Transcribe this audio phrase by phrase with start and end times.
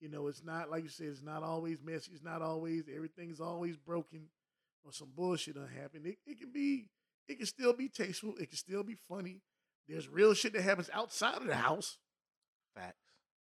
[0.00, 1.08] You know, it's not like you said.
[1.08, 2.12] It's not always messy.
[2.12, 4.28] It's not always everything's always broken
[4.84, 6.06] or some bullshit done happened.
[6.06, 6.88] It, it can be.
[7.28, 8.34] It can still be tasteful.
[8.38, 9.40] It can still be funny.
[9.88, 11.98] There's real shit that happens outside of the house.
[12.74, 12.96] Facts.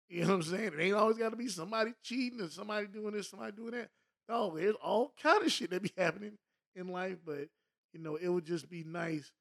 [0.07, 0.71] You know what I'm saying?
[0.77, 3.89] It ain't always got to be somebody cheating or somebody doing this, somebody doing that.
[4.29, 6.37] No, there's all kind of shit that be happening
[6.75, 7.49] in life, but
[7.93, 9.31] you know, it would just be nice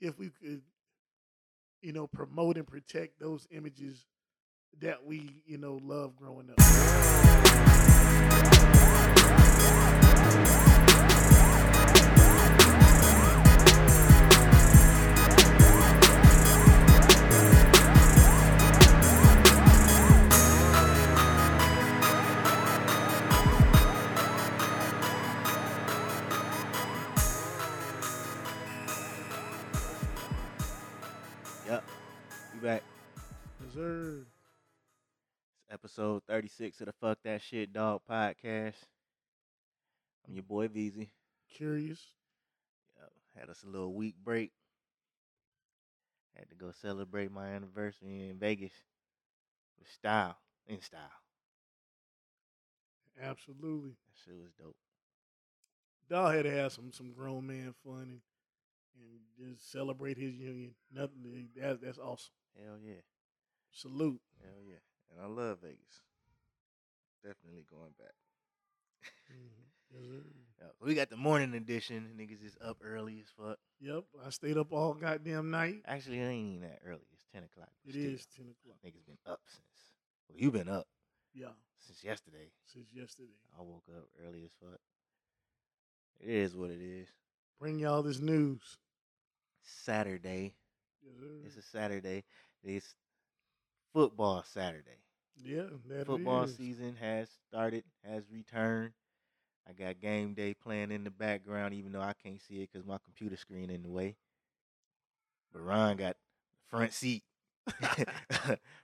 [0.00, 0.62] if we could,
[1.82, 4.06] you know, promote and protect those images
[4.80, 6.58] that we, you know, love growing up.
[35.80, 38.74] Episode 36 of the Fuck That Shit Dog podcast.
[40.26, 41.10] I'm your boy Veezy.
[41.56, 42.00] Qurious.
[42.98, 43.12] Yep.
[43.38, 44.50] Had us a little week break.
[46.36, 48.72] Had to go celebrate my anniversary in Vegas
[49.78, 50.36] with style.
[50.66, 51.00] In style.
[53.22, 53.90] Absolutely.
[53.90, 54.76] That shit was dope.
[56.10, 58.20] Dog had to have some some grown man fun
[58.96, 60.74] and, and just celebrate his union.
[60.92, 62.32] Nothing that's that's awesome.
[62.56, 63.02] Hell yeah.
[63.70, 64.20] Salute.
[64.42, 64.87] Hell yeah.
[65.10, 66.02] And I love Vegas.
[67.22, 68.14] Definitely going back.
[69.90, 70.22] Yes, sir.
[70.60, 70.72] Yep.
[70.82, 72.10] We got the morning edition.
[72.18, 73.58] Niggas is up early as fuck.
[73.80, 75.76] Yep, I stayed up all goddamn night.
[75.86, 77.06] Actually, it ain't even that early.
[77.12, 77.70] It's 10 o'clock.
[77.86, 78.76] It still, is ten o'clock.
[78.84, 79.94] Niggas been up since.
[80.28, 80.86] Well, you been up
[81.34, 82.50] Yeah, since yesterday.
[82.66, 83.38] since yesterday.
[83.58, 84.78] I woke up early as fuck.
[86.20, 87.08] It is what it is.
[87.58, 88.60] Bring y'all this news.
[89.62, 90.54] Saturday.
[91.02, 91.26] Yes, sir.
[91.46, 92.24] It's a Saturday.
[92.62, 92.94] It's
[93.92, 94.98] football Saturday.
[95.44, 95.64] yeah,
[96.04, 96.56] Football is.
[96.56, 98.92] season has started, has returned.
[99.68, 102.86] I got game day playing in the background, even though I can't see it because
[102.86, 104.16] my computer screen in the way.
[105.52, 106.16] But Ron got
[106.68, 107.22] front seat,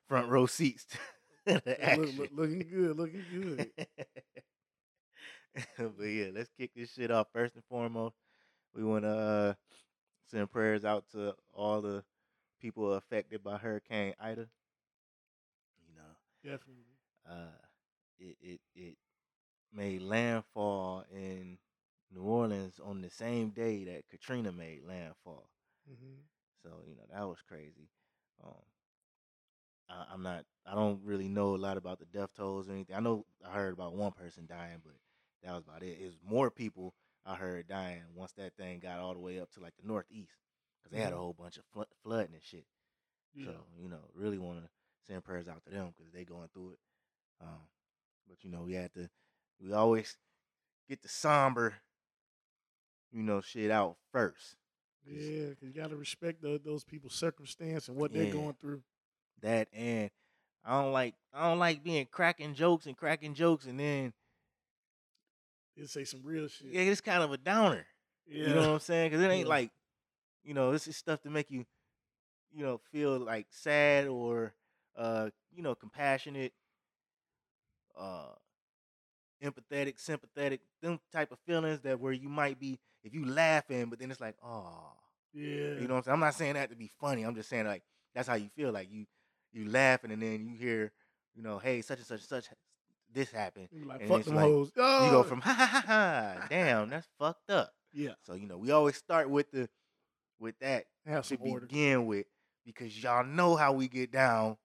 [0.09, 0.87] front row seats.
[1.47, 3.71] to the Yeah, look- look- looking good, looking good.
[5.79, 7.29] but yeah, let's kick this shit off.
[7.33, 8.17] First and foremost,
[8.75, 9.55] we want to uh,
[10.31, 12.03] send prayers out to all the
[12.61, 14.47] people affected by Hurricane Ida.
[16.45, 16.99] Definitely.
[17.29, 17.59] uh,
[18.19, 18.97] it it it
[19.73, 21.59] made landfall in
[22.13, 25.51] New Orleans on the same day that Katrina made landfall.
[25.89, 26.21] hmm
[26.63, 27.89] So you know that was crazy.
[28.43, 28.63] Um,
[29.89, 30.45] I, I'm not.
[30.67, 32.97] I don't really know a lot about the death tolls or anything.
[32.97, 34.95] I know I heard about one person dying, but
[35.43, 35.99] that was about it.
[36.01, 36.95] It was more people
[37.27, 40.33] I heard dying once that thing got all the way up to like the northeast
[40.83, 41.19] because they had a Mhm.
[41.19, 42.67] whole bunch of flo- flooding and shit.
[43.35, 43.51] Yeah.
[43.55, 44.69] So you know, really want to
[45.09, 46.79] send prayers out to them because they going through it.
[47.41, 47.69] Um,
[48.29, 49.09] but you know, we had to.
[49.61, 50.17] We always
[50.89, 51.75] get the somber,
[53.13, 54.57] you know, shit out first.
[55.05, 58.55] 'cause Yeah, 'cause you got to respect tho- those people's circumstance and what they're going
[58.55, 58.83] through.
[59.41, 60.11] that and
[60.65, 64.15] I don't like I don't like being cracking jokes and cracking jokes and then
[65.77, 66.69] They say some real shit.
[66.69, 67.87] yeah, it's kind of a downer.
[68.27, 68.47] Yeah.
[68.49, 69.11] You know what I'm saying?
[69.11, 69.55] Because it ain't Yeah.
[69.55, 69.71] like,
[70.45, 71.67] you know, this is stuff to make you,
[72.53, 74.55] you know, feel like sad or,
[74.97, 76.53] uh, you know, compassionate,
[77.99, 78.33] uh,
[79.43, 83.99] empathetic, sympathetic, them type of feelings that where you might be if you laughing, but
[83.99, 84.93] then it's like, oh,
[85.33, 85.45] yeah.
[85.79, 86.15] you know what I'm saying?
[86.15, 87.23] I'm not saying that to be funny.
[87.23, 87.83] I'm just saying like
[88.15, 88.73] that's how you feel.
[88.73, 89.07] Like you
[89.53, 90.93] you laughing and then you hear,
[91.35, 92.47] you know, hey, such and such and such
[93.13, 93.69] this happened.
[93.73, 94.73] You like, and fuck it's like, hoes.
[94.77, 95.05] Oh!
[95.05, 97.73] You go from ha ha ha ha, damn, that's fucked up.
[97.93, 99.69] yeah, So you know, we always start with the
[100.41, 101.67] with that have to order.
[101.67, 102.27] begin with
[102.65, 104.57] because y'all know how we get down.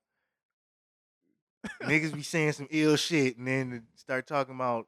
[1.84, 4.88] Niggas be saying some ill shit and then start talking about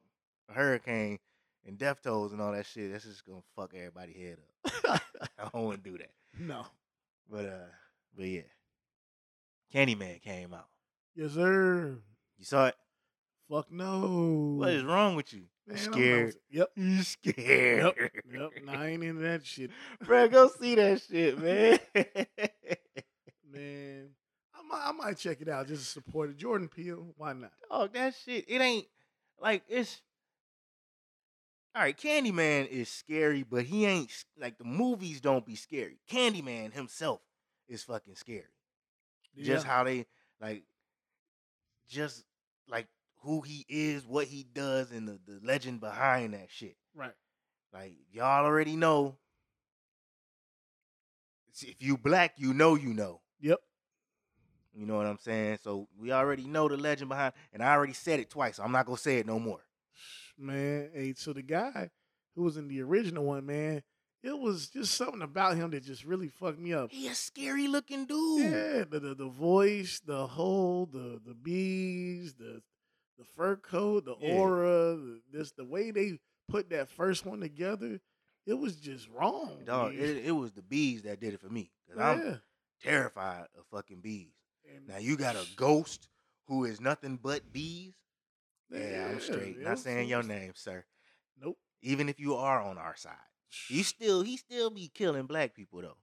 [0.50, 1.20] a hurricane
[1.66, 2.92] and death tolls and all that shit.
[2.92, 4.38] That's just gonna fuck everybody head
[4.88, 5.02] up.
[5.40, 6.12] I don't want to do that.
[6.40, 6.66] no.
[7.30, 7.70] But uh,
[8.16, 8.42] but yeah,
[9.74, 10.68] Candyman came out.
[11.16, 11.98] Yes, sir.
[12.38, 12.76] You saw it.
[13.50, 14.56] Fuck no.
[14.60, 15.44] What is wrong with you?
[15.68, 16.36] Man, You I'm- I'm- scared?
[16.52, 16.70] Yep.
[16.76, 17.84] You scared?
[18.00, 18.12] Yep.
[18.34, 18.52] Yep.
[18.66, 19.72] Nah, I ain't into that shit,
[20.06, 21.80] Bro, go see that shit, man.
[23.52, 24.10] man.
[24.72, 26.38] I might, check it out just to support it.
[26.38, 27.52] Jordan Peele, why not?
[27.70, 28.86] Dog, that shit, it ain't
[29.40, 30.02] like it's
[31.74, 31.98] all right.
[31.98, 36.00] Candyman is scary, but he ain't like the movies don't be scary.
[36.12, 37.22] Candyman himself
[37.70, 38.44] is fucking scary.
[39.38, 40.06] Just how they
[40.42, 40.64] like,
[41.88, 42.26] just
[42.70, 42.88] like
[43.22, 46.76] who he is, what he does, and the, the legend behind that shit.
[46.94, 47.14] right.
[47.74, 49.16] Like y'all already know.
[51.62, 53.22] If you black, you know you know.
[53.40, 53.60] Yep.
[54.74, 55.60] You know what I'm saying?
[55.64, 58.56] So we already know the legend behind, and I already said it twice.
[58.58, 59.60] So I'm not gonna say it no more.
[60.38, 61.90] Man, hey, so the guy
[62.36, 63.84] who was in the original one, man,
[64.24, 66.92] it was just something about him that just really fucked me up.
[66.92, 68.44] He a scary looking dude.
[68.52, 72.62] Yeah, the, the the voice, the whole, the the bees, the
[73.18, 74.34] the fur coat, the Yeah.
[74.36, 78.00] aura, the, this the way they put that first one together,
[78.46, 79.60] it was just wrong.
[79.66, 81.72] Dog, it, it was the bees that did it for me.
[81.88, 82.10] Cause yeah.
[82.32, 82.42] I'm
[82.82, 84.32] terrified of fucking bees.
[84.88, 86.10] Now you got a ghost
[86.48, 87.94] who is nothing but bees.
[88.70, 89.62] Yeah, Yeah, I'm straight.
[89.62, 90.86] Not saying your name, sir.
[91.40, 91.58] Nope.
[91.82, 93.16] Even if you are on our side.
[93.70, 95.98] You still he still be killing black people though.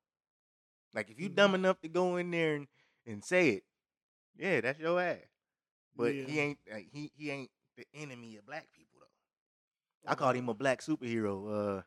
[0.94, 1.34] Like if you Mhm.
[1.34, 2.68] dumb enough to go in there and,
[3.06, 3.64] and say it,
[4.36, 5.18] yeah, that's your ass.
[5.96, 10.10] But he ain't like, he he ain't the enemy of black people though.
[10.10, 11.82] I called him a black superhero uh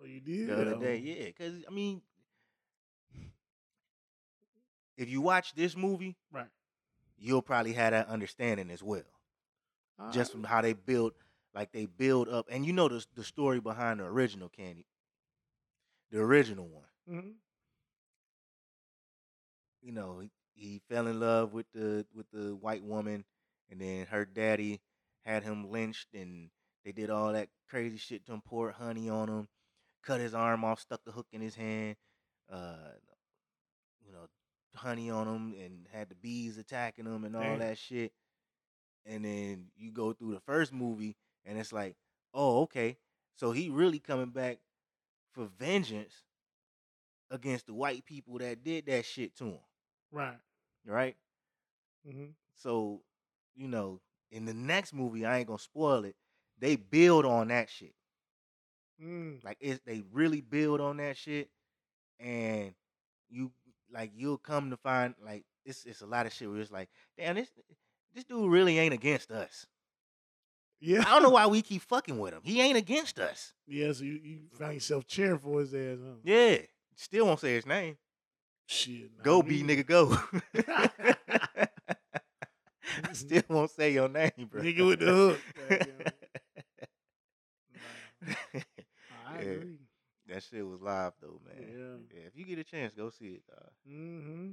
[0.00, 0.80] Oh, you did the other Oh.
[0.80, 0.96] day.
[0.96, 2.02] Yeah, because I mean
[5.00, 6.50] if you watch this movie, Right.
[7.18, 9.04] you'll probably have that understanding as well.
[10.12, 11.12] just from how they build,
[11.54, 14.86] like they build up, and you know the the story behind the original Candy,
[16.10, 16.88] the original one.
[17.08, 17.34] Mhm.
[19.82, 23.24] You know, he, he fell in love with the with the white woman,
[23.70, 24.80] and then her daddy
[25.24, 26.50] had him lynched, and
[26.84, 29.48] they did all that crazy shit to him, poured honey on him,
[30.02, 31.96] cut his arm off, stuck the hook in his hand,
[32.50, 32.92] uh,
[34.74, 37.58] honey on them and had the bees attacking them and all Damn.
[37.60, 38.12] that shit.
[39.06, 41.96] And then you go through the first movie, and it's like,
[42.34, 42.96] oh, okay,
[43.36, 44.58] so he really coming back
[45.32, 46.22] for vengeance
[47.30, 49.60] against the white people that did that shit to him,
[50.12, 50.38] Right.
[50.84, 51.16] right?
[52.08, 52.26] hmm
[52.56, 53.02] So,
[53.54, 54.00] you know,
[54.30, 56.16] in the next movie, I ain't gonna spoil it.
[56.58, 57.94] They build on that shit.
[59.02, 59.42] Mm.
[59.44, 61.48] Like it's they really build on that shit,
[62.18, 62.74] and
[63.30, 63.50] you
[63.92, 66.88] like you'll come to find like it's it's a lot of shit where it's like,
[67.18, 67.50] damn, this
[68.14, 69.66] this dude really ain't against us.
[70.80, 71.04] Yeah.
[71.06, 72.40] I don't know why we keep fucking with him.
[72.42, 73.52] He ain't against us.
[73.66, 76.14] Yeah, so you, you found yourself cheering for his ass, huh?
[76.24, 76.58] Yeah,
[76.96, 77.96] still won't say his name.
[78.66, 79.10] Shit.
[79.18, 80.12] nah, Go be nigga go.
[80.12, 80.16] I
[80.56, 81.62] mm-hmm.
[83.12, 84.62] still won't say your name, bro.
[84.62, 85.38] Nigga with the hook.
[88.22, 88.34] Nah,
[89.26, 89.78] I agree.
[90.30, 91.66] That shit was live though, man.
[91.68, 91.96] Yeah.
[92.20, 93.42] Yeah, if you get a chance, go see it.
[93.48, 93.70] Dog.
[93.86, 94.50] hmm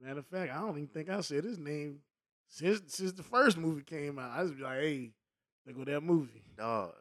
[0.00, 2.00] Matter of fact, I don't even think I said his name
[2.48, 4.32] since since the first movie came out.
[4.32, 5.12] I was like, hey,
[5.66, 6.42] look at that movie.
[6.56, 6.94] Dog.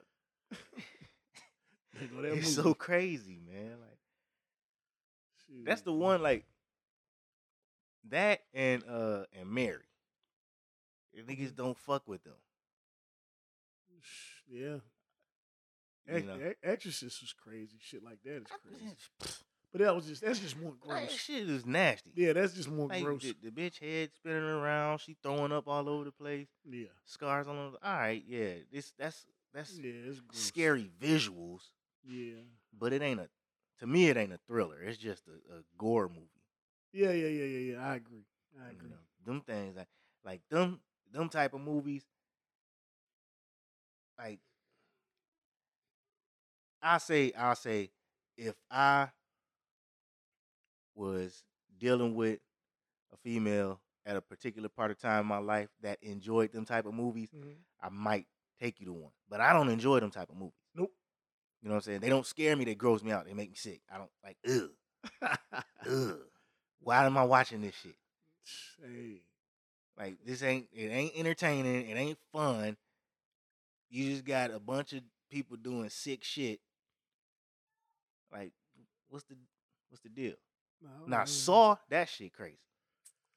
[1.99, 2.55] look at that It's movie.
[2.55, 3.79] so crazy, man.
[3.81, 3.97] Like
[5.65, 6.45] that's the one like
[8.09, 9.85] that and uh and Mary.
[11.13, 11.31] The Mm-hmm.
[11.43, 12.35] niggas don't fuck with them.
[14.47, 14.79] Yeah.
[16.19, 16.39] You know?
[16.43, 17.77] Ex- Exorcist was crazy.
[17.79, 18.95] Shit like that is crazy.
[19.71, 21.11] But that was just that's just more That gross.
[21.11, 22.11] shit is nasty.
[22.15, 23.21] Yeah, that's just more Like gross.
[23.23, 26.87] the, the bitch head spinning around, she throwing up all over the place, Yeah.
[27.05, 27.55] scars on.
[27.57, 30.41] All right, yeah, this that's that's Yeah, it's gross.
[30.41, 31.61] scary visuals,
[32.05, 32.41] Yeah.
[32.77, 33.29] but it ain't a.
[33.79, 34.79] To me, it ain't a thriller.
[34.81, 36.27] It's just a, a gore movie.
[36.93, 37.87] Yeah, yeah, yeah, yeah, yeah.
[37.87, 38.25] I agree.
[38.61, 38.89] I You agree.
[38.89, 39.87] know, them things like
[40.25, 40.81] like them
[41.13, 42.03] them type of movies.
[44.17, 44.39] Like
[46.81, 47.91] I say, I'll say,
[48.37, 49.09] if I
[50.95, 51.43] was
[51.79, 52.39] dealing with
[53.13, 56.85] a female at a particular part of time in my life that enjoyed them type
[56.85, 57.55] of movies, Mhm.
[57.81, 58.27] I might
[58.59, 59.11] take you to one.
[59.29, 60.59] But I don't enjoy them type of movies.
[60.73, 60.93] Nope.
[61.61, 61.99] You know what I'm saying?
[62.01, 62.65] They don't scare me.
[62.65, 63.25] They gross me out.
[63.25, 63.81] They make me sick.
[63.91, 64.37] I don't like.
[64.47, 64.71] Ugh,
[65.87, 66.19] ugh.
[66.79, 67.95] Why am I watching this shit?
[68.83, 69.21] hey.
[69.97, 71.87] Like this ain't it ain't entertaining.
[71.87, 72.75] It ain't fun.
[73.89, 76.59] You just got a bunch of people doing sick shit.
[78.31, 78.51] Like,
[79.09, 79.35] what's the
[79.89, 80.35] what's the deal?
[80.81, 81.25] No, Now.
[81.25, 82.57] Saw that shit crazy.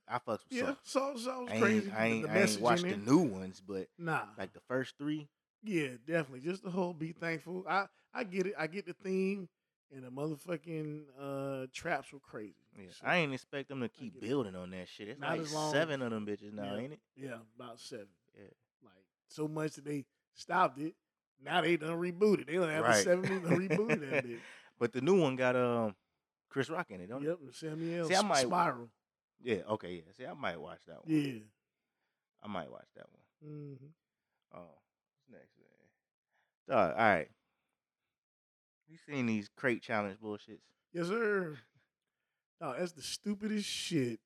[0.09, 1.15] I fucks with Yeah, Saw.
[1.15, 1.91] Saw Saw was I crazy.
[1.91, 4.23] I ain't, I ain't watched the new ones, but Nah.
[4.39, 5.29] like the first three.
[5.63, 6.41] Yeah, definitely.
[6.41, 7.65] Just the whole be thankful.
[7.69, 8.55] I I get it.
[8.59, 9.49] I get the theme,
[9.91, 12.55] and the motherfucking uh traps were crazy.
[12.79, 14.27] Yeah, So, I ain't expect them to keep get it.
[14.29, 15.09] building on that shit.
[15.09, 16.81] It's Not like long seven of them bitches now, Yeah.
[16.81, 17.01] ain't it?
[17.17, 18.09] Yeah, about seven.
[18.37, 18.49] Yeah.
[18.83, 20.95] Like so much that they stopped it.
[21.43, 22.47] Now they done rebooted.
[22.47, 23.05] They don't have the Right.
[23.05, 24.41] seven movies done rebooted that bitch.
[24.85, 25.95] But the new one got um
[26.51, 27.29] Chris Rock in it, don't it?
[27.29, 28.91] Yep, and Samuel See, I might- Spiral.
[29.43, 30.13] Yeah, okay, yeah.
[30.15, 31.05] See, I might watch that one.
[31.23, 31.39] Yeah.
[32.43, 33.51] I might watch that one.
[33.51, 33.87] hmm
[34.55, 35.89] Oh, what's next, man?
[36.69, 37.29] Dog, all right.
[38.87, 40.61] You seen these crate challenge bullshits?
[40.93, 41.57] Yes, sir.
[42.61, 44.21] No, that's the stupidest shit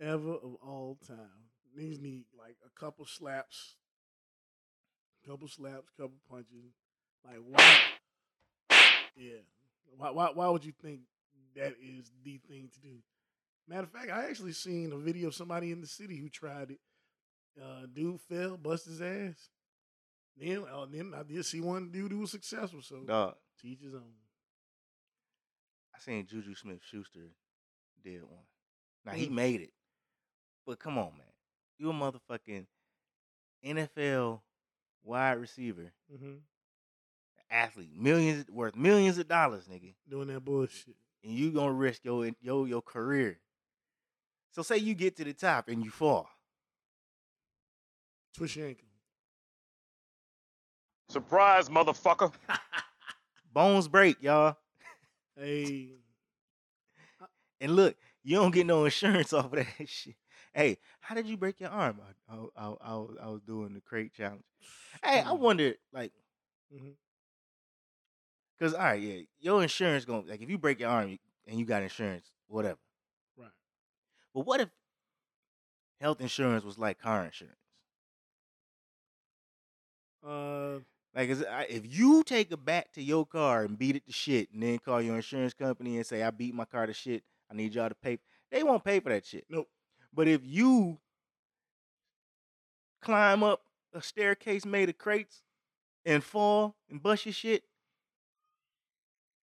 [0.00, 1.50] ever of all time.
[1.76, 3.76] These need like a couple slaps,
[5.26, 6.72] couple slaps, couple punches.
[7.22, 7.78] Like why?
[9.14, 9.40] Yeah.
[9.96, 10.10] Why?
[10.10, 10.30] Why?
[10.32, 11.00] Why would you think
[11.56, 12.96] that is the thing to do?
[13.66, 16.70] Matter of fact, I actually seen a video of somebody in the city who tried
[16.70, 16.80] it.
[17.60, 19.50] Uh, dude fell, bust his ass.
[20.36, 22.80] Then, uh, then I did see one dude who was successful.
[22.82, 24.12] So Dog, teach his own.
[25.94, 27.32] I seen Juju Smith Schuster
[28.04, 28.44] did one.
[29.04, 29.72] Now he made it.
[30.64, 31.26] But come on, man.
[31.78, 32.66] You a motherfucking
[33.64, 34.40] NFL
[35.02, 36.34] wide receiver, hmm
[37.50, 39.94] athlete, millions worth millions of dollars, nigga.
[40.08, 40.96] Doing that bullshit.
[41.24, 43.38] And you gonna risk your your your career.
[44.52, 46.28] So say you get to the top and you fall.
[48.34, 48.84] Twist your ankle.
[51.10, 52.32] Surprise, motherfucker.
[53.52, 54.56] Bones break, y'all.
[55.36, 55.94] Hey,
[57.60, 60.14] And look, you don't get no insurance off of that shit.
[60.52, 62.00] Hey, how did you break your arm?
[62.28, 64.44] I, I, I, I, was, doing the crate challenge.
[65.02, 66.12] Hey, I wonder, like,
[66.74, 66.94] Mhm.
[68.60, 71.58] Cause all right, yeah, your insurance going to like if you break your arm and
[71.58, 72.78] you got insurance, whatever.
[73.36, 73.50] right.
[74.34, 74.68] But what if
[76.00, 77.56] health insurance was like car insurance?
[80.26, 80.80] Uh,
[81.14, 84.12] Like, is, I- if you take a bat to your car and beat it to
[84.12, 87.24] shit, and then call your insurance company and say, "I beat my car to shit.
[87.50, 88.18] I need y'all to pay,"
[88.50, 89.46] they won't pay for that shit.
[89.48, 89.68] nope.
[90.12, 90.98] But if you
[93.00, 93.62] climb up
[93.92, 95.42] a staircase made of crates
[96.04, 97.64] and fall and bust your shit,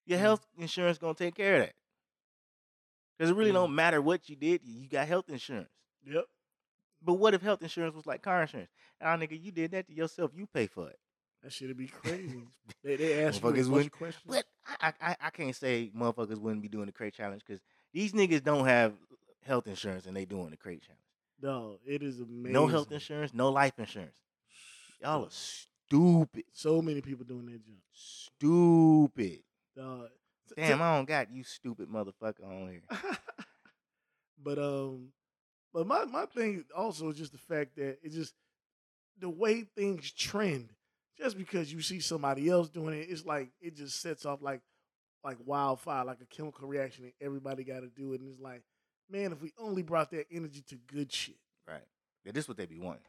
[0.05, 0.21] your Mhm.
[0.21, 1.75] health insurance gonna take care of that.
[3.19, 3.53] Cause it really Yeah.
[3.55, 5.69] don't matter what you did, you got health insurance.
[6.05, 6.25] Yep.
[7.01, 8.71] But what if health insurance was like car insurance?
[8.99, 10.31] Ah, nigga, you did that to yourself.
[10.35, 10.99] You pay for it.
[11.43, 12.43] That shit'd be crazy.
[12.83, 14.23] they they ask Motherfuckers questions.
[14.25, 14.45] But
[14.81, 17.61] I, I, I can't say motherfuckers wouldn't be doing the crate challenge because
[17.93, 18.93] these niggas don't have
[19.43, 21.01] health insurance and they doing the crate challenge.
[21.41, 22.51] No, it is amazing.
[22.53, 24.17] No health insurance, no life insurance.
[25.01, 26.45] Y'all are stupid.
[26.51, 27.77] So many people doing that jump.
[27.93, 29.43] Stupid.
[30.49, 32.83] T- Damn, I don't got you stupid motherfucker on here.
[34.43, 35.09] but um,
[35.73, 38.33] but my my thing also is just the fact that it just
[39.19, 40.69] the way things trend.
[41.17, 44.61] Just because you see somebody else doing it, it's like it just sets off like
[45.23, 48.19] like wildfire, like a chemical reaction, and everybody got to do it.
[48.19, 48.63] And it's like,
[49.09, 51.81] man, if we only brought that energy to good shit, Right.
[52.25, 53.01] Yeah, this what they be wanting.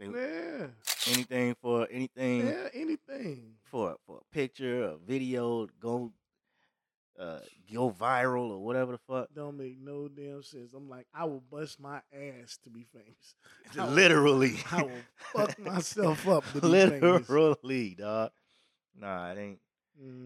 [0.00, 0.66] They yeah,
[1.12, 3.52] anything for anything yeah, anything.
[3.64, 6.12] for for a picture, a video, go
[7.18, 7.40] uh
[7.72, 9.28] go viral or whatever the fuck.
[9.34, 10.72] Don't make no damn sense.
[10.74, 13.34] I'm like, I will bust my ass to be famous.
[13.78, 14.54] I will- Literally.
[14.72, 14.90] I will
[15.34, 17.28] fuck myself up to be famous.
[17.28, 18.30] Literally, dog.
[18.98, 19.58] Nah, it ain't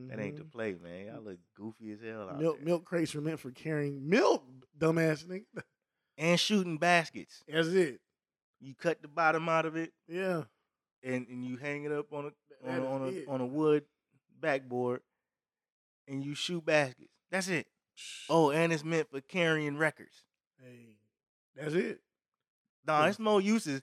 [0.09, 0.53] that ain't the Mhm.
[0.53, 1.07] play, man.
[1.07, 2.65] Y'all look goofy as hell out milk there.
[2.67, 4.45] milk crates were meant for carrying milk,
[4.79, 5.63] dumbass nigga.
[6.17, 7.43] And shooting baskets.
[7.49, 8.01] That's it.
[8.65, 10.45] You cut the bottom out of it Yeah.
[11.03, 13.85] and, and you hang it up on a on a, on a, on a wood
[14.41, 15.01] backboard
[16.09, 17.11] and you shoot baskets.
[17.31, 17.67] That's it.
[18.29, 20.23] Oh, and it's meant for carrying records.
[20.63, 20.97] Hey,
[21.55, 22.01] that's it.
[22.87, 23.09] Nah, Yeah.
[23.11, 23.83] it's more uses.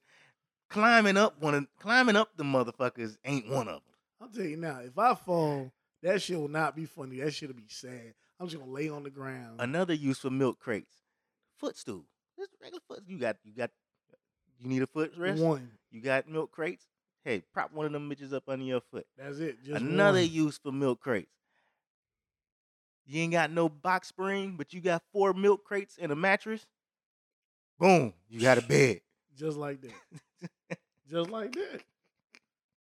[0.70, 3.94] Climbing up one of climbing up the motherfuckers ain't one of them.
[4.22, 5.72] I'll tell you now, if I fall,
[6.02, 7.20] that shit will not be funny.
[7.20, 8.14] That shit'll be sad.
[8.40, 9.58] I'm just gonna lay on the ground.
[9.60, 10.96] Another use for milk crates.
[11.60, 12.06] Footstool.
[12.40, 13.04] Just regular foot.
[13.06, 13.70] You got you got
[14.62, 15.42] you need a foot rest?
[15.42, 15.70] One.
[15.92, 16.86] You got milk crates?
[17.24, 19.06] Hey, prop one of them bitches up under your foot.
[19.18, 19.64] That's it.
[19.64, 20.30] Just Another one.
[20.30, 21.32] use for milk crates.
[23.06, 26.66] You ain't got no box spring, but you got four milk crates and a mattress.
[27.80, 29.02] Boom, you got a bed.
[29.36, 30.78] Just like that.
[31.10, 31.82] just like that.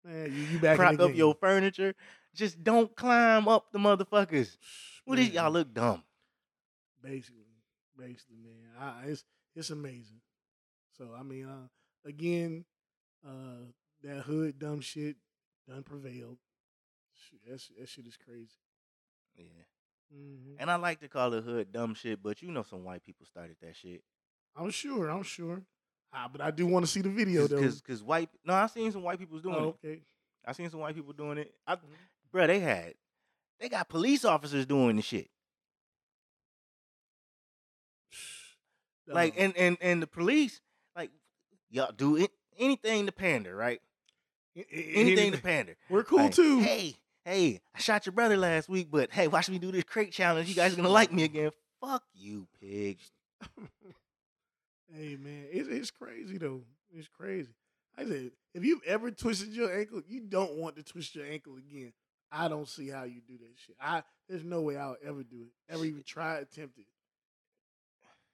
[0.06, 1.94] Man, you, you back Prop up your furniture.
[2.34, 4.56] Just don't climb up the motherfuckers.
[5.04, 6.04] What is y'all look dumb?
[7.04, 7.48] Basically,
[7.98, 10.22] basically, man, I, it's it's amazing.
[10.98, 11.68] So I mean, uh,
[12.06, 12.66] again,
[13.28, 13.66] uh,
[14.04, 15.16] that hood dumb shit
[15.68, 16.38] done prevailed.
[17.48, 18.50] That shit, that shit is crazy.
[19.36, 19.46] Yeah.
[20.12, 23.04] hmm And I like to call the hood dumb shit, but you know some white
[23.04, 24.02] people started that shit.
[24.56, 25.10] I'm sure.
[25.10, 25.62] I'm sure.
[26.14, 27.62] Ah, but I do want to see the video though.
[27.62, 29.88] Cause, cause white no, I seen some white people doing oh, it.
[29.88, 30.02] okay.
[30.46, 31.54] I seen some white people doing it.
[31.68, 31.82] I, Mhm.
[32.34, 32.94] bruh, they had
[33.60, 35.30] they got police officers doing the shit.
[39.10, 40.60] Like and and and the police,
[41.70, 43.82] y'all do it anything to pander, right?
[44.56, 45.76] a- a- Anything to pander.
[45.90, 46.60] We're cool Like, too.
[46.62, 46.96] Hey,
[47.26, 50.50] hey, I shot your brother last week, but hey, watch me do this crate challenge.
[50.50, 51.52] You guys are gonna like me again.
[51.80, 52.98] Fuck you, pig.
[54.94, 56.62] hey man, it's it's crazy though.
[56.94, 57.50] It's crazy.
[57.98, 61.56] I said, if you've ever twisted your ankle, you don't want to twist your ankle
[61.58, 61.94] again.
[62.32, 63.76] I don't see how you do that shit.
[63.80, 65.74] I there's no way I'll ever do it.
[65.74, 66.86] Ever even try attempt it.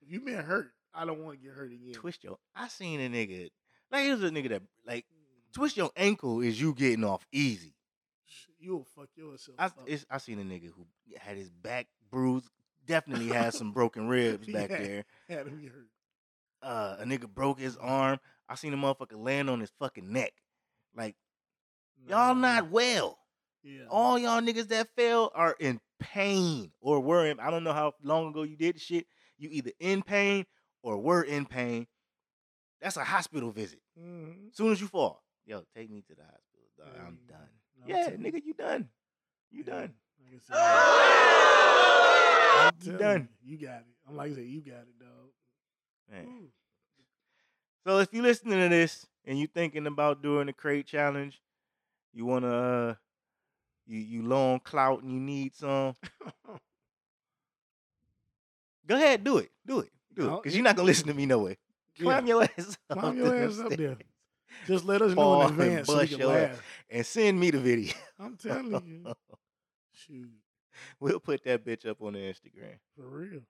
[0.01, 1.93] If you've been hurt, I don't want to get hurt again.
[1.93, 2.37] Twist your.
[2.55, 3.49] I seen a nigga.
[3.91, 5.05] Like here's a nigga that like
[5.53, 7.73] twist your ankle is you getting off easy.
[8.59, 9.69] You'll fuck yourself I
[10.09, 10.85] I seen a nigga who
[11.17, 12.47] had his back bruised,
[12.85, 14.77] definitely has some broken ribs back Yeah.
[14.77, 15.05] there.
[15.29, 15.87] Had be hurt.
[16.61, 18.19] Uh, a nigga broke his arm.
[18.47, 20.31] I seen a motherfucker land on his fucking neck.
[20.95, 21.15] Like
[22.07, 23.17] y'all not well.
[23.63, 23.83] Yeah.
[23.89, 27.39] All y'all niggas that fell are in pain or were in.
[27.39, 29.07] I don't know how long ago you did the shit.
[29.37, 30.45] You either in pain
[30.83, 31.87] or were in pain.
[32.79, 33.81] That's a hospital visit.
[33.97, 34.53] Mhm.
[34.55, 36.69] Soon as you fall, yo, take me to the hospital.
[36.77, 36.87] dog.
[36.99, 37.49] I'm done.
[37.87, 38.89] Yeah, nigga, you done.
[39.49, 39.95] You Yeah, done.
[40.19, 40.39] Like I
[42.79, 43.29] said, You done.
[43.41, 43.85] You, you got it.
[44.07, 45.31] I'm like I said, you got it, dog.
[47.85, 51.41] So if you're listening to this and you're thinking about doing the crate challenge,
[52.13, 52.95] you wanna uh
[53.85, 55.95] you you low on clout and you need some,
[58.87, 59.51] go ahead, do it.
[59.65, 59.91] Do it.
[60.15, 60.43] Do it.
[60.43, 61.57] Because you're not gonna listen to me no way.
[61.99, 62.99] Climb your ass up.
[62.99, 63.97] Climb your ass up there.
[64.67, 66.63] Just let us know in and advance so we can laugh.
[66.89, 67.93] and send me the video.
[68.19, 69.13] I'm telling you.
[69.91, 70.29] Shoot.
[70.99, 72.77] we'll put that bitch up on the Instagram.
[72.95, 73.41] For real.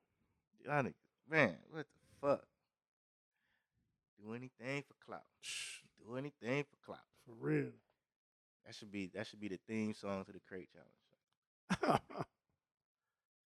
[0.66, 0.94] Y'all niggas,
[1.30, 2.46] man, what the fuck?
[4.24, 5.24] Do anything for clout.
[6.06, 7.06] Do anything for clout.
[7.26, 7.72] For real.
[8.66, 12.02] That should be that should be the theme song to the crate challenge.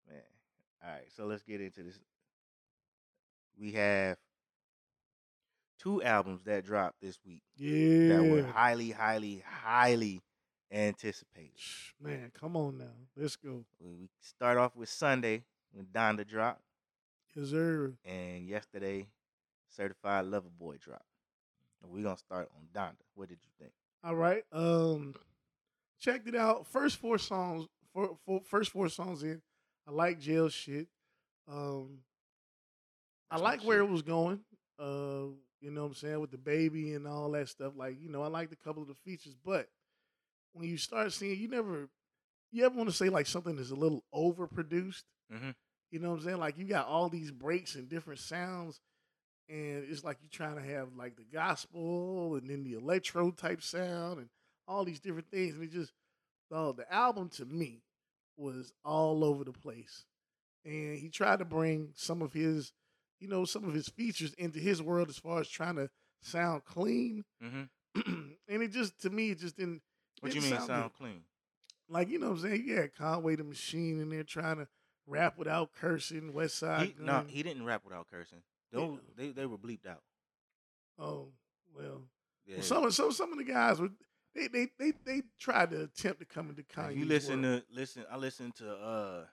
[0.10, 0.22] Man.
[0.84, 2.00] All right, so let's get into this.
[3.58, 4.18] We have
[5.80, 8.16] two albums that dropped this week yeah.
[8.16, 10.22] that were highly, highly, highly
[10.72, 11.52] anticipated.
[12.02, 12.86] Man, come on now.
[13.16, 13.66] Let's go.
[13.80, 16.62] We start off with Sunday when Donda dropped,
[17.36, 17.94] Yes, sir.
[18.06, 19.08] and yesterday
[19.76, 21.06] Certified Lover Boy dropped.
[21.82, 23.04] And we're gonna start on Donda.
[23.16, 23.74] What did you think?
[24.04, 24.44] All right.
[24.52, 25.16] Um,
[26.00, 26.68] checked it out.
[26.68, 27.68] First four songs.
[27.94, 29.40] For, for first four songs in,
[29.88, 30.88] I like jail shit.
[31.52, 32.00] Um,
[33.34, 34.40] I That's like where it was going.
[34.80, 37.74] Uh, you know what I'm saying with DaBaby and all that stuff.
[37.76, 39.68] Like you know, I liked a couple of the features, but
[40.54, 41.90] when you start seeing, you never,
[42.52, 45.04] you ever want to say like something is a little overproduced.
[45.34, 45.56] Mhm.
[45.92, 46.38] You know what I'm saying?
[46.40, 48.80] Like you got all these breaks and different sounds,
[49.50, 53.64] and it's like you're trying to have like the gospel and then the electro type
[53.64, 54.30] sound and
[54.68, 55.92] all these different things, and it just,
[56.52, 57.82] oh, the album to me
[58.38, 60.06] was all over the place,
[60.66, 62.72] and he tried to bring some of his,
[63.20, 65.90] you know, some of his features into his world as far as trying to
[66.22, 67.64] sound clean, Mm-hmm.
[68.50, 69.82] and it just to me it just didn't.
[70.20, 71.22] What do you didn't mean sound sound clean?
[71.90, 72.64] Like you know what I'm saying?
[72.66, 74.68] Yeah, Conway the Machine in there trying to
[75.06, 78.40] rap without cursing, West Side no, he didn't rap without cursing.
[78.72, 78.80] Yeah.
[78.80, 80.02] Those, they they were bleeped out.
[80.98, 81.28] oh
[81.76, 82.02] well.
[82.46, 82.56] Yeah.
[82.58, 83.90] Well, some of some some of the guys were
[84.34, 86.92] they they they they tried to attempt to come into Kanye.
[86.94, 89.26] if you listen to listen, I listened to uh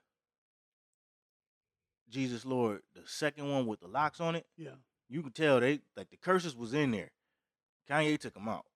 [2.10, 4.46] Jesus Lord, the second one with the locks on it.
[4.56, 4.70] yeah,
[5.08, 7.12] You could tell they like the curses was in there.
[7.88, 8.66] Kanye took them out.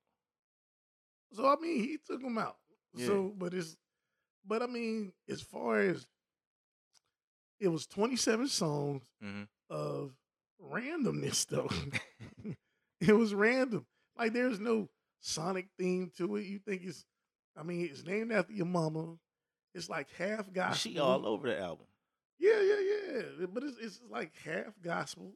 [1.32, 2.56] so I mean he took them out.
[2.94, 3.06] Yeah.
[3.06, 3.76] So, but it's
[4.46, 6.06] but I mean as far as
[7.60, 9.48] it was 27 songs Mhm.
[9.70, 10.12] of
[10.62, 11.70] randomness though.
[13.00, 13.86] it was random.
[14.16, 14.88] Like there's no
[15.20, 16.44] sonic theme to it.
[16.46, 17.04] You think it's
[17.56, 19.16] I mean it's named after your mama.
[19.74, 20.92] It's like half gospel.
[20.92, 21.86] She all over the album.
[22.38, 22.80] Yeah, yeah,
[23.40, 23.46] yeah.
[23.52, 25.32] But it's it's like half gospel,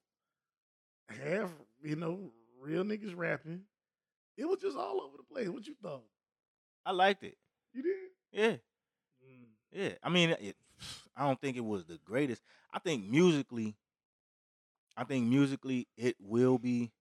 [1.09, 1.51] half
[1.83, 3.63] you know real niggas rapping.
[4.37, 5.49] It was just all over the place.
[5.49, 6.05] What you thought?
[6.85, 7.37] I liked it.
[7.73, 7.97] You did?
[8.33, 9.47] Yeah, mm.
[9.73, 9.91] yeah.
[10.03, 10.57] I mean, it,
[11.17, 12.43] I don't think it was the greatest.
[12.73, 13.77] I think musically,
[14.97, 16.93] I think musically it will be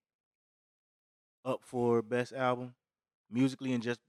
[1.43, 2.75] up for best album,
[3.31, 3.99] musically and just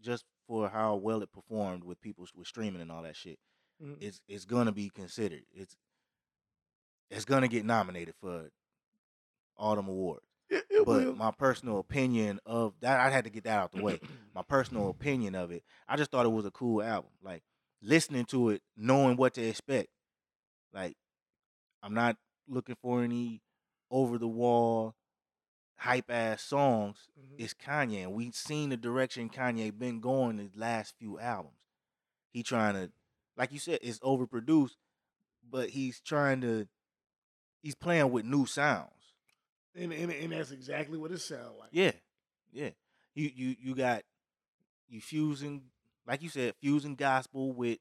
[0.00, 3.38] just for how well it performed with people with streaming and all that shit.
[3.82, 3.96] Mhm.
[4.00, 5.44] It's it's gonna be considered.
[5.52, 5.76] It's
[7.10, 8.50] it's gonna get nominated for
[9.56, 10.26] Autumn Awards.
[10.48, 11.16] It, it But will.
[11.16, 14.00] my personal opinion of that, I had to get that out the way.
[14.34, 17.10] my personal opinion of it, I just thought it was a cool album.
[17.22, 17.42] Like
[17.82, 19.88] listening to it, knowing what to expect.
[20.72, 20.96] Like
[21.82, 22.16] I'm not
[22.48, 23.42] looking for any
[23.90, 24.94] over the wall
[25.76, 27.08] hype ass songs.
[27.18, 27.34] Mhm.
[27.38, 31.58] It's Kanye, and we've seen the direction Kanye been going the last few albums.
[32.32, 32.92] He trying to,
[33.36, 34.76] like you said, it's overproduced,
[35.50, 36.66] but he's trying to,
[37.62, 38.90] he's playing with new sounds.
[39.74, 41.70] and, and and that's exactly what it sounds like.
[41.72, 41.92] Yeah,
[42.52, 42.70] yeah.
[43.14, 44.02] You you you got
[44.88, 45.62] you fusing,
[46.06, 47.78] like you said, fusing gospel with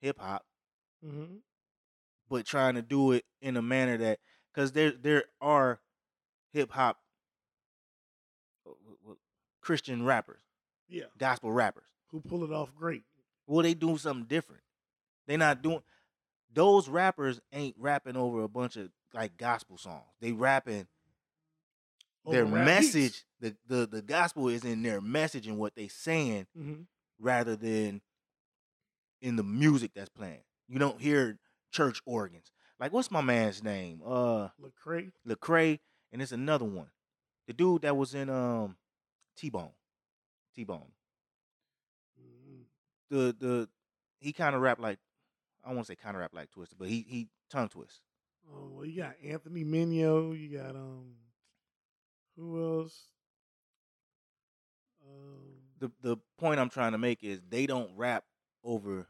[0.00, 0.44] hip hop,
[1.04, 1.36] hmm
[2.28, 4.18] but trying to do it in a manner that
[4.52, 5.80] because there there are
[6.52, 6.98] hip hop
[8.66, 9.18] uh, w- w-
[9.60, 10.40] Christian rappers,
[10.88, 11.04] Yeah.
[11.18, 11.84] gospel rappers.
[12.10, 13.04] Who pull it off great?
[13.52, 14.62] Well, they doing something different.
[15.26, 15.82] They not doing
[16.54, 20.06] those rappers ain't rapping over a bunch of like gospel songs.
[20.22, 20.86] They rapping
[22.24, 23.24] their rap message.
[23.40, 26.82] The, the the gospel is in their message and what they saying hmm
[27.20, 28.00] rather than
[29.20, 30.42] in the music that's playing.
[30.66, 31.38] You don't hear
[31.70, 32.50] church organs.
[32.80, 34.00] Like what's my man's name?
[34.02, 35.12] Uh Lecrae.
[35.28, 35.78] Lecrae,
[36.10, 36.88] and it's another one.
[37.46, 38.76] The dude that was in um
[39.36, 39.72] T Bone.
[40.56, 40.90] T Bone.
[43.12, 43.68] The the
[44.20, 44.98] he kind of rap like
[45.62, 48.00] I don't want to say kind of rap like Twisted, but he he tongue twist.
[48.50, 50.32] Oh, well, you got Anthony Mineo.
[50.36, 51.12] You got um,
[52.36, 53.08] who else?
[55.06, 55.38] Um,
[55.78, 58.24] The the point I'm trying to make is they don't rap
[58.64, 59.06] over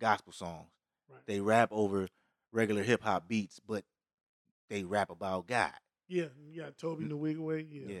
[0.00, 0.68] gospel songs.
[1.10, 1.20] right.
[1.26, 2.08] They rap over
[2.52, 3.84] regular hip hop beats, but
[4.68, 5.72] they rap about God.
[6.08, 7.66] yeah, you got Tobe Nwigwe.
[7.70, 7.94] Yeah.
[7.94, 8.00] Yeah.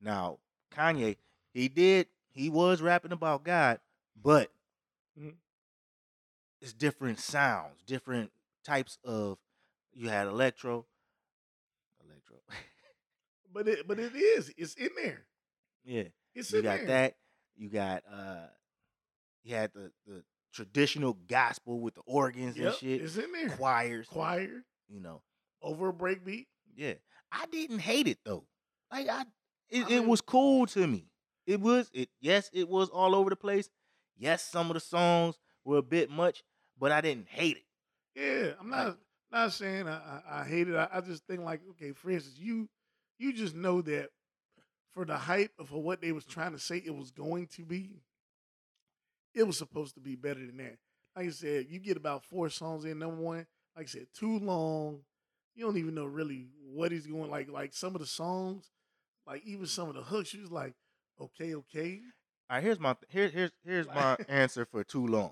[0.00, 0.38] Now
[0.74, 1.16] Kanye,
[1.54, 3.78] he did he was rapping about God,
[4.20, 4.50] but
[5.18, 5.36] Mhm.
[6.60, 8.32] it's different sounds, different
[8.64, 9.38] types of.
[9.92, 10.86] You had electro,
[12.02, 12.38] electro.
[13.52, 14.52] But it but it is.
[14.56, 15.26] It's in there.
[15.84, 16.86] yeah, It's you got there.
[16.86, 17.16] that.
[17.56, 18.46] You got uh,
[19.42, 23.50] you had the the traditional gospel with the organs Yep, and shit, It's in there.
[23.50, 24.06] choirs.
[24.08, 25.22] Choir You know,
[25.60, 26.46] over a breakbeat.
[26.74, 26.94] yeah.
[27.30, 28.46] I didn't hate it though.
[28.90, 29.24] Like I,
[29.68, 31.10] it, I it was cool to me.
[31.46, 32.08] It was it.
[32.20, 33.68] Yes, it was all over the place.
[34.16, 36.42] Yes, some of the songs were a bit much,
[36.78, 37.64] but I didn't hate it.
[38.14, 38.98] Yeah, I'm not
[39.30, 40.76] not saying I, I, I hate it.
[40.76, 42.68] I, I just think like, okay, for instance, you
[43.18, 44.10] you just know that
[44.92, 48.02] for the hype of what they was trying to say it was going to be,
[49.34, 50.76] it was supposed to be better than that.
[51.16, 52.98] Like I said, you get about four songs in.
[52.98, 53.46] Number one,
[53.76, 55.00] like I said, too long.
[55.54, 57.50] You don't even know really what he's going like.
[57.50, 58.70] Like some of the songs,
[59.26, 60.74] like even some of the hooks, you was like,
[61.20, 62.00] okay, okay.
[62.52, 65.30] All right, here's my here, here's here's my answer for too long.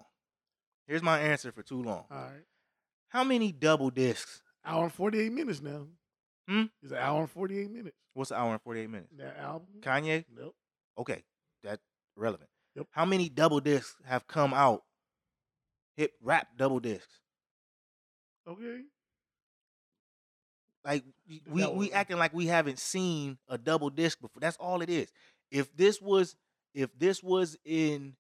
[0.87, 2.07] Here's my answer for too long.
[2.11, 2.47] All right,
[3.09, 4.41] How many double discs?
[4.65, 5.87] hour and forty eight minutes now.
[6.49, 6.63] Hmm?
[6.83, 7.95] It's an hour and forty eight minutes.
[8.15, 9.13] What's an hour and forty eight minutes?
[9.19, 9.67] That album.
[9.81, 10.25] Kanye.
[10.35, 10.55] Nope.
[10.97, 11.23] Okay,
[11.63, 11.83] that's
[12.17, 12.49] relevant.
[12.75, 12.87] Yep.
[12.91, 14.83] How many double discs have come out?
[15.99, 17.21] Hip rap double discs.
[18.49, 18.81] Okay.
[20.87, 21.05] Like
[21.51, 24.41] we we acting like we haven't seen a double disc before.
[24.41, 25.13] That's all it is.
[25.51, 26.35] If this was
[26.75, 28.17] if this was in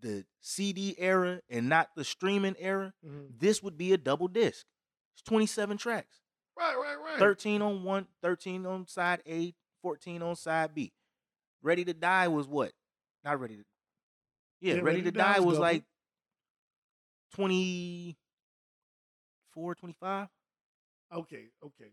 [0.00, 3.38] the CD era and not the streaming era, Mhm.
[3.38, 4.66] this would be a double disc.
[5.14, 6.20] It's 27 tracks.
[6.56, 7.18] Right, right, right.
[7.18, 10.92] 13 on one, 13 on side A, 14 on side B.
[11.62, 12.72] Ready to Die was what?
[13.24, 13.64] Not ready to
[14.60, 15.60] Yeah, Ready, to, Die, was double.
[15.60, 15.84] like
[17.32, 20.28] 24, 25.
[21.12, 21.92] Okay, okay.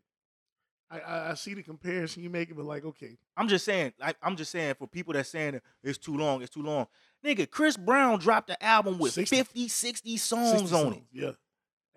[0.92, 4.18] I, I I see the comparison you making, but like, okay, I'm just saying, like
[4.22, 6.88] I'm just saying for people that saying it's too long, it's too long.
[7.26, 11.04] Nigga, Chris Brown dropped an album with 60 50, 60 songs 60 on it.
[11.14, 11.32] Yeah,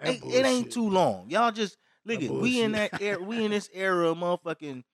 [0.02, 1.28] It, it ain't too long.
[1.28, 3.18] Y'all just look at we in that era.
[3.22, 4.84] We in this era, of motherfucking.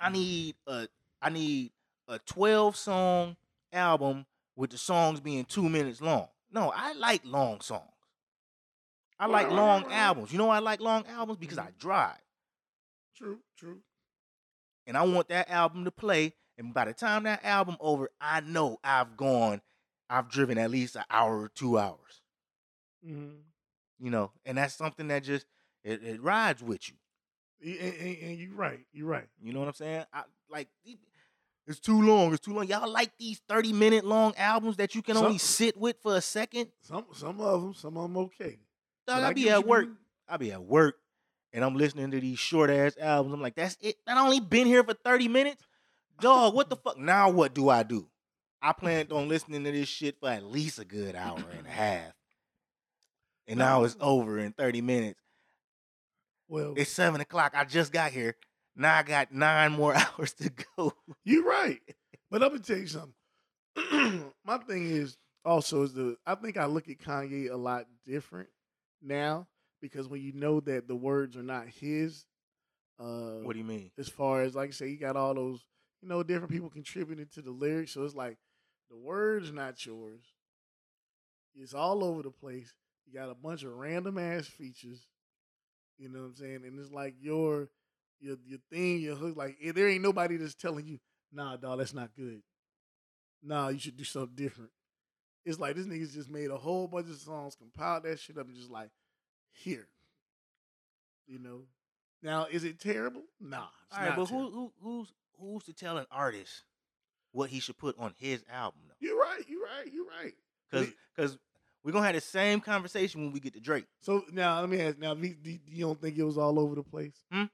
[0.00, 0.12] I Mm.
[0.12, 0.88] need a
[1.20, 1.72] I need
[2.08, 3.36] a twelve song
[3.72, 4.24] album
[4.56, 6.28] with the songs being two minutes long.
[6.50, 7.84] No, I like long songs.
[9.18, 9.98] I like Right, right, long right, right.
[9.98, 10.32] albums.
[10.32, 11.78] You know why I like long albums because I Mhm.
[11.78, 12.18] drive
[13.20, 13.80] True, true.
[14.86, 16.34] and I want that album to play.
[16.56, 19.60] And by the time that album over, I know I've gone,
[20.08, 22.22] I've driven at least an hour or two hours.
[23.06, 23.36] Mm-hmm.
[23.98, 25.46] You know, and that's something that just
[25.84, 26.94] it, it rides with you.
[27.62, 28.80] And, and, and you're right.
[28.92, 29.28] You're right.
[29.42, 30.04] You know what I'm saying?
[30.12, 30.68] I like
[31.66, 32.32] it's too long.
[32.32, 32.66] It's too long.
[32.66, 36.20] Y'all like these 30 minute long albums that you can only sit with for a
[36.20, 36.68] second?
[36.80, 38.58] Some some of them, some of them okay.
[39.06, 39.86] Dog, I get be at work.
[39.86, 39.96] mean.
[40.28, 40.96] I be at work
[41.52, 43.34] and I'm listening to these short ass albums.
[43.34, 43.96] I'm like, that's it.
[44.06, 45.62] I only been here for 30 minutes.
[46.20, 46.98] Dog, what the fuck?
[46.98, 48.06] Now what do I do?
[48.62, 51.70] I planned on listening to this shit for at least a good hour and a
[51.70, 52.12] half.
[53.48, 55.18] And now it's over in 30 minutes.
[56.48, 57.52] Well, It's seven o'clock.
[57.56, 58.36] I just got here.
[58.76, 60.92] Now I got nine more hours to go.
[61.24, 61.80] You're right.
[62.30, 63.14] But I'm gonna tell you something.
[64.44, 68.48] My thing is also is the I think I look at Kanye a lot different
[69.02, 69.46] now
[69.80, 72.24] because when you know that the words are not his,
[72.98, 73.90] uh What do you mean?
[73.98, 75.64] as far as like I say, you got all those,
[76.02, 77.92] you know, different people contributing to the lyrics.
[77.92, 78.38] So it's like
[78.90, 80.22] the words not yours.
[81.54, 82.72] It's all over the place.
[83.06, 85.06] You got a bunch of random ass features.
[85.98, 86.62] You know what I'm saying?
[86.66, 87.68] And it's like your
[88.20, 90.98] your your thing, your hook, like eh, there ain't nobody that's telling you,
[91.32, 92.42] nah, dog, that's not good.
[93.42, 94.70] Nah, you should do something different.
[95.44, 98.46] It's like this nigga's just made a whole bunch of songs, compiled that shit up,
[98.46, 98.90] and just like,
[99.52, 99.88] here.
[101.26, 101.62] You know?
[102.22, 103.22] Now, is it terrible?
[103.40, 103.58] Nah.
[103.92, 104.50] All right, but terrible.
[104.50, 106.64] who, who who's who's to tell an artist
[107.32, 108.94] what he should put on his album though?
[109.00, 109.42] You're right.
[109.48, 109.92] You're right.
[109.92, 110.34] You're right.
[110.70, 111.38] Because because
[111.82, 113.86] we're gonna have the same conversation when we get to Drake.
[114.00, 114.98] So now let me ask.
[114.98, 117.14] Now, you don't think it was all over the place?
[117.32, 117.44] Hmm?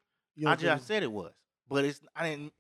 [0.45, 1.33] I just was- said it was,
[1.69, 2.53] but it's I didn't.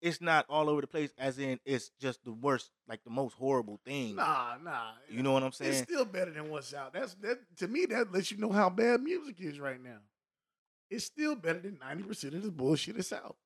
[0.00, 1.10] It's not all over the place.
[1.18, 4.16] As in, it's just the worst, like the most horrible thing.
[4.16, 4.92] Nah, nah.
[5.08, 5.72] You know what I'm saying?
[5.72, 6.92] It's still better than what's out.
[6.92, 7.86] That's that to me.
[7.86, 9.98] That lets you know how bad music is right now.
[10.90, 13.36] It's still better than ninety percent of the bullshit that's out.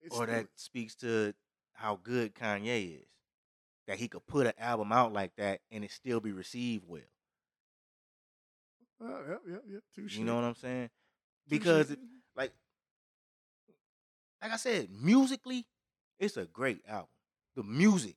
[0.00, 1.34] It's or still- that speaks to
[1.74, 3.06] how good Kanye is.
[3.88, 7.02] That he could put an album out like that and it still be received well.
[9.02, 9.78] Uh, yeah, yeah, yeah.
[9.94, 10.16] Touche.
[10.16, 10.90] You know what I'm saying?
[11.48, 11.98] Because it,
[12.36, 12.52] like
[14.42, 15.66] like I said, musically,
[16.18, 17.08] it's a great album.
[17.56, 18.16] The music.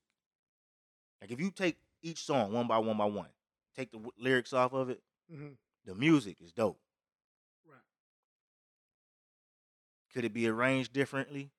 [1.22, 3.30] Like if you take each song one by one by one,
[3.76, 5.58] take the w- lyrics off of it, Mhm.
[5.86, 6.80] the music is dope.
[7.66, 7.80] Right.
[10.14, 11.52] Could it be arranged differently?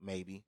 [0.00, 0.44] Maybe.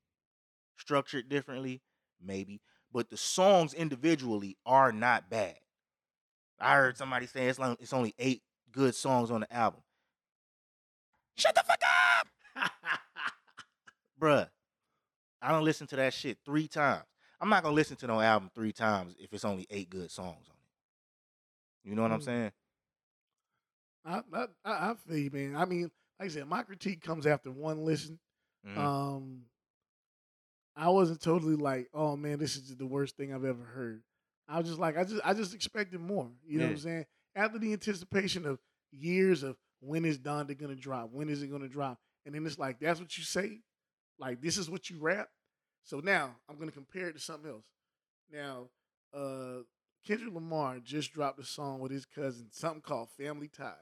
[0.77, 1.83] Structured differently?
[2.21, 2.61] Maybe.
[2.93, 5.59] But the songs individually are not bad.
[6.59, 9.83] I heard somebody say it's like it's only eight good songs on the album.
[11.37, 12.04] Shut the fuck up,
[14.25, 14.49] bruh.
[15.43, 17.05] I don't listen to that shit three times.
[17.41, 20.47] I'm not gonna listen to no album three times if it's only eight good songs
[20.49, 21.89] on it.
[21.89, 22.25] You know what I'm Mm.
[22.25, 22.53] saying?
[24.07, 25.57] I, I, I feel you, man.
[25.57, 28.19] I mean, like I said, my critique comes after one listen.
[28.67, 28.77] Mhm.
[28.79, 29.47] Um,
[30.77, 34.03] I wasn't totally like, oh man, this is the worst thing I've ever heard.
[34.49, 36.31] I was just like, I just, I just expected more.
[36.47, 37.07] You know what I'm saying?
[37.37, 38.59] After the anticipation of
[38.91, 41.11] years of when is Donda gonna drop?
[41.13, 41.99] When is it gonna drop?
[42.27, 43.61] And then it's like, that's what you say.
[44.19, 45.29] Like this is what you rap.
[45.85, 47.67] So now I'm gonna compare it to something else.
[48.33, 48.69] Now,
[49.13, 49.63] uh,
[50.07, 53.77] Kendrick Lamar just dropped a song with his cousin, something called Family Ties.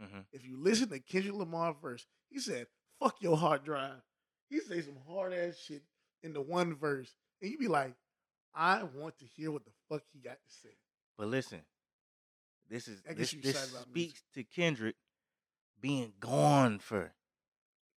[0.00, 0.26] Mhm.
[0.32, 4.02] If you listen to Kendrick Lamar verse, he said, "Fuck your hard drive."
[4.48, 5.84] He say some hard ass shit
[6.22, 7.96] in the one verse, and you be like,
[8.54, 10.76] "I want to hear what the fuck he got to say."
[11.16, 11.66] But listen,
[12.68, 14.16] this is this, this about music.
[14.16, 14.96] speaks to Kendrick
[15.80, 17.14] being gone for.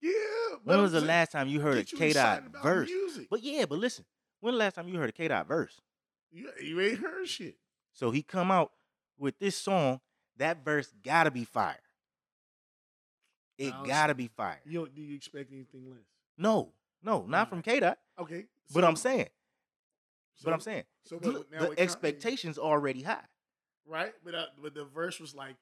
[0.01, 0.11] Yeah.
[0.65, 2.89] When was the saying, last time you heard a K Dot verse?
[2.89, 3.29] Music.
[3.31, 4.05] But yeah, but listen,
[4.41, 5.81] when the last time you heard a K Dot verse?
[6.31, 7.57] You, you ain't heard shit.
[7.93, 8.73] So he come out
[9.19, 10.01] with this song,
[10.37, 11.79] that verse gotta be fire.
[13.59, 14.61] It gotta be fire.
[14.65, 15.99] You don't, you expect anything less?
[16.39, 17.99] No, no, not from K Dot.
[18.19, 18.47] Okay.
[18.73, 19.29] But I'm so- saying,
[20.43, 23.25] but I'm saying, So but look, now with the Kanye, expectations already high.
[23.87, 24.13] right?
[24.25, 25.57] But uh, but the verse was like,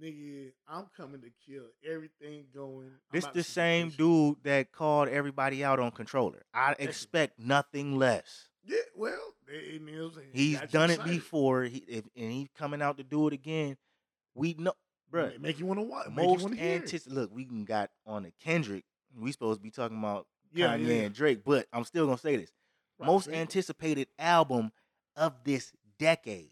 [0.00, 5.08] "Nigga, I'm coming to kill everything going." I'm This the same this." dude that called
[5.08, 6.42] everybody out on controller.
[6.54, 8.48] I expect nothing less.
[8.64, 10.28] Yeah, well, they, you know what I'm saying?
[10.32, 13.76] He's done it before, he, if, and he's coming out to do it again.
[14.34, 14.74] We know,
[15.12, 15.38] bruh.
[15.40, 16.08] Make you want to watch.
[16.10, 16.80] most want to hear.
[16.80, 18.84] antici- Look, we can got on a Kendrick.
[19.18, 22.18] We supposed to be talking about Yeah, Kanye yeah, and Drake, but I'm still gonna
[22.18, 22.52] say this:
[22.98, 24.72] Right, most anticipated album
[25.16, 26.51] of this decade.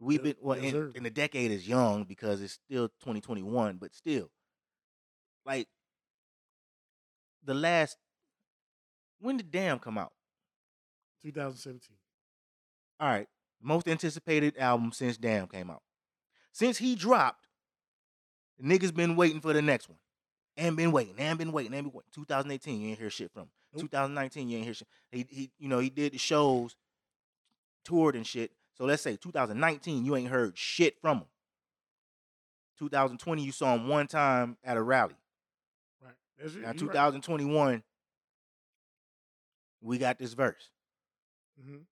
[0.00, 0.92] We've been well, yes, sir.
[0.94, 4.30] and the decade is young because it's still 2021, but still,
[5.44, 5.68] like
[7.44, 7.96] the last.
[9.20, 10.12] When did Damn come out?
[11.24, 11.96] 2017.
[13.00, 13.26] All right,
[13.60, 15.82] most anticipated album since Damn came out.
[16.52, 17.48] Since he dropped,
[18.62, 19.98] niggas been waiting for the next one,
[20.56, 22.10] and been waiting, and been waiting, and been waiting.
[22.14, 23.42] 2018, you ain't hear shit from.
[23.42, 23.48] him.
[23.74, 23.82] Nope.
[23.82, 24.88] 2019, you ain't hear shit.
[25.10, 26.76] He he, you know, he did the shows,
[27.84, 28.52] toured and shit.
[28.78, 31.26] So let's say 2019, you ain't heard shit from him.
[32.78, 35.16] 2020, you saw him one time at a rally.
[36.00, 36.14] Right.
[36.38, 36.60] That's it.
[36.62, 36.78] Now right.
[36.78, 37.82] 2021,
[39.80, 40.70] we got this verse.
[41.60, 41.86] Mhm.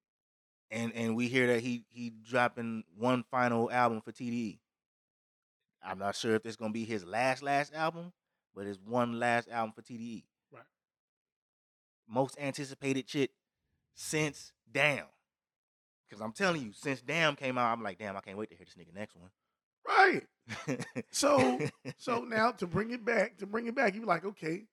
[0.70, 4.60] and and we hear that he he dropping one final album for TDE.
[5.82, 8.12] I'm not sure if this gonna be his last last album,
[8.54, 10.24] but it's one last album for TDE.
[10.52, 10.62] Right.
[12.06, 13.32] Most anticipated shit
[13.94, 15.06] since Damn.
[16.08, 18.56] Because I'm telling you, since Damn came out, I'm like, damn, I can't wait to
[18.56, 19.30] hear this nigga next one.
[19.86, 20.22] Right.
[21.10, 21.58] So
[21.96, 24.64] so now to bring it back, to bring it back, you be like, okay,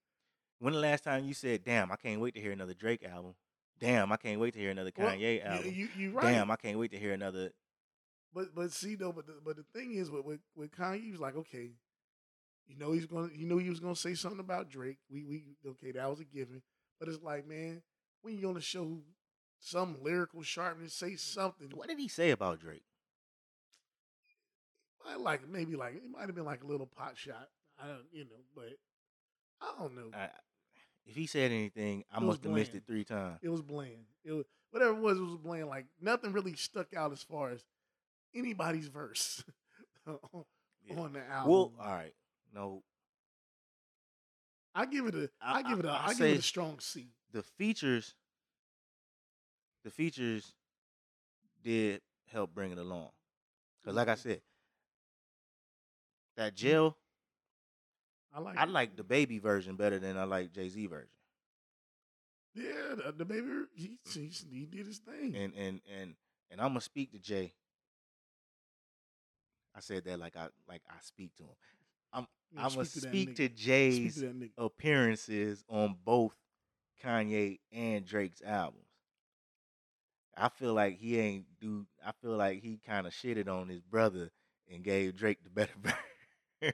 [0.60, 3.36] when the last time you said, damn, I can't wait to hear another Drake album?
[3.80, 5.74] Damn, I can't wait to hear another well, Kanye you, album.
[5.74, 6.24] you you right.
[6.24, 7.52] Damn, I can't wait to hear another.
[8.34, 11.12] But but see though, but the, but the thing is with, with with Kanye, he
[11.12, 11.72] was like, okay,
[12.68, 15.00] you know he's gonna, you know he was gonna say something about Drake.
[15.10, 16.62] We we okay, that was a given.
[17.00, 17.82] But it's like, man,
[18.22, 19.00] when you on the show
[19.66, 21.70] some lyrical sharpness, say something.
[21.74, 22.84] What did he say about Drake?
[25.06, 27.50] I like maybe like it might have been like a little pot shot.
[27.82, 28.70] I don't, you know, but
[29.62, 30.12] I don't know.
[30.18, 30.30] I,
[31.06, 33.40] if he said anything, I must have missed it three times.
[33.42, 34.06] It was bland.
[34.24, 35.18] It was whatever it was.
[35.18, 35.68] It was bland.
[35.68, 37.64] Like nothing really stuck out as far as
[38.36, 39.44] anybody's verse
[40.08, 40.18] on
[40.88, 41.00] Yeah.
[41.00, 41.52] on the album.
[41.52, 42.14] Well, all right,
[42.54, 42.84] no,
[44.76, 45.30] I give it a.
[45.42, 45.90] I- I give it a.
[45.90, 47.08] I- I I give it a strong C.
[47.34, 48.16] the features,
[49.84, 50.54] the features
[51.64, 53.10] did help bring it along.
[53.86, 54.42] Cause like I said,
[56.38, 56.58] that mm.
[56.58, 56.98] jail,
[58.34, 58.58] I like.
[58.58, 61.10] I like DaBaby version better than I like Jay Z version.
[62.56, 64.14] Yeah, the, DaBaby he, mm.
[64.14, 65.36] he he did his thing.
[65.36, 66.16] And and and
[66.50, 67.54] and I'm gonna speak to Jay.
[69.76, 71.50] I said that like I like I speak to him.
[72.14, 76.36] I'm Yeah, I'm gonna speak to speak to Speak Jay's to appearances on both
[77.04, 78.86] Kanye and Drake's albums.
[80.36, 81.86] I feel like he ain't do.
[82.06, 84.32] I feel like he kind of shitted on his brother
[84.72, 86.74] and gave Drake the better verse.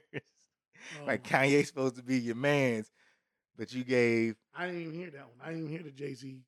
[1.00, 2.90] Oh like Oh, Kanye's supposed to be your man's,
[3.56, 5.36] but you gave I didn't even hear that one.
[5.42, 6.40] I didn't even hear the Jay Z.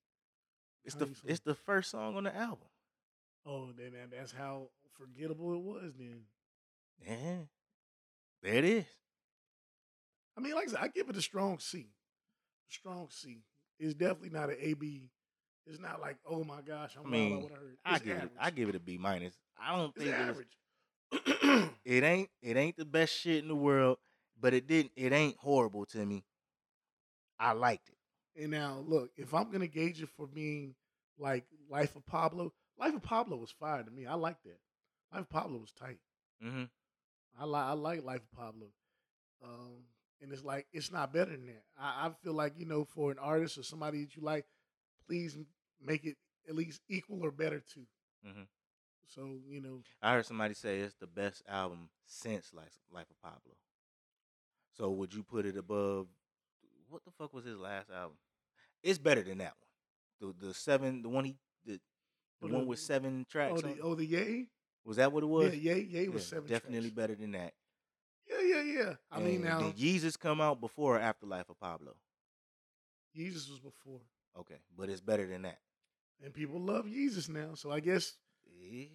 [0.85, 2.69] it's the it's the first song on the album.
[3.47, 5.93] Oh, then that's how forgettable it was.
[5.99, 6.23] Then
[7.05, 7.39] Yeah,
[8.43, 8.87] there it is.
[10.37, 11.91] I mean, like I said, I give it a strong C.
[12.69, 13.43] Strong C.
[13.79, 15.11] It's definitely not an A B.
[15.67, 17.77] It's not like, oh my gosh, I'm I mean, what I heard.
[17.85, 18.31] I It's give it.
[18.39, 19.35] I give it a B minus.
[19.61, 21.71] I don't think it's, average.
[21.85, 23.99] it ain't it ain't the best shit in the world,
[24.41, 26.25] but it didn't it ain't horrible to me.
[27.39, 28.43] I liked it.
[28.43, 30.75] and now, look, if I'm gonna gauge it for being
[31.19, 34.07] like Life of Pablo, Life of Pablo was fire to me.
[34.07, 34.59] I liked that.
[35.13, 35.99] Life of Pablo was tight.
[36.41, 36.65] hmm
[37.39, 38.67] I like I like Life of Pablo.
[39.43, 39.85] Um,
[40.21, 41.63] and it's like it's not better than that.
[41.79, 44.47] I, I feel like you know, for an artist or somebody that you like,
[45.07, 45.37] please
[45.81, 46.17] make it
[46.49, 47.87] at least equal or better too.
[48.27, 48.47] Mhm.
[49.07, 53.21] So you know, I heard somebody say it's the best album since Life, Life of
[53.21, 53.57] Pablo.
[54.77, 56.09] So would you put it above?
[56.89, 58.17] What the fuck was his last album?
[58.83, 59.55] It's better than that
[60.21, 60.33] one.
[60.41, 61.81] The the seven, the one he the,
[62.41, 63.55] the Oh, one with seven tracks.
[63.57, 64.49] oh the oh the Ye,
[64.85, 65.55] was that what it was?
[65.57, 66.49] yeah, Ye, Ye was seven.
[66.49, 66.95] definitely tracks.
[66.97, 67.55] better than that.
[68.29, 68.95] Yeah, yeah, yeah.
[69.11, 71.95] I mean, And now did Yeezus come out before or after Life of Pablo?
[73.15, 74.01] Jesus was before,
[74.39, 75.59] Okay, but it's better than that.
[76.25, 77.55] and people love Jesus now.
[77.55, 78.17] So I guess
[78.61, 78.87] Yeah.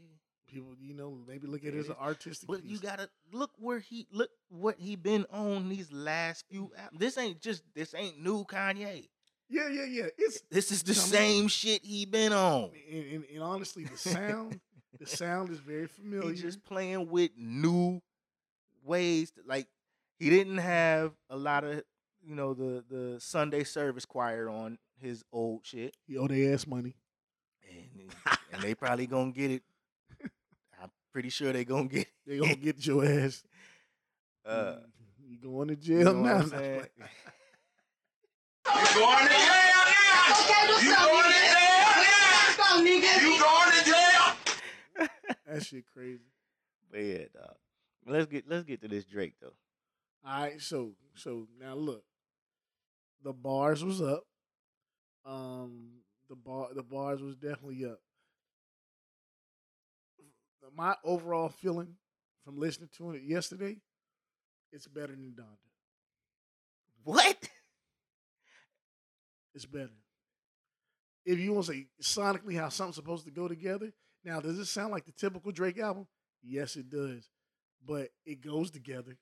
[0.48, 2.48] people, you know, maybe look at Yeah, it as an artistic.
[2.48, 6.68] But you gotta look where he look what he been on these last few.
[6.76, 6.80] Mm.
[6.80, 9.10] Al- this ain't just this ain't new Kanye.
[9.50, 10.08] yeah, yeah, yeah.
[10.18, 12.72] It's This is the same shit he been on.
[12.90, 14.60] and, and, and honestly, the sound,
[15.00, 16.34] the sound is very familiar.
[16.34, 18.02] He just playing with new
[18.84, 19.32] ways.
[19.32, 19.68] To, like
[20.20, 21.84] he didn't have a lot of
[22.26, 26.66] you know the the Sunday service choir on his old shit, He owe their ass
[26.68, 26.96] money.
[27.70, 28.12] and
[28.52, 29.64] and they probably gonna get it.
[30.82, 32.08] I'm pretty sure they gonna get.
[32.26, 33.44] They gonna get your ass.
[34.46, 34.78] Uh,
[35.28, 36.38] you going to you jail know what now?
[36.38, 36.86] I'm saying?
[38.66, 40.80] You going to jail now?
[40.80, 42.80] You going to jail now?
[42.80, 45.10] You going to jail?
[45.48, 46.24] that shit crazy.
[46.90, 47.56] But yeah, dog.
[48.06, 49.52] Let's get let's get to this Drake though.
[50.26, 52.04] All right, so so now look,
[53.22, 54.24] the bars was up.
[55.28, 55.90] Um,
[56.30, 58.00] the bar the bars was definitely up.
[60.76, 61.96] My overall feeling
[62.44, 63.78] from listening to it yesterday,
[64.72, 65.58] it's better than Donda.
[67.04, 67.50] What?
[69.56, 69.90] It's better.
[71.26, 73.92] If you want to say sonically how something's supposed to go together,
[74.24, 76.06] now does it sound like the typical Drake album?
[76.44, 77.30] Yes, it does,
[77.86, 79.18] but it goes together.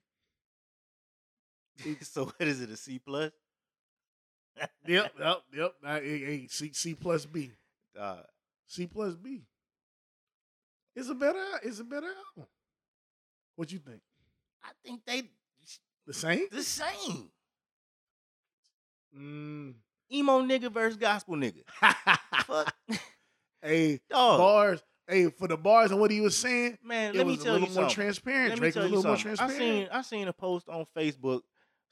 [2.02, 2.70] so what is it?
[2.70, 3.32] A C plus?
[4.88, 5.74] Yep, yep, yep.
[5.84, 7.52] Nah, eh, hey, eh, hey, C, C plus B.
[7.96, 8.20] Dog.
[8.68, 9.42] C plus B.
[10.96, 11.44] It's a better.
[11.64, 12.48] It's a better album.
[13.56, 14.02] What you think?
[14.64, 15.24] I think they
[16.08, 16.46] The same?
[16.52, 17.30] the same.
[19.18, 19.74] Mm.
[20.12, 21.64] Emo nigga versus gospel nigga.
[22.46, 22.76] Fuck.
[23.62, 24.38] hey, Dog.
[24.40, 24.84] bars.
[25.08, 27.44] Hey, for the bars and what he was saying, Man, it let me was a
[27.44, 27.94] tell little you more something.
[27.96, 28.50] transparent.
[28.50, 29.56] Let me Drake tell was a you little more something.
[29.56, 29.88] I seen.
[29.92, 31.42] I seen a post on Facebook.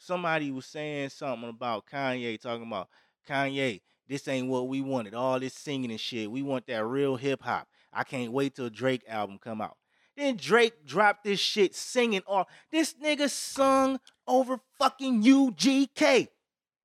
[0.03, 2.89] Somebody was saying something about Kanye, talking about
[3.27, 3.81] Kanye.
[4.07, 5.13] This ain't what we wanted.
[5.13, 6.29] All this singing and shit.
[6.29, 7.67] We want that real hip hop.
[7.93, 9.77] I can't wait till Drake album come out.
[10.17, 12.47] Then Drake dropped this shit singing all.
[12.69, 16.27] This nigga sung over fucking UGK.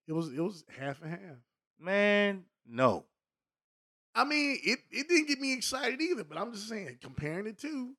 [0.06, 1.36] It was it was half and half.
[1.80, 3.04] Man, no.
[4.14, 7.52] I mean, it, it didn't get me excited either, but I'm just saying, comparing the
[7.52, 7.94] two,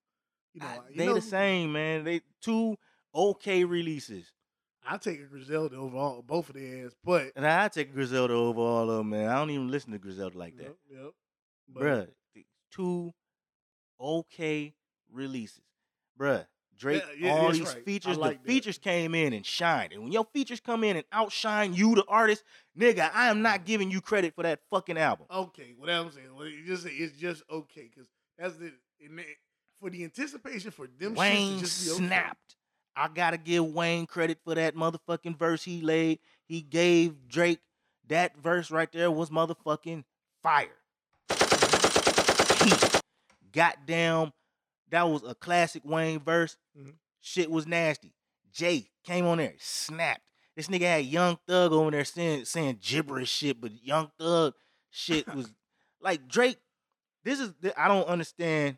[0.54, 2.04] you know, I- you they know, the same, man.
[2.06, 2.78] They two
[3.14, 4.32] okay releases.
[4.88, 8.34] I take a Griselda over all, both of their ass, but And I take Griselda
[8.34, 9.28] over all of them, man.
[9.30, 10.64] I don't even listen to Griselda like that.
[10.64, 11.12] Yep, yep.
[11.72, 12.08] But Bruh,
[12.72, 13.14] two
[14.00, 14.74] okay
[15.12, 15.62] releases.
[16.20, 16.46] Bruh,
[16.78, 17.84] Drake, Yeah, yeah, all these right.
[17.86, 18.52] Features, like the that.
[18.54, 19.94] features came in and shined.
[19.94, 22.44] And when your features come in and outshine you, the artist,
[22.78, 25.28] nigga, I am not giving you credit for that fucking album.
[25.32, 29.38] Okay, what I'm saying, well, you just it's just okay because that's the it-
[29.80, 32.06] for the anticipation for them Wayne just be okay.
[32.06, 32.56] snapped.
[32.96, 36.20] I gotta give Wayne credit for that motherfucking verse he laid.
[36.46, 37.60] He gave Drake
[38.08, 40.04] that verse right there was motherfucking
[40.44, 40.68] fire.
[42.64, 43.02] Heat.
[43.52, 44.34] Goddamn,
[44.90, 46.58] that was a classic Wayne verse.
[46.78, 46.96] Mhm.
[47.22, 48.14] Shit was nasty.
[48.52, 50.22] Jay came on there, snapped.
[50.56, 54.56] This nigga had Young Thug over there saying saying gibberish shit, but Young Thug
[54.90, 55.54] shit was
[56.02, 56.58] like Drake.
[57.24, 58.78] This is I don't understand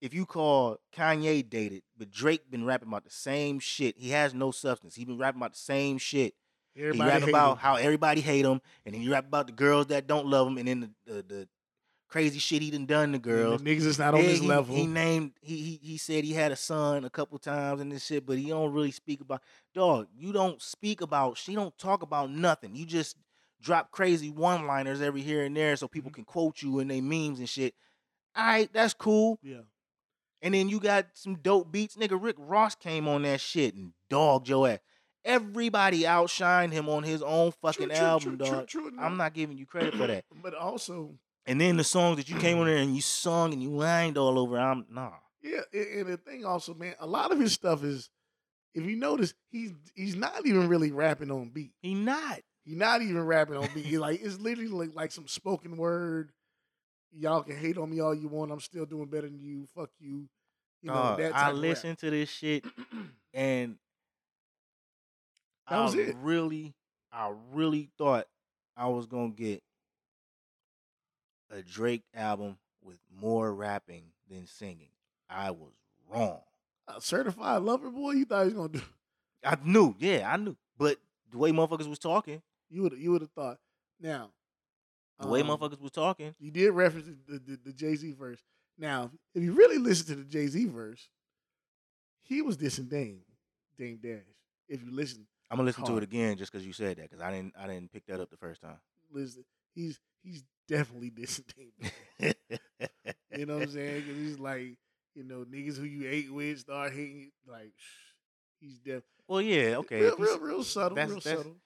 [0.00, 3.96] if you call Kanye dated, but Drake been rapping about the same shit.
[3.98, 4.94] He has no substance.
[4.94, 6.34] He been rapping about the same shit.
[6.76, 7.58] Everybody he rap about him.
[7.58, 10.56] how everybody hate him, and then he rap about the girls that don't love him,
[10.58, 11.48] and then the the, the
[12.08, 13.62] crazy shit he done done to girls.
[13.62, 14.74] The niggas is not on Yeah, this he, level.
[14.74, 18.06] He named he, he he said he had a son a couple times and this
[18.06, 19.42] shit, but he don't really speak about
[19.74, 20.08] dog.
[20.16, 22.74] You don't speak about she don't talk about nothing.
[22.74, 23.16] You just
[23.60, 25.92] drop crazy one liners every here and there so Mm-hmm.
[25.92, 27.74] people can quote you in they memes and shit.
[28.34, 29.38] All right, that's cool.
[29.42, 29.62] yeah.
[30.42, 31.96] And then you got some dope beats.
[31.96, 34.78] Nigga, Rick Ross came on that shit and dogged your ass.
[35.24, 38.68] Everybody outshined him on his own fucking True, album, true, true, dog.
[38.68, 38.90] true.
[38.98, 40.24] I'm not giving you credit for that.
[40.42, 41.14] But also,
[41.46, 44.16] And then the songs that you came on there and you sung and you whined
[44.16, 45.10] all over, I'm nah.
[45.42, 48.08] yeah, and, and the thing also, man, a lot of his stuff is,
[48.74, 51.72] if you notice, he's he's not even really rapping on beat.
[51.82, 52.40] He not.
[52.64, 53.84] He not even rapping on beat.
[53.84, 56.30] He like it's literally like, like some spoken word.
[57.12, 58.52] Y'all can hate on me all you want.
[58.52, 59.66] I'm still doing better than you.
[59.74, 60.28] Fuck you.
[60.82, 62.64] You know Dog, that type I listened to this shit
[63.34, 63.76] and
[65.68, 66.16] That was I it.
[66.20, 66.74] really,
[67.12, 68.26] I really thought
[68.76, 69.62] I was gonna get
[71.50, 74.88] a Drake album with more rapping than singing.
[75.28, 75.72] I was
[76.08, 76.40] wrong.
[76.88, 78.12] A certified lover boy.
[78.12, 78.82] You thought he was gonna do?
[79.44, 80.56] I knew, yeah, I knew.
[80.78, 80.98] But
[81.30, 82.40] the way motherfuckers was talking,
[82.70, 83.58] You would you would have thought.
[84.00, 84.30] Now,
[85.20, 88.40] the way um, motherfuckers was talking, You did reference the, the, the Jay Z verse.
[88.78, 91.08] Now, if you really listen to the Jay Z verse,
[92.22, 93.20] he was dissing Dame,
[93.76, 94.20] Dame Dash.
[94.68, 97.20] If you listen, I'm gonna listen to it again just because you said that, because
[97.20, 98.78] I didn't, I didn't pick that up the first time.
[99.12, 99.44] listen,
[99.74, 101.90] he's he's definitely dissing Dame.
[102.20, 102.34] Dash.
[103.36, 104.02] You know what I'm saying?
[104.02, 104.76] Because he's like,
[105.14, 107.16] you know, niggas who you ate with start hating.
[107.46, 107.52] you.
[107.52, 107.72] Like,
[108.60, 110.00] he's definitely well, yeah, okay.
[110.02, 111.56] real, real, real subtle, that's- real that's- subtle.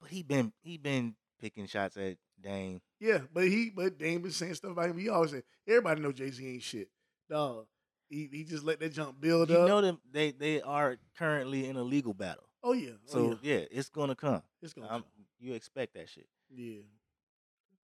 [0.00, 2.80] but he been, he been picking shots at Dame.
[3.00, 4.96] Yeah, but he, but Dame been saying stuff about him.
[4.96, 6.88] He always said, everybody know Jay Z ain't shit.
[7.28, 7.66] Dog,
[8.08, 9.62] he he just let that jump build You up.
[9.62, 12.44] You know them, they, they are currently in a legal battle.
[12.62, 13.58] oh yeah, oh, So yeah.
[13.58, 13.64] yeah.
[13.70, 14.42] it's gonna come.
[14.62, 14.88] it's gonna.
[14.88, 15.04] Come.
[15.40, 16.26] you expect that shit.
[16.54, 16.82] Yeah.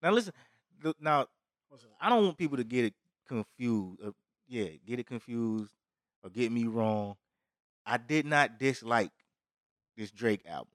[0.03, 0.33] Now listen,
[0.99, 1.25] now
[1.99, 2.93] I don't want people to get it
[3.27, 3.99] confused.
[4.05, 4.11] Uh,
[4.47, 5.71] yeah, get it confused
[6.23, 7.15] or get me wrong.
[7.85, 9.11] I did not dislike
[9.95, 10.67] this Drake album.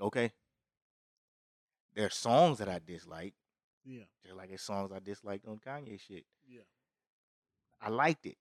[0.00, 0.32] Okay.
[1.96, 3.32] There are songs that I dislike,
[3.84, 6.24] Yeah, just like there's songs I disliked on Kanye shit.
[6.46, 6.60] yeah.
[7.80, 8.36] I liked it.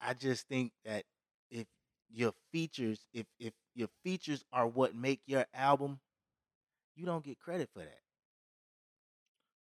[0.00, 1.04] I just think that
[1.50, 1.66] if
[2.12, 6.00] your features, if if your features are what make your album,
[6.96, 7.98] you don't get credit for that.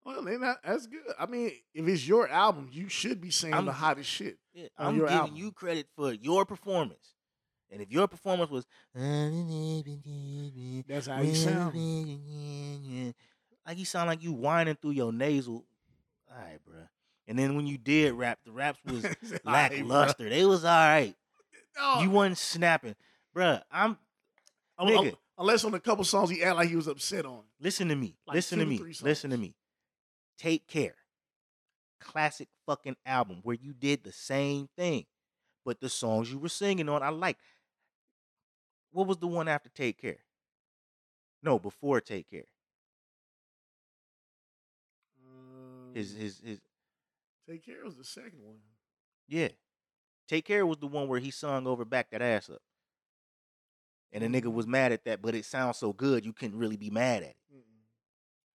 [0.04, 1.00] Well, then that, that's good.
[1.18, 4.36] I mean, if it's your album, you should be saying I'm the hottest shit.
[4.52, 5.36] Yeah, I'm giving album.
[5.36, 7.14] you credit for your performance.
[7.74, 8.64] And if your performance was
[8.94, 9.32] That's
[11.08, 11.74] how you sound.
[13.66, 15.64] like you sound like you whining through your nasal.
[16.30, 16.76] All right, bro.
[17.26, 19.04] And then when you did rap, the raps was
[19.44, 20.28] lackluster.
[20.28, 21.16] They was all right.
[21.76, 22.94] No, You wasn't snapping,
[23.36, 23.60] bruh.
[23.72, 23.98] I'm
[24.78, 24.98] un- nigga.
[25.08, 27.40] un- unless on a couple songs he act like he was upset on.
[27.60, 28.14] listen to me.
[28.28, 28.80] Like listen to me.
[29.02, 29.56] Listen to me.
[30.38, 30.94] Take care.
[32.00, 35.06] Classic fucking album where you did the same thing,
[35.64, 37.36] but the songs you were singing on, I like.
[38.94, 40.18] What was the one after Take Care?
[41.42, 42.44] No, before Take Care.
[45.94, 46.60] His Um, his his
[47.48, 48.58] Take care was the second one.
[49.28, 49.48] yeah.
[50.28, 52.62] Take Care was the one where he sung over back that ass up.
[54.12, 56.76] And the nigga was mad at that, but it sounds so good you couldn't really
[56.76, 57.36] be mad at it.
[57.52, 57.82] Mm-mm.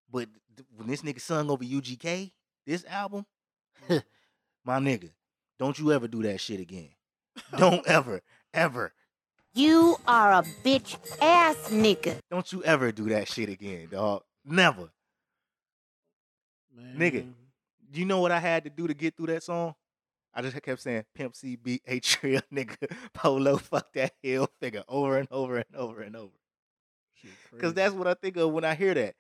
[0.10, 2.32] But th- when this nigga sung over UGK,
[2.66, 3.26] this album,
[3.90, 4.04] Mm.
[4.66, 5.12] my nigga,
[5.60, 6.90] don't you ever do that shit again.
[7.58, 8.22] Don't ever,
[8.54, 8.94] ever,
[9.60, 12.20] You are a bitch ass nigga.
[12.32, 14.22] don't you ever do that shit again, dog.
[14.46, 14.88] Never.
[16.74, 17.26] Nigga.
[17.26, 17.36] Man.
[17.92, 19.76] You know what I had to do to get through that song?
[20.34, 22.78] I just kept saying Pimp C beat A Trill, nigga,
[23.14, 26.32] Polo, fuck that hill figure over and over and over and over.
[27.52, 29.16] Because that's what I think of when I hear that.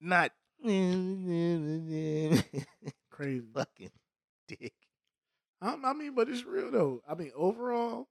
[0.00, 0.32] Not
[0.64, 2.42] crazy.
[3.54, 3.92] fucking
[4.48, 4.72] dick.
[5.60, 7.00] I, I mean, but it's real though.
[7.08, 8.08] I mean, overall,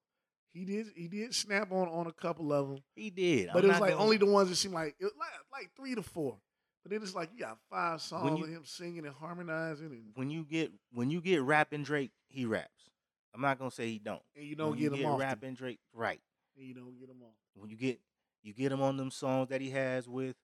[0.53, 3.49] he did he did snap on on a couple of them, He did.
[3.53, 5.71] but I'm it was like gonna- only the ones that seemed like it like like
[5.75, 6.37] three to four.
[6.83, 10.11] But then it's like you got five songs you- of him singing and harmonizing, and,
[10.15, 12.89] when you get when you get rapping Drake, he raps.
[13.33, 14.21] I'm not gonna say he don't.
[14.35, 15.19] and you don't when get you him get off.
[15.19, 16.19] rapping Drake, right?
[16.57, 17.35] And you don't get him off.
[17.53, 17.99] When you get
[18.43, 20.35] you get him on them songs that he has with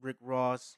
[0.00, 0.76] Rick Ross,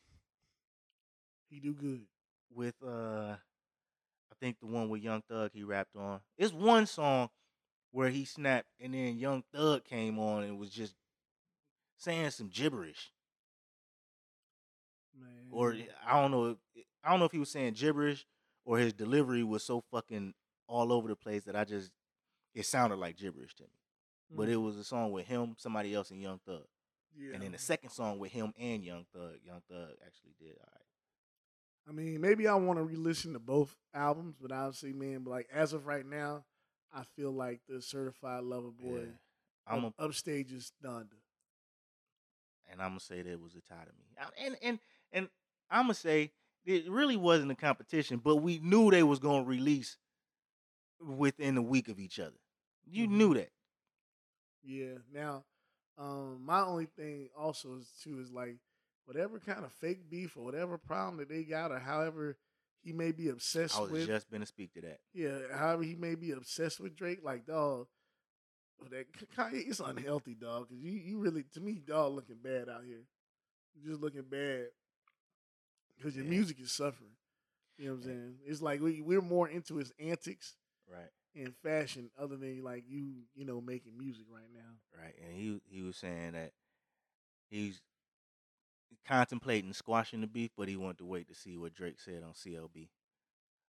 [1.48, 2.06] He do good.
[2.52, 6.20] with uh, I think the one with Young Thug he rapped on.
[6.36, 7.28] It's one song
[7.92, 10.94] where he snapped, and then Young Thug came on and was just
[11.98, 13.12] saying some gibberish,
[15.18, 15.48] Man.
[15.50, 18.26] or I don't know, if- I don't know if he was saying gibberish
[18.64, 20.34] or his delivery was so fucking
[20.66, 21.90] all over the place that I just
[22.54, 23.68] it sounded like gibberish to me.
[24.30, 24.52] But Mm.
[24.52, 26.66] it was a song with him, somebody else, and Young Thug.
[27.16, 27.32] yeah.
[27.34, 30.68] And then the second song with him and Young Thug, Young Thug actually did all
[30.72, 30.86] right.
[31.88, 35.48] I mean, maybe I want to re-listen to both albums, but obviously, man, but like
[35.50, 36.44] as of right now,
[36.92, 39.06] I feel like the Certified Lover Boy Yeah.
[39.66, 41.18] I'm a, up, upstage is Donda.
[42.70, 44.44] and I'm gonna say that it was a tie to me.
[44.46, 44.78] And and
[45.12, 45.28] and
[45.70, 46.32] I'm gonna say
[46.64, 49.96] it really wasn't a competition, but we knew they was gonna release
[51.00, 52.38] within a week of each other.
[52.84, 53.10] You Mhm.
[53.12, 53.52] knew that.
[54.62, 54.98] Yeah.
[55.12, 55.44] Now,
[55.96, 58.58] um, my only thing also is too is like
[59.04, 62.36] whatever kind of fake beef or whatever problem that they got, or however
[62.82, 64.06] he may be obsessed I was with.
[64.06, 65.00] just gonna speak to that.
[65.12, 67.86] Yeah, however he may be obsessed with Drake, like dog,
[68.90, 69.06] that
[69.36, 70.68] Kanye, it's unhealthy, dog.
[70.68, 73.02] Cause you, you really, to me, dog, looking bad out here.
[73.74, 74.66] You're just looking bad
[75.96, 76.30] because your Yeah.
[76.30, 77.10] music is suffering.
[77.78, 78.34] You know what I'm saying?
[78.46, 80.56] It's like we we're more into his antics
[80.90, 81.10] Right.
[81.34, 85.00] and fashion, other than like you, you know, making music right now.
[85.00, 85.14] Right.
[85.22, 86.52] And he he was saying that
[87.50, 87.80] he's
[89.06, 92.32] contemplating squashing the beef, but he wanted to wait to see what Drake said on
[92.32, 92.88] CLB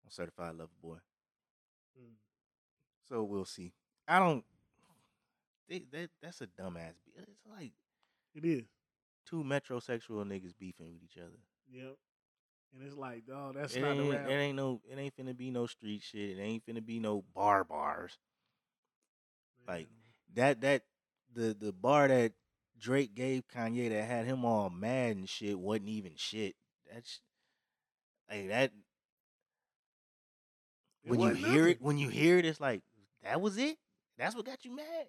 [0.05, 0.97] on Certified Lover Boy.
[1.99, 2.13] Mm.
[3.09, 3.74] So we'll see.
[4.07, 4.43] I don't.
[5.68, 6.93] They, that that's a dumbass.
[7.05, 7.16] Beef.
[7.28, 7.72] It's like
[8.36, 8.66] It is.
[9.28, 11.39] two metrosexual niggas beefing with each other.
[11.72, 11.95] Yep.
[12.74, 14.30] And it's like, dog, that's it not ain't, the rap.
[14.30, 14.82] it ain't no.
[14.91, 16.38] It ain't finna be no street shit.
[16.38, 18.18] It ain't finna be no bar bars.
[19.68, 19.88] like,
[20.36, 20.84] That that
[21.34, 22.34] the the bar that
[22.80, 26.55] Drake gave Kanye that had him all mad and shit wasn't even shit.
[26.91, 27.21] That's
[28.30, 28.71] like that.
[31.03, 32.82] It When you wasn't hear it, when you hear it, it's like
[33.23, 33.78] that was it.
[34.17, 35.07] That's what got you mad.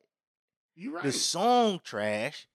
[0.74, 1.04] you right.
[1.04, 2.46] The song trash,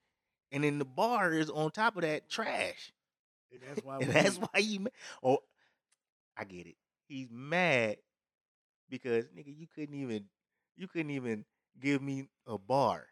[0.51, 2.93] and then the bar is on top of that trash.
[3.51, 3.97] and that's why.
[4.01, 4.88] and that's why you.
[5.24, 5.39] Oh,
[6.38, 6.76] I get it.
[7.07, 7.97] He's mad
[8.89, 10.26] because nigga, you couldn't even,
[10.78, 11.45] you couldn't even
[11.80, 13.07] give me a bar.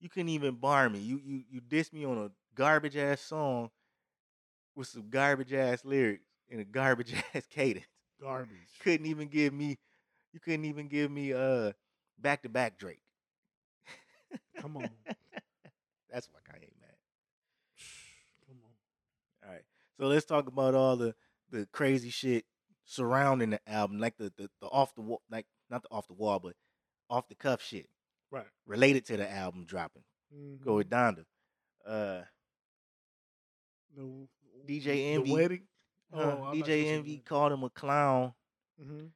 [0.00, 0.98] You couldn't even bar me.
[0.98, 3.70] You you you dissed me on a garbage ass song
[4.74, 7.86] with some garbage ass lyrics and a garbage ass cadence.
[8.20, 8.56] garbage.
[8.82, 9.78] Couldn't even give me.
[10.32, 11.72] You couldn't even give me uh
[12.18, 13.02] back to back Drake.
[14.58, 14.88] Come on.
[16.10, 16.96] That's why Kanye mad.
[18.46, 19.48] Come on.
[19.48, 19.64] All right.
[19.98, 21.14] So let's talk about all the
[21.50, 22.46] the crazy shit
[22.86, 26.14] surrounding the album, like the the, the off the wall, like not the off the
[26.14, 26.54] wall, but
[27.10, 27.88] off the cuff shit
[28.30, 28.46] Right.
[28.66, 30.04] related to the album dropping.
[30.60, 30.76] Go Mhm.
[30.76, 31.24] with Donda.
[31.84, 32.22] Uh,
[33.96, 34.28] The,
[34.66, 35.32] DJ the Envy.
[35.32, 35.68] wedding.
[36.12, 38.34] Oh, I DJ Envy called him a clown.
[38.78, 39.06] hmm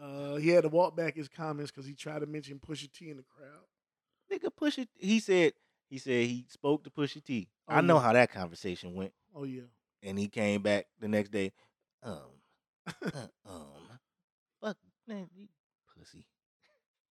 [0.00, 3.10] Uh, he had to walk back his comments because he tried to mention Pusha T
[3.10, 3.64] in the crowd.
[4.30, 4.88] Nigga, Pusha.
[4.96, 5.52] He said
[5.88, 7.48] he said he spoke to Pusha T.
[7.68, 8.02] I Oh, know yeah.
[8.02, 9.62] how that conversation went, Oh yeah.
[10.02, 11.52] and he came back the next day.
[12.02, 12.40] Um,
[13.14, 13.98] uh, um,
[14.60, 15.48] fuck, man, you
[15.96, 16.26] pussy.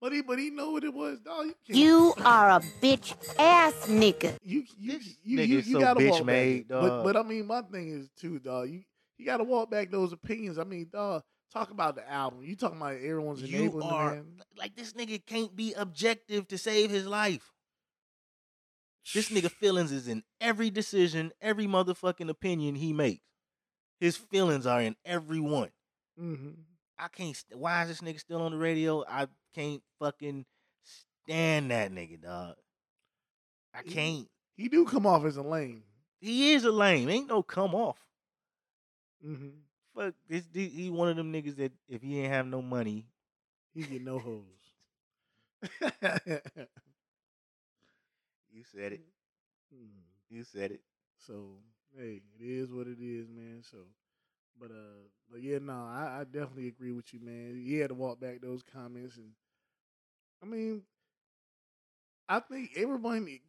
[0.02, 1.46] But he, but he know what it was, dog.
[1.46, 4.36] You, can't, You are a bitch ass nigga.
[4.44, 6.78] you, you, This you, you, you so gotta bitch walk made, back.
[6.78, 6.82] it.
[6.82, 8.70] But, but I mean, my thing is too, dog.
[8.70, 8.82] You,
[9.20, 10.58] you gotta walk back those opinions.
[10.58, 11.22] I mean, dog.
[11.54, 12.44] Talk about the album.
[12.44, 14.26] You talking about everyone's You enabling the are man.
[14.58, 17.52] like this nigga can't be objective to save his life.
[19.14, 23.26] This nigga feelings is in every decision, every motherfucking opinion he makes.
[24.00, 25.70] His feelings are in every one.
[26.18, 26.52] hmm
[26.98, 27.36] I can't.
[27.54, 29.04] Why is this nigga still on the radio?
[29.08, 30.46] I can't fucking
[31.24, 32.56] stand that nigga, dog.
[33.74, 34.30] I He- can't.
[34.56, 35.84] He do come off as a lame.
[36.22, 37.10] He is a lame.
[37.10, 38.00] Ain't no come off.
[39.22, 39.50] hmm
[39.94, 40.46] Fuck this.
[40.54, 43.06] He he one of them niggas that if he ain't have no money,
[43.74, 44.74] He get no hoes.
[48.52, 49.02] you said it.
[49.74, 50.04] Mm.
[50.30, 50.82] You said it.
[51.18, 51.58] So
[51.98, 53.64] hey, it is what it is, man.
[53.70, 53.78] So,
[54.60, 57.62] but uh, but yeah, no, I, I definitely agree with you, man.
[57.66, 59.32] He had to walk back those comments, and
[60.42, 60.84] I mean,
[62.30, 63.42] I think everybody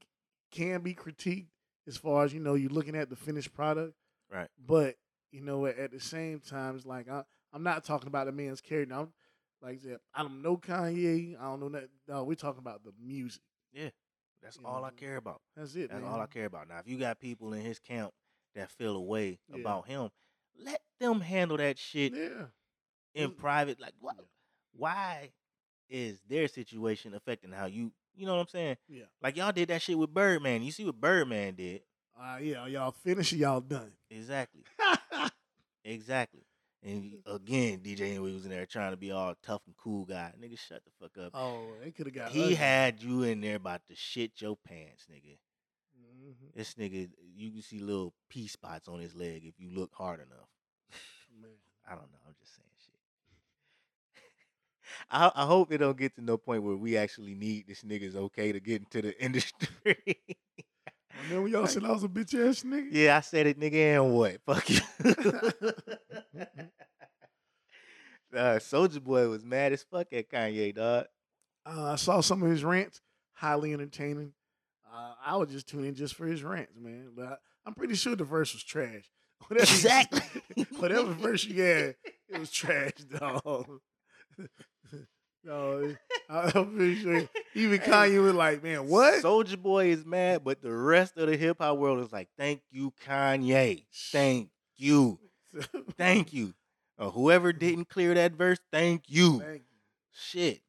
[0.50, 1.46] can be critiqued
[1.86, 3.94] as far as you know, you're looking at the finished product,
[4.30, 4.48] Right.
[4.66, 4.96] But
[5.30, 7.22] you know, at, at the same time, it's like I,
[7.52, 8.94] I'm not talking about the man's character.
[8.94, 9.12] I'm
[9.60, 11.38] like I said, I don't know Kanye.
[11.38, 11.88] I don't know that.
[12.08, 13.42] No, we're talking about the music.
[13.72, 13.90] Yeah,
[14.42, 15.40] that's You all know, I care about.
[15.56, 16.10] That's it, That's man.
[16.10, 16.68] all I care about.
[16.68, 18.12] Now, if you got people in his camp
[18.54, 19.60] that feel a way Yeah.
[19.60, 20.10] about him,
[20.64, 22.46] let them handle that shit Yeah.
[23.14, 23.80] in private.
[23.80, 24.16] Like, what?
[24.18, 24.24] Yeah.
[24.74, 25.30] Why
[25.88, 27.92] is their situation affecting how you?
[28.14, 28.76] You know what I'm saying?
[28.88, 29.04] Yeah.
[29.22, 30.62] Like y'all did that shit with Birdman.
[30.62, 31.82] You see what Birdman did?
[32.20, 33.92] Uh, yeah, y'all finish, y'all done.
[34.10, 34.62] Exactly.
[35.84, 36.42] Exactly.
[36.84, 40.32] And again, DJ Envy was in there trying to be all tough and cool guy.
[40.40, 41.32] Nigga, shut the fuck up.
[41.34, 42.30] Oh, they could have got.
[42.30, 42.54] he ugly.
[42.54, 45.38] had you in there about to shit your pants, nigga.
[46.32, 46.54] Mhm.
[46.54, 50.20] This nigga, you can see little pea spots on his leg if you look hard
[50.20, 50.48] enough.
[51.40, 51.50] Man.
[51.86, 52.18] I don't know.
[52.26, 52.94] I'm just saying shit.
[55.10, 58.16] I, I hope it don't get to no point where we actually need this nigga's
[58.16, 59.68] okay to get into the industry.
[59.84, 62.88] And then y'all said I was a bitch ass nigga.
[62.90, 64.38] yeah, I said it, nigga, and what?
[64.46, 64.80] Fuck you.
[68.34, 71.06] uh, Soulja Boy was mad as fuck at Kanye, dog.
[71.66, 73.00] Uh, I saw some of his rants,
[73.34, 74.32] highly entertaining.
[74.92, 77.10] Uh, I would just tune in just for his rants, man.
[77.16, 77.36] But I,
[77.66, 79.04] I'm pretty sure the verse was trash.
[79.48, 80.66] Whatever Exactly.
[80.78, 81.96] whatever verse you had,
[82.28, 83.66] it was trash, dog.
[85.44, 85.94] no,
[86.28, 90.72] I'm pretty sure even Kanye was like, "Man, what?" Soulja Boy is mad, but the
[90.72, 93.84] rest of the hip hop world is like, thank you, Kanye.
[94.12, 95.18] Thank you.
[95.98, 96.54] Thank you.
[96.98, 99.40] Uh, whoever didn't clear that verse, thank you.
[99.40, 99.78] Thank you.
[100.12, 100.60] Shit.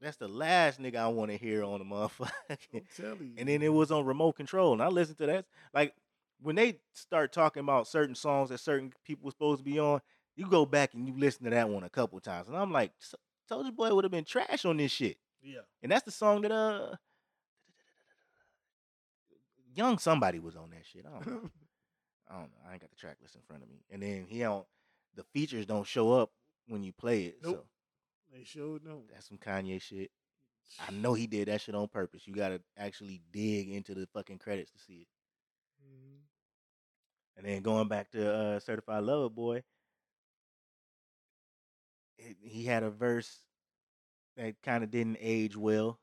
[0.00, 2.30] That's the last nigga I want to hear on the motherfucker.
[2.72, 3.34] I'm telling you.
[3.38, 4.72] and then it was on remote control.
[4.72, 5.44] And I listened to that.
[5.74, 5.94] Like
[6.40, 10.00] when they start talking about certain songs that certain people were supposed to be on,
[10.36, 12.48] you go back and you listen to that one a couple times.
[12.48, 13.18] And I'm like, "So-
[13.50, 15.18] Soulja Boy would have been trash on this shit.
[15.42, 15.60] yeah.
[15.82, 16.94] And that's the song that uh
[19.74, 21.04] Young somebody was on that shit.
[21.06, 21.50] I don't know.
[22.30, 22.58] I don't know.
[22.68, 23.82] I ain't got the track list in front of me.
[23.90, 24.66] And then he don't
[25.16, 26.30] the features don't show up
[26.68, 27.38] when you play it.
[27.42, 27.56] Nope.
[27.56, 27.64] So
[28.32, 29.02] they showed no.
[29.12, 30.10] that's some Kanye shit.
[30.78, 32.26] I know he did that shit on purpose.
[32.26, 35.08] You gotta actually dig into the fucking credits to see it.
[35.84, 36.20] Mhm.
[37.36, 39.62] And then going back to uh, Certified Lover Boy,
[42.18, 43.42] it, he had a verse
[44.36, 45.98] that kind of didn't age well.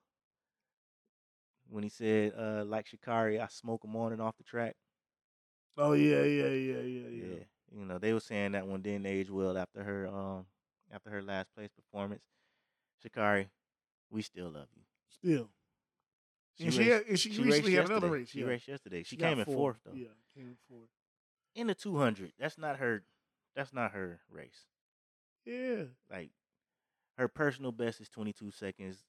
[1.69, 4.75] When he said, uh, like Sha'Carri, I smoke him on and off the track.
[5.78, 7.36] Oh yeah, yeah, yeah, yeah, Yeah.
[7.36, 7.43] yeah.
[7.71, 10.45] You know, they were saying that one didn't age well after her um
[10.91, 12.23] after her last place performance.
[13.03, 13.47] Sha'Carri,
[14.09, 14.81] we still love you.
[15.09, 15.49] Still,
[16.59, 18.29] and she raced- had, and she, she recently had another race.
[18.29, 18.45] She yeah.
[18.47, 19.03] raced yesterday.
[19.03, 19.93] She, got came in fourth though.
[19.93, 20.89] Yeah, came in fourth.
[21.55, 22.33] In the two hundred.
[22.39, 23.03] That's not her
[23.55, 24.65] that's not her race.
[25.45, 26.29] Yeah, Like
[27.17, 29.03] her personal best is 22 seconds.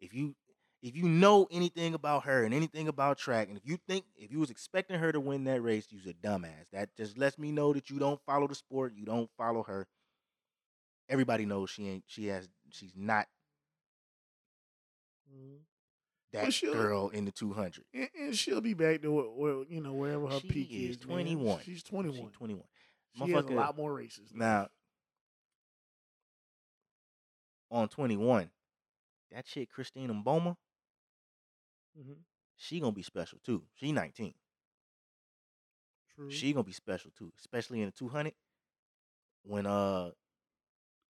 [0.00, 0.34] If you
[0.82, 4.30] if you know anything about her and anything about track, and if you think if
[4.32, 6.66] you was expecting her to win that race, you's a dumbass.
[6.72, 9.86] That just lets me know that you don't follow the sport, you don't follow her.
[11.12, 13.28] Everybody knows she ain't she has she's not
[15.30, 15.58] Mhm.
[16.32, 17.84] that girl in the 200.
[17.92, 20.96] and, and she'll be back to where, where you know wherever her She peak is
[20.96, 21.02] is.
[21.02, 21.58] 21.
[21.60, 22.30] She's She's 21.
[22.32, 22.64] 21.
[23.14, 24.30] She has a lot more races.
[24.34, 24.68] Now
[27.70, 28.50] on 21,
[29.30, 30.56] that chick Christina Mboma,
[31.98, 32.16] Mhm.
[32.56, 33.66] she gonna be special too.
[33.74, 34.34] She 19.
[36.14, 36.30] True.
[36.30, 38.34] She gonna be special too, especially in the 200.
[39.44, 40.12] When uh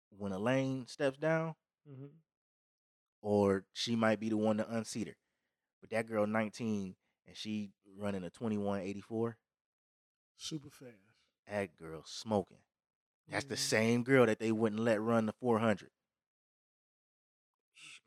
[0.09, 1.55] when Elaine steps down,
[1.85, 2.09] Mhm.
[3.21, 5.15] or she might be the one to unseat her.
[5.81, 6.95] But that girl 19
[7.27, 9.37] and she running a 2184,
[10.37, 11.15] super fast.
[11.47, 12.61] that girl smoking.
[13.29, 13.57] That's the Mhm.
[13.57, 15.91] same girl that they wouldn't let run the 400.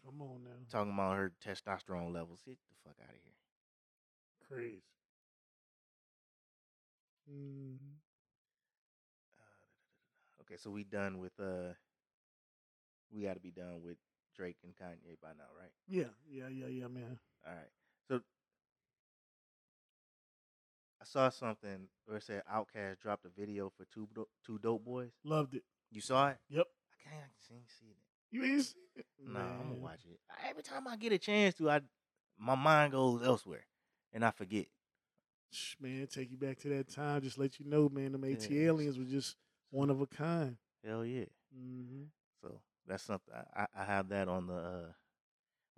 [0.03, 2.41] Come on now, Talking about her testosterone levels.
[2.45, 3.35] Get the fuck out of here.
[4.47, 4.83] crazy.
[7.27, 8.01] Mhm.
[9.37, 11.73] Uh, okay, so we done with uh
[13.13, 13.97] we got to be done with
[14.37, 15.73] Drake and Kanye by now, right?
[15.89, 17.19] Yeah, yeah, yeah, yeah, man.
[17.47, 17.71] All right.
[18.09, 18.21] So
[21.01, 24.09] I saw something where it said Outkast dropped a video for two
[24.45, 25.11] two dope boys.
[25.25, 25.63] Loved it.
[25.91, 26.39] You saw it?
[26.51, 26.67] Yep.
[26.67, 27.97] I can't see, see it.
[28.31, 29.07] You ain't seen it?
[29.27, 30.21] No, I'm gonna watch it.
[30.49, 31.81] Every time I get a chance to, I
[32.39, 33.65] my mind goes elsewhere,
[34.13, 34.67] and I forget.
[35.81, 37.23] Man, take you back to that time.
[37.23, 38.13] Just let you know, man.
[38.13, 38.69] Them AT Yeah.
[38.69, 39.37] aliens were just
[39.71, 40.57] one of a kind.
[40.85, 41.25] Hell yeah!
[41.53, 42.05] hmm
[42.41, 42.61] So
[42.91, 44.93] that's something I, I have that on the uh,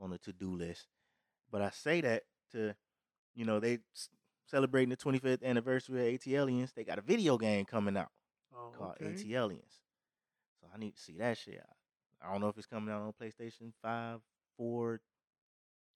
[0.01, 0.89] on the to do list.
[1.51, 2.75] But I say that to,
[3.35, 3.79] you know, they
[4.47, 6.75] celebrating the 25th anniversary of ATLiens.
[6.75, 8.11] They got a video game coming out
[8.53, 9.05] Oh, called okay.
[9.05, 9.81] ATLiens.
[10.61, 11.63] So I need to see that shit.
[12.23, 14.21] I don't know if it's coming out on PlayStation 5,
[14.57, 15.01] 4,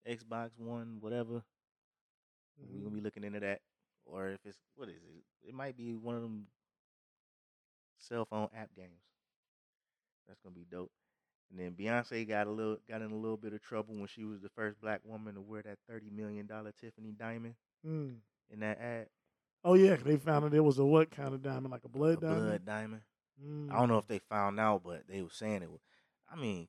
[0.09, 1.43] Xbox One, whatever.
[2.71, 2.83] We're Mhm.
[2.83, 3.61] gonna be looking into that.
[4.05, 5.49] Or if it's what is it?
[5.49, 6.49] It might be one of them
[7.99, 9.03] cell phone app games.
[10.27, 10.93] That's gonna be dope.
[11.51, 14.25] And then Beyonce got a little got in a little bit of trouble when she
[14.25, 17.55] was the first black woman to wear that thirty million dollar Tiffany diamond
[17.87, 18.17] Mm.
[18.51, 19.07] in that ad.
[19.65, 22.19] Oh yeah, they found out it was a what kind of diamond, like a blood
[22.19, 22.47] a diamond.
[22.47, 23.03] blood diamond.
[23.45, 23.71] Mm.
[23.73, 25.81] I don't know if they found out, but they were saying it was.
[26.33, 26.67] I mean,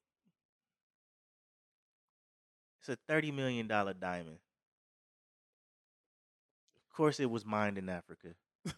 [2.80, 4.38] it's a thirty million dollar diamond.
[6.90, 8.30] Of course, it was mined in Africa,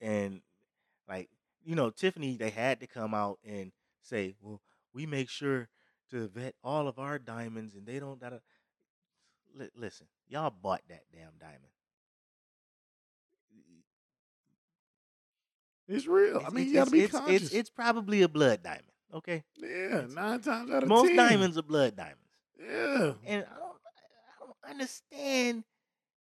[0.00, 0.40] and
[1.08, 1.28] like
[1.64, 3.72] you know, Tiffany, they had to come out and
[4.02, 4.60] say, well,
[4.94, 5.68] we make sure
[6.10, 8.40] to vet all of our diamonds and they don't gotta
[9.56, 11.60] Li- listen, y'all bought that damn diamond.
[15.86, 16.42] It's real.
[16.44, 17.42] I mean, it's, you gotta be it's, conscious.
[17.42, 18.84] It's, it's probably a blood diamond.
[19.12, 21.16] Okay, yeah, nine times out of most ten.
[21.16, 22.18] diamonds are blood diamonds,
[22.58, 23.12] Yeah.
[23.26, 25.62] and I don't, I don't understand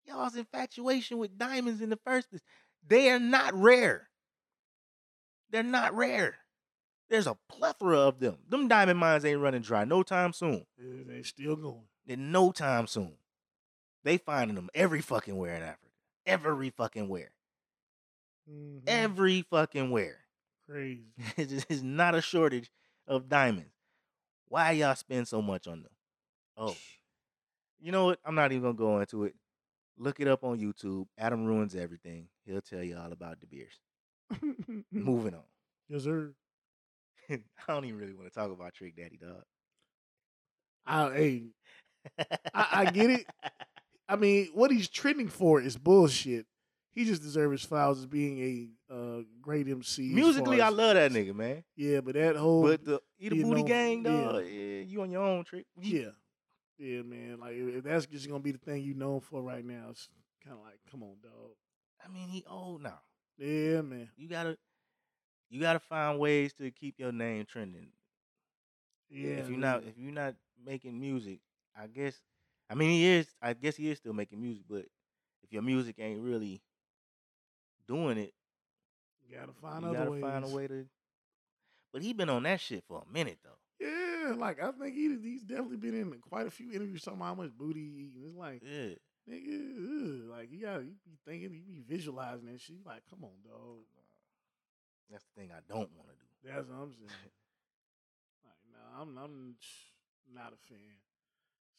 [0.05, 2.41] y'all's infatuation with diamonds in the first place.
[2.88, 4.07] They are not rare.
[5.49, 6.38] They're not rare.
[7.10, 8.38] There's a plethora of them.
[8.49, 10.66] Them diamond mines ain't running dry no time soon.
[10.78, 11.84] Yeah, They still going.
[12.05, 13.14] In no time soon.
[14.03, 15.91] They finding them every fucking where in Africa.
[16.26, 17.32] Every fucking where.
[18.49, 18.82] Mhm.
[18.88, 20.20] Every fucking where.
[20.70, 21.14] Crazy.
[21.38, 22.72] It's not a shortage
[23.08, 23.74] of diamonds.
[24.49, 25.91] Why y'all spend so much on them?
[26.55, 26.76] Oh,
[27.80, 28.20] you know what?
[28.26, 29.36] I'm not even gonna go into it.
[29.97, 31.08] Look it up on YouTube.
[31.18, 32.28] Adam ruins everything.
[32.45, 33.80] He'll tell you all about De Beers.
[34.91, 35.43] Moving on.
[35.89, 36.34] yes, sir.
[37.32, 39.43] I don't even really want to talk about Trick Daddy, dog.
[40.86, 41.43] I, hey,
[42.53, 43.25] I, I get it.
[44.09, 46.45] I mean, what he's trending for is bullshit.
[46.93, 48.39] He just deserves his flowers as being
[48.89, 50.13] a uh, great MC.
[50.13, 51.63] Musically, I love that nigga, man.
[51.75, 54.11] Yeah, but that whole But the eat a booty know, gang, yeah.
[54.11, 54.45] dog.
[54.45, 54.82] Yeah.
[54.82, 55.65] you on your own, Trick.
[55.80, 56.09] Yeah,
[56.80, 57.38] yeah, man.
[57.39, 60.09] Like if if that's just gonna be the thing you known for right now, it's
[60.43, 61.51] kind of like, come on, dog.
[62.03, 62.99] I mean, he old now.
[63.38, 64.09] Yeah, man.
[64.17, 64.57] You gotta,
[65.50, 67.88] you gotta find ways to keep your name trending.
[69.10, 69.30] Yeah.
[69.30, 71.39] if you're not, if you're not making music,
[71.80, 72.16] I guess.
[72.70, 73.28] I mean, he is.
[73.41, 74.86] I guess he is still making music, but
[75.43, 76.62] if your music ain't really
[77.88, 78.34] doing it,
[79.26, 80.22] you gotta find you gotta ways.
[80.22, 80.86] find a way to.
[81.93, 83.58] But he been on that shit for a minute though.
[83.80, 87.28] Yeah, like I think he, he's definitely been in quite a few interviews talking about
[87.38, 88.24] how much booty he eating.
[88.28, 88.95] It's like, Yeah.
[89.34, 92.76] nigga, ugh, like you got you be thinking, you be visualizing that shit.
[92.76, 93.84] You Like, come on, dog.
[95.12, 96.53] That's the thing I don't want to do.
[96.53, 97.10] That's what I'm saying.
[98.45, 99.55] like, no, I'm I'm
[100.36, 100.97] not a fan.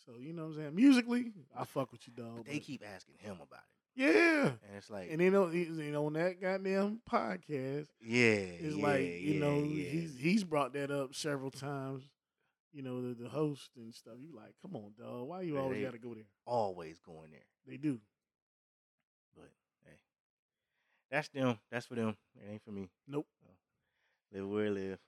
[0.06, 0.74] So you know what I'm saying.
[0.74, 2.36] Musically, I fuck with you, dog.
[2.36, 3.60] But they but- keep asking him about
[3.96, 4.42] it, yeah.
[4.46, 8.86] and it's like, And then on, you know, on that goddamn podcast, yeah, it's yeah,
[8.86, 9.84] like you yeah, know yeah.
[9.90, 12.04] he's he's brought that up several times.
[12.72, 14.14] You know the, the host and stuff.
[14.20, 15.26] You like, come on, dog.
[15.28, 16.24] Why you always got to go there?
[16.46, 17.40] always going there.
[17.66, 17.98] They do.
[21.10, 21.58] That's them.
[21.70, 22.16] That's for them.
[22.36, 22.88] It ain't for me.
[23.06, 23.26] Nope.
[24.32, 24.98] Live where I live.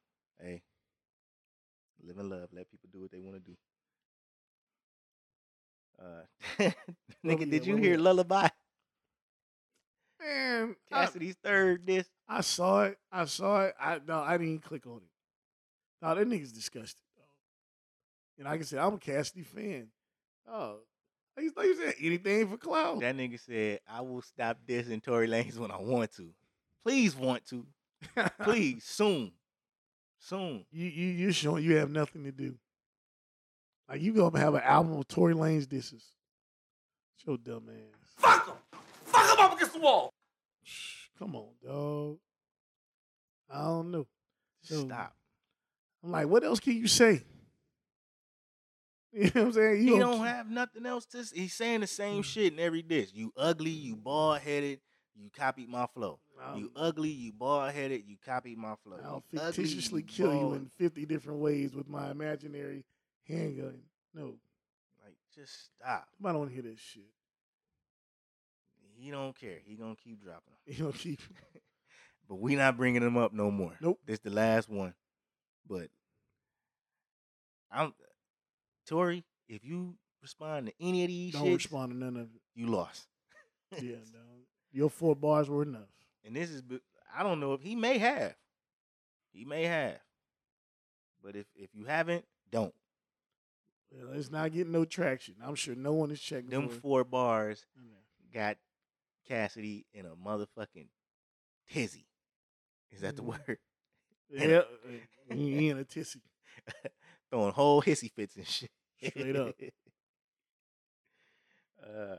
[0.41, 0.63] Hey,
[2.03, 2.49] live in love.
[2.53, 3.57] Let people do what they want to do.
[6.01, 6.71] Uh,
[7.27, 7.99] nigga, did you hear?
[7.99, 8.49] Lullaby?
[10.19, 12.09] Man, I, Cassidy's third disc.
[12.27, 12.99] I saw it.
[13.13, 13.75] I saw it.
[13.79, 15.11] I no, I didn't even click on it.
[16.01, 17.05] No, that nigga's disgusting.
[18.41, 19.89] And like I say I'm a Cassidy fan.
[20.51, 20.79] Oh,
[21.43, 23.01] you- like you said, anything for clout.
[23.01, 26.31] That nigga said, "I will stop dissing Tory Lanez when I want to.
[26.85, 27.67] Please want to.
[28.43, 29.33] Please soon,
[30.19, 30.65] soon.
[30.71, 32.57] you you you're showing you have nothing to do.
[33.89, 36.05] Like you gonna have an album of Tory Lanez disses.
[37.25, 38.11] Show dumb ass.
[38.17, 38.55] Fuck him!
[39.05, 40.11] Fuck him up against the wall!
[40.63, 42.19] Shh, Come on, dog.
[43.53, 44.07] I don't know.
[44.63, 45.15] So, Stop.
[46.03, 47.23] I'm like, what else can you say?
[49.13, 49.81] You know what I'm saying?
[49.83, 51.25] He gonna don't have nothing else to.
[51.25, 51.37] say.
[51.37, 53.11] He's saying the same shit in every dish.
[53.13, 53.71] You ugly.
[53.71, 54.81] You bald headed.
[55.17, 56.21] You copied my flow.
[56.57, 57.11] you Um, ugly.
[57.11, 58.05] You bald headed.
[58.07, 58.99] You copied my flow.
[59.05, 62.85] I'll You ugly, fictitiously you kill you in 50 different ways with my imaginary
[63.27, 63.81] handgun.
[64.15, 64.37] No,
[65.05, 66.07] Like, just stop.
[66.25, 67.03] I don't want to hear this shit.
[68.97, 69.59] He don't care.
[69.65, 70.75] He gonna keep dropping them.
[70.77, 71.21] You know, keep.
[72.29, 73.73] But we not bringing him up no more.
[73.81, 73.99] Nope.
[74.07, 74.95] This the last one.
[75.69, 75.89] But
[77.73, 77.93] I'm
[78.91, 79.25] Tory.
[79.49, 82.41] If you respond to any of these shit, Don't shits, respond to none of it.
[82.55, 83.07] you lost.
[83.81, 84.19] Yeah, no.
[84.73, 85.89] Your four bars were enough.
[86.25, 86.63] And this is,
[87.17, 88.35] I don't know if he may have.
[89.33, 89.99] He may have.
[91.23, 92.75] But if if you haven't, don't.
[93.93, 95.37] Well, it's not getting no traction.
[95.45, 96.81] I'm sure no one is checking Them for it.
[96.81, 97.65] four bars
[98.35, 98.57] got
[99.29, 100.89] Cassidy in a motherfucking
[101.69, 102.07] tizzy.
[102.91, 103.27] Is that the Mhm.
[103.49, 103.59] word?
[104.33, 106.23] Yeah, uh, he in a tizzy.
[107.31, 108.71] Throwing whole hissy fits and shit.
[109.03, 109.55] Straight up.
[111.85, 112.17] uh,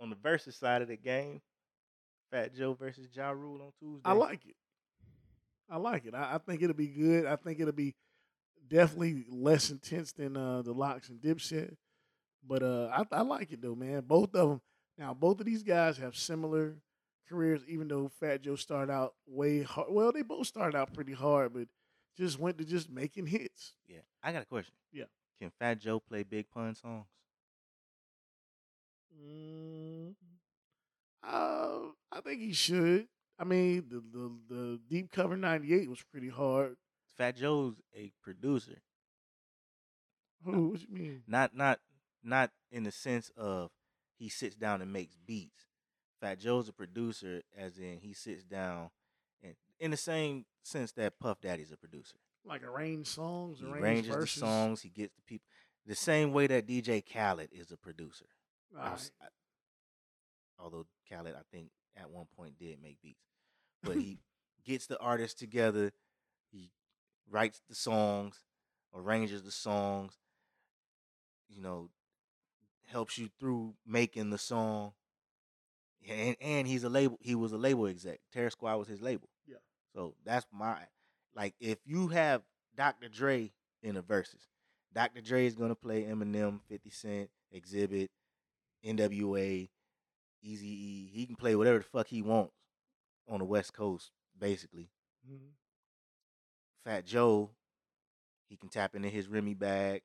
[0.00, 1.40] on the versus side of the game,
[2.30, 4.02] Fat Joe versus Ja Rule on Tuesday.
[4.04, 4.56] I like it.
[5.68, 6.14] I like it.
[6.14, 7.26] I, I think it'll be good.
[7.26, 7.94] I think it'll be
[8.66, 11.76] definitely less intense than uh, the Lox and dipset.
[12.46, 14.02] But uh, I, I like it though, man.
[14.06, 14.60] Both of them.
[14.98, 16.76] Now, both of these guys have similar
[17.28, 19.88] careers, even though Fat Joe started out way hard.
[19.90, 21.68] Well, they both started out pretty hard, but
[22.16, 23.74] just went to just making hits.
[23.88, 24.74] Yeah, I got a question.
[24.92, 25.04] Yeah.
[25.40, 27.06] Can Fat Joe play Big Pun songs?
[29.14, 30.14] Mm,
[31.22, 31.78] uh,
[32.12, 33.08] I think he should.
[33.38, 36.76] I mean, the the, the deep cover '98 was pretty hard.
[37.16, 38.82] Fat Joe's a producer,
[40.44, 40.68] Who?
[40.70, 41.22] What you mean?
[41.26, 41.80] not not
[42.22, 43.70] not in the sense of
[44.18, 45.66] he sits down and makes beats.
[46.20, 48.90] Fat Joe's a producer, as in he sits down
[49.80, 52.16] in the same sense that Puff Daddy's a producer.
[52.44, 54.34] Like arrange songs, arrange arranges verses.
[54.34, 54.82] the songs.
[54.82, 55.46] He gets the people
[55.86, 58.26] the same way that DJ Khaled is a producer.
[58.78, 59.28] I I-
[60.58, 63.20] although Khaled, I think at one point did make beats,
[63.82, 64.18] but he
[64.64, 65.92] gets the artists together.
[66.50, 66.70] He
[67.28, 68.44] writes the songs,
[68.94, 70.18] arranges the songs.
[71.48, 71.90] You know,
[72.86, 74.92] helps you through making the song.
[76.08, 77.18] And and he's a label.
[77.20, 78.20] He was a label exec.
[78.32, 79.28] Terror Squad was his label.
[79.94, 80.76] So that's my
[81.34, 81.54] like.
[81.60, 82.42] If you have
[82.76, 83.08] Dr.
[83.08, 84.42] Dre in the verses,
[84.94, 85.20] Dr.
[85.20, 88.08] Dre is gonna play Eminem, Fifty Cent, Xzibit,
[88.84, 89.68] NWA,
[90.42, 91.10] Easy E.
[91.12, 92.54] He can play whatever the fuck he wants
[93.28, 94.88] on the West Coast, basically.
[95.28, 95.50] Mhm.
[96.84, 97.50] Fat Joe,
[98.48, 100.02] he can tap into his Remy bag,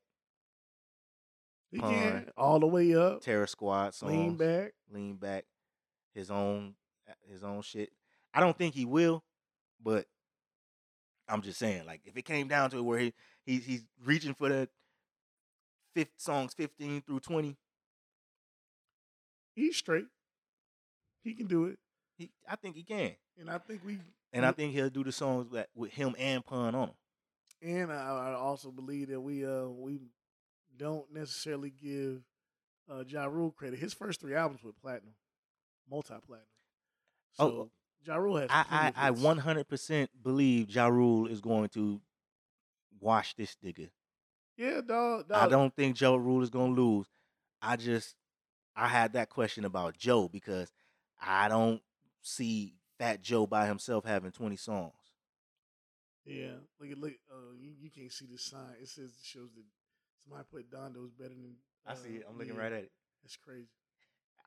[1.72, 1.94] He Pun.
[1.94, 4.74] can all the way up, Terror Squad songs, lean back.
[4.90, 5.46] lean back,
[6.14, 6.76] his own
[7.08, 7.92] uh, his own shit.
[8.34, 9.24] I don't think he will,
[9.86, 10.06] but
[11.30, 13.14] I'm just saying, like, if it came down to it where he,
[13.46, 14.68] he he's reaching for the
[15.94, 17.56] fifth songs 15 through 20,
[19.56, 20.08] He's straight.
[21.24, 21.80] He can do it,
[22.18, 23.12] he I think he can.
[23.40, 24.00] and I think we.
[24.34, 26.96] And I think he'll do the songs that, with him and Pun on them.
[27.62, 30.00] And I, I also believe that we uh we
[30.78, 32.22] don't necessarily give
[32.92, 33.80] uh Ja Rule credit.
[33.80, 35.14] His first three albums were platinum,
[35.90, 36.48] multi platinum.
[37.34, 37.70] So Oh,
[38.06, 38.50] Ja Rule has.
[38.50, 42.00] I I, I 100% believe Ja Rule is going to
[43.00, 43.90] wash this nigga.
[44.58, 45.28] Yeah, dog.
[45.28, 45.38] dog.
[45.38, 47.08] I don't think Joe Rule is gonna lose.
[47.62, 48.16] I just
[48.76, 50.72] I had that question about Joe because
[51.22, 51.82] I don't
[52.22, 54.94] see Fat Joe by himself having 20 songs.
[56.26, 57.14] Yeah, look at look.
[57.32, 58.76] Uh, you, you can't see the sign.
[58.82, 59.64] It says it shows that
[60.24, 61.56] somebody put Donda's better than.
[61.86, 62.26] I see it.
[62.26, 62.92] uh, I'm looking yeah, right at it.
[63.22, 63.70] That's crazy.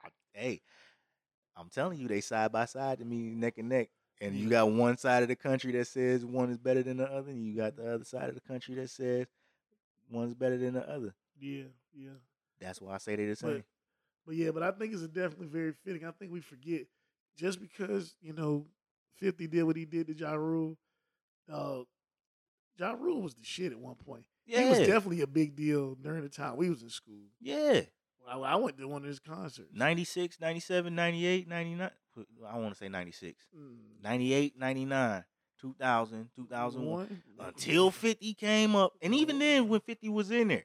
[0.04, 0.60] I, hey,
[1.58, 3.88] I'm telling you, they side by side to me, neck and neck.
[4.20, 7.10] And you got one side of the country that says one is better than the
[7.10, 9.26] other, and you got the other side of the country that says
[10.10, 11.14] one's better than the other.
[11.40, 12.10] Yeah, yeah.
[12.60, 13.50] That's why I say they're the same.
[13.56, 13.64] But
[14.26, 16.04] but yeah, but I think it's definitely very fitting.
[16.04, 16.86] I think we forget
[17.36, 18.66] just because you know
[19.16, 20.76] Fifty did what he did to Ja Rule.
[21.52, 21.80] Uh,
[22.78, 24.24] ja Rule was the shit at one point.
[24.46, 27.26] yeah, He was definitely a big deal during the time we was in school.
[27.40, 27.82] yeah.
[28.28, 29.70] I, I went to one of his concerts.
[29.72, 31.90] 96, 97, 98, 99.
[32.48, 33.44] I want to say 96.
[33.56, 35.24] Mm, 98, 99,
[35.60, 36.90] 2000, 2001.
[36.90, 37.22] one?
[37.38, 38.92] Until 50 came up.
[39.02, 40.64] And even then, when 50 was in there,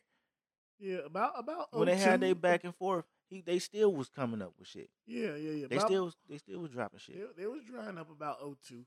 [0.79, 4.09] yeah, about about when they had 02, their back and forth, he they still was
[4.09, 4.89] coming up with shit.
[5.05, 5.67] Yeah, yeah, yeah.
[5.67, 7.37] They about- still was, they still was dropping shit.
[7.37, 8.83] They, they was drying up about 02.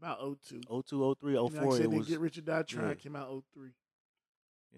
[0.00, 0.62] About 02.
[0.66, 2.08] 02, 03, You know, like I said, it was.
[2.08, 2.94] Get Rich or Die Trying yeah.
[2.94, 3.68] came out 03.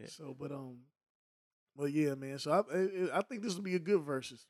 [0.00, 0.06] Yeah.
[0.08, 0.78] So, but um,
[1.76, 2.38] but yeah, man.
[2.38, 4.46] So I I, think this will be a good versus.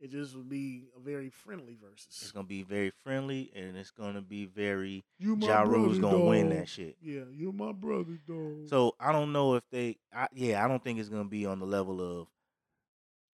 [0.00, 2.18] It just will be a very friendly versus.
[2.22, 6.16] It's gonna be very friendly and it's gonna be very You my Ja Rule's brother,
[6.16, 6.96] gonna win that shit.
[7.02, 8.68] Yeah, you're my brother, dog.
[8.68, 11.60] So I don't know if they, I, yeah, I don't think it's gonna be on
[11.60, 12.28] the level of,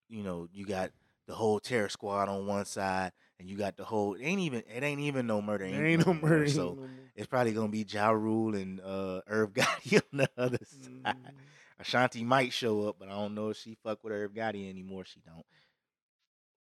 [0.08, 0.90] you know, you got
[1.28, 4.14] the whole terror squad on one side, and you got the whole.
[4.14, 4.62] It ain't even.
[4.72, 5.68] It ain't even no murder.
[5.68, 6.48] there ain't no murder.
[6.48, 10.58] So no it's probably gonna be Ja Rule and uh, Irv Gotti on the other
[11.04, 11.16] side.
[11.16, 11.32] Mhm.
[11.78, 15.04] Ashanti might show up, but I don't know if she fuck with Irv Gotti anymore.
[15.04, 15.44] She don't.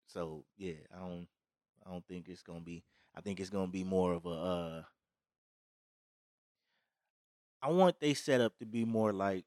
[0.07, 1.27] So yeah, I don't.
[1.85, 2.83] I don't think it's gonna be.
[3.15, 4.29] I think it's gonna be more of a.
[4.29, 4.83] uh
[7.61, 9.45] I want they set up to be more like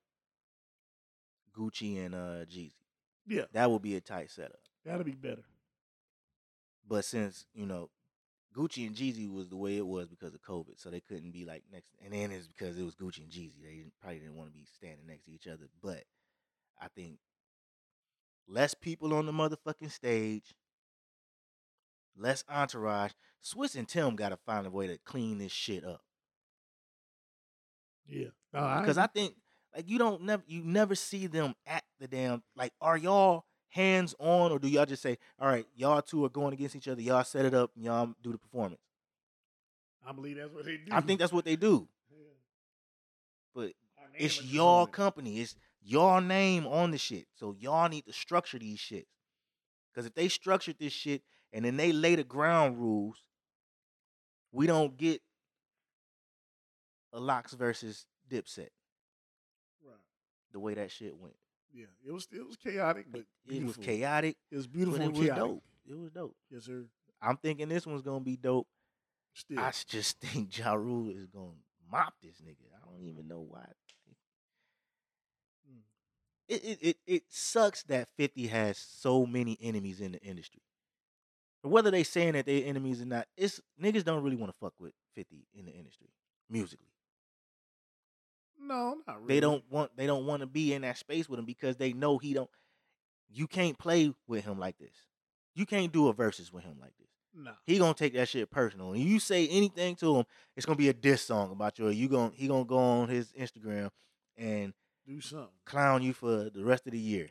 [1.56, 2.72] Gucci and uh Jeezy.
[3.26, 4.58] Yeah, That would be a tight setup.
[4.84, 5.44] that'll be better.
[6.88, 7.90] But since you know
[8.56, 11.44] Gucci and Jeezy was the way it was because of COVID, so they couldn't be
[11.44, 11.94] like next.
[12.04, 13.62] And then it's because it was Gucci and Jeezy.
[13.62, 15.68] They didn't, probably didn't want to be standing next to each other.
[15.82, 16.04] But
[16.80, 17.18] I think
[18.48, 20.54] less people on the motherfucking stage,
[22.16, 23.12] less entourage.
[23.42, 26.02] Swizz and Tim got to find a way to clean this shit up.
[28.06, 29.34] Yeah, no, I, Because I think
[29.74, 34.14] like you don't never you never see them at the damn like are y'all hands
[34.18, 37.00] on or do y'all just say all right y'all two are going against each other
[37.00, 38.80] y'all set it up and y'all do the performance.
[40.06, 40.92] I believe that's what they do.
[40.92, 41.88] I think that's what they do.
[42.10, 42.18] Yeah.
[43.54, 43.72] But
[44.14, 44.92] it's y'all it.
[44.92, 45.40] company.
[45.40, 47.26] It's y'all name on the shit.
[47.34, 49.06] So y'all need to structure these shits.
[49.94, 53.22] Cause if they structured this shit and then they lay the ground rules,
[54.52, 55.20] we don't get
[57.12, 58.68] a Lox versus dipset
[59.84, 59.96] Right.
[60.52, 61.34] the way that shit went.
[61.72, 65.12] Yeah, it was it was chaotic, but It was chaotic, It was beautiful but it
[65.12, 65.42] was chaotic.
[65.44, 65.62] dope.
[65.88, 66.36] It was dope.
[66.50, 66.84] Yes, sir.
[67.20, 68.66] I'm thinking this one's gonna be dope.
[69.34, 71.52] Still, I just think Ja Rule is gonna
[71.90, 72.66] mop this nigga.
[72.76, 73.66] I don't even know why.
[75.70, 75.80] Mm.
[76.48, 80.60] It, it it it sucks that Fifty has so many enemies in the industry.
[81.62, 84.74] Whether they saying that they enemies or not, it's niggas don't really want to fuck
[84.78, 86.08] with Fifty in the industry
[86.50, 86.91] musically.
[88.62, 89.34] No, not really.
[89.34, 91.92] They don't want they don't want to be in that space with him because they
[91.92, 92.50] know he don't.
[93.28, 94.94] You can't play with him like this.
[95.54, 97.08] You can't do a versus with him like this.
[97.34, 97.52] No.
[97.64, 98.92] He gonna take that shit personal.
[98.92, 100.24] And you say anything to him,
[100.56, 101.88] it's gonna be a diss song about you.
[101.88, 103.88] You gonna he gonna go on his Instagram
[104.36, 104.74] and
[105.06, 105.48] Do something.
[105.64, 107.30] clown you for the rest of the year,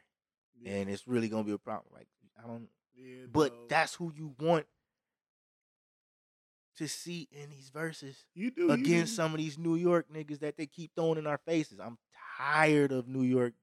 [0.60, 0.74] Yeah.
[0.74, 1.94] and it's really gonna be a problem.
[1.94, 2.08] Like
[2.44, 2.68] I don't.
[2.96, 3.70] yeah, But dog.
[3.70, 4.66] that's who you want
[6.82, 9.16] to see in these verses you do you against do.
[9.18, 11.80] some of these New York niggas that they keep throwing in our faces.
[11.80, 11.98] I'm
[12.40, 13.54] tired of New York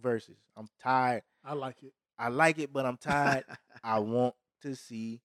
[0.00, 0.36] verses.
[0.56, 1.22] I'm tired.
[1.44, 1.92] I like it.
[2.18, 3.44] I like it, but I'm tired.
[3.84, 5.20] I want to see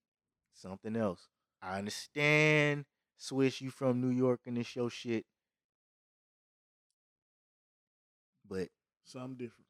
[0.54, 1.28] something else.
[1.62, 2.86] I understand,
[3.20, 5.26] Swizz, you from New York and this show shit.
[8.50, 8.70] But
[9.06, 9.68] Something different.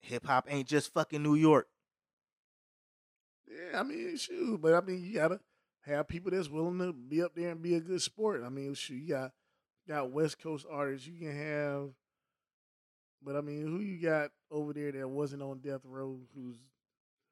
[0.00, 1.66] hip hop ain't just fucking New York.
[3.48, 5.40] Yeah, I mean, shoot, but I mean, you gotta
[5.86, 8.42] have people that's willing to be up there and be a good sport.
[8.44, 9.32] I mean, shoot, you got
[9.88, 11.06] got West Coast artists.
[11.06, 11.90] You can have,
[13.22, 16.18] but I mean, who you got over there that wasn't on Death Row?
[16.34, 16.56] Who's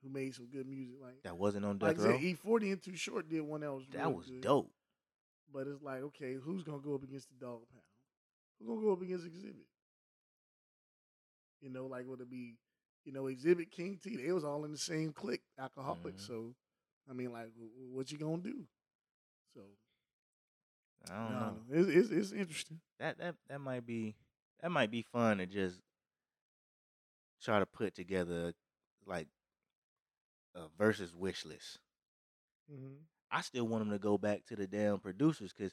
[0.03, 0.97] who made some good music?
[1.01, 2.19] Like, That wasn't on Death I Row.
[2.19, 4.41] E Forty and Too Short did one that was that real was good.
[4.41, 4.71] dope.
[5.53, 7.85] But it's like, okay, who's gonna go up against the Dog Pound?
[8.59, 9.67] Who's gonna go up against Xzibit?
[11.61, 12.57] You know, like would it be,
[13.05, 14.17] you know, Xzibit King T?
[14.17, 16.15] They was all in the same clique, Alkaholiks.
[16.15, 16.27] Mhm.
[16.27, 16.55] So,
[17.09, 18.65] I mean, like, wh- wh- what you gonna do?
[19.55, 19.61] So,
[21.11, 21.55] I don't no, know.
[21.69, 22.81] no, it's, it's it's interesting.
[22.99, 24.15] That that that might be
[24.61, 25.81] that might be fun to just
[27.43, 28.53] try to put together
[29.07, 29.29] like
[30.55, 31.79] a versus wish list.
[32.73, 33.03] Mm-hmm.
[33.31, 35.73] I still want them to go back to the damn producers because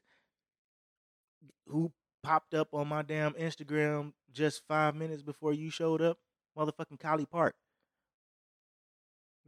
[1.67, 1.91] who
[2.23, 6.17] popped up on my damn Instagram just five minutes before you showed up?
[6.57, 7.51] Motherfucking Collipark.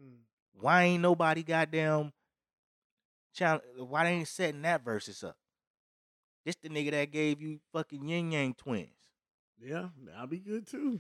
[0.01, 0.23] Mm.
[0.53, 2.11] Why ain't nobody goddamn
[3.33, 3.63] challenge?
[3.77, 5.35] Why they ain't setting that versus up?
[6.45, 8.89] This the nigga that gave you fucking Ying Yang Twins.
[9.59, 10.99] Yeah, that'll be good too.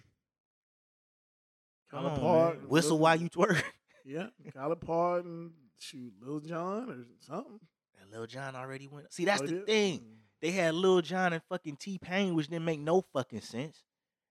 [1.89, 2.69] Come Colin on, man.
[2.69, 3.61] Whistle Lil- while you twerk.
[4.03, 7.59] Yeah, Collipark and shoot Lil Jon or something.
[8.01, 9.13] And Lil Jon already went.
[9.13, 9.65] See, that's Oh, the yeah?
[9.65, 9.99] thing.
[9.99, 10.15] Mm.
[10.41, 13.83] They had Lil Jon and fucking T-Pain, which didn't make no fucking sense.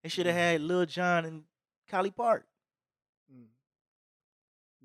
[0.03, 0.39] They should have Mhm.
[0.39, 1.45] had Lil Jon and
[1.89, 2.43] Collipark.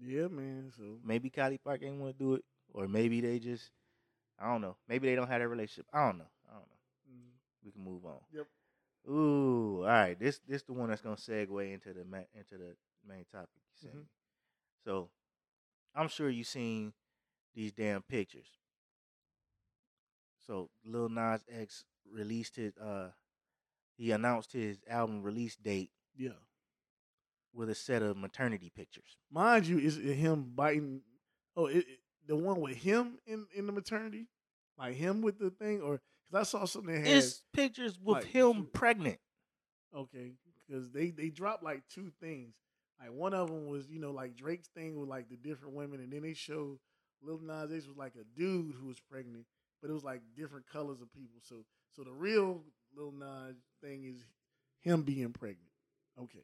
[0.02, 0.72] Yeah, man.
[0.76, 2.44] So Maybe Collipark ain't want to do it,
[2.74, 3.72] or maybe they just,
[4.40, 4.78] I don't know.
[4.88, 5.88] Maybe they don't have that relationship.
[5.94, 6.32] I don't know.
[6.50, 7.14] I don't know.
[7.14, 7.32] mm.
[7.66, 8.20] We can move on.
[8.34, 8.48] Yep.
[9.10, 10.20] Ooh, all right.
[10.20, 12.76] This this the one that's gonna segue into the ma- into the
[13.08, 13.50] main topic.
[13.82, 13.96] You Mhm.
[14.00, 14.06] me.
[14.86, 15.10] So,
[15.96, 16.94] I'm sure you've seen
[17.56, 18.48] these damn pictures.
[20.46, 23.12] So Lil Nas X released his uh
[23.98, 26.32] he announced his album release date yeah.
[27.56, 29.18] With a set of maternity pictures.
[29.32, 31.02] Mind you, is it eh, him biting?
[31.56, 34.26] Oh, it, it- the one with him in in the maternity,
[34.80, 36.02] like him with the thing, or
[36.32, 39.20] because I saw something that had It's pictures with like, him pregnant.
[39.96, 40.32] okay,
[40.68, 42.56] because they they dropped like two things.
[43.00, 46.00] Like one of them was you know like Drake's thing with like the different women,
[46.00, 46.80] and then they showed
[47.22, 49.46] Lil Nas X was like a dude who was pregnant,
[49.80, 51.40] but it was like different colors of people.
[51.44, 51.58] So
[51.96, 52.64] so the real
[52.98, 54.18] Lil Nas thing is
[54.82, 55.70] him being pregnant.
[56.20, 56.44] Okay.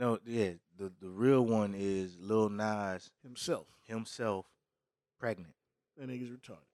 [0.00, 3.66] No, yeah, the the real one is Lil Nas himself.
[3.86, 4.46] himself
[5.18, 5.52] pregnant.
[5.98, 6.64] That nigga's retarded.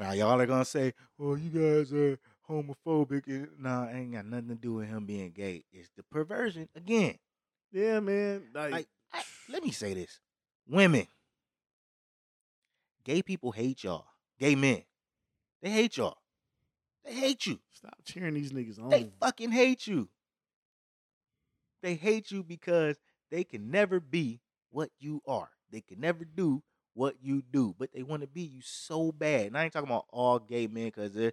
[0.00, 2.18] Now y'all are gonna say, "Well, you guys are
[2.48, 5.64] homophobic." and- Nah, ain't got nothing to do with him being gay.
[5.70, 7.18] It's the perversion again.
[7.70, 8.48] Yeah, man.
[8.54, 10.20] Like, Like, I, let me say this:
[10.66, 11.06] women,
[13.04, 14.06] gay people hate y'all.
[14.38, 14.84] Gay men,
[15.60, 16.16] they hate y'all.
[17.08, 17.58] They hate you.
[17.72, 18.90] stop cheering these niggas on.
[18.90, 20.08] They fucking hate you.
[21.82, 22.98] They hate you because
[23.30, 24.40] they can never be
[24.70, 25.48] what you are.
[25.70, 26.62] They can never do
[26.94, 29.46] what you do, but they want to be you so bad.
[29.46, 31.32] And I ain't talking about all gay men because they're,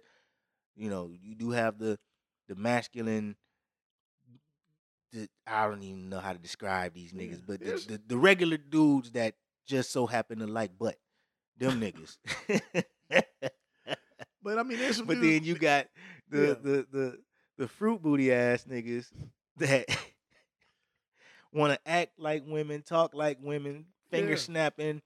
[0.76, 1.98] you know, you do have the
[2.48, 3.36] the masculine.
[5.12, 8.16] The, I don't even know how to describe these Yeah, niggas, but the, the, the
[8.16, 9.34] regular dudes that
[9.66, 10.96] just so happen to like butt,
[11.58, 12.18] them niggas.
[14.46, 15.88] but I mean, there's some But dudes- then you got
[16.28, 16.54] the Yeah.
[16.54, 17.22] the the
[17.58, 19.10] the fruit booty ass niggas
[19.56, 19.86] that
[21.52, 24.36] want to act like women, talk like women, finger Yeah.
[24.36, 25.02] snapping,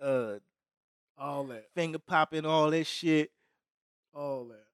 [0.00, 0.36] uh,
[1.18, 3.32] all that, finger popping, all that shit.
[4.14, 4.66] all that.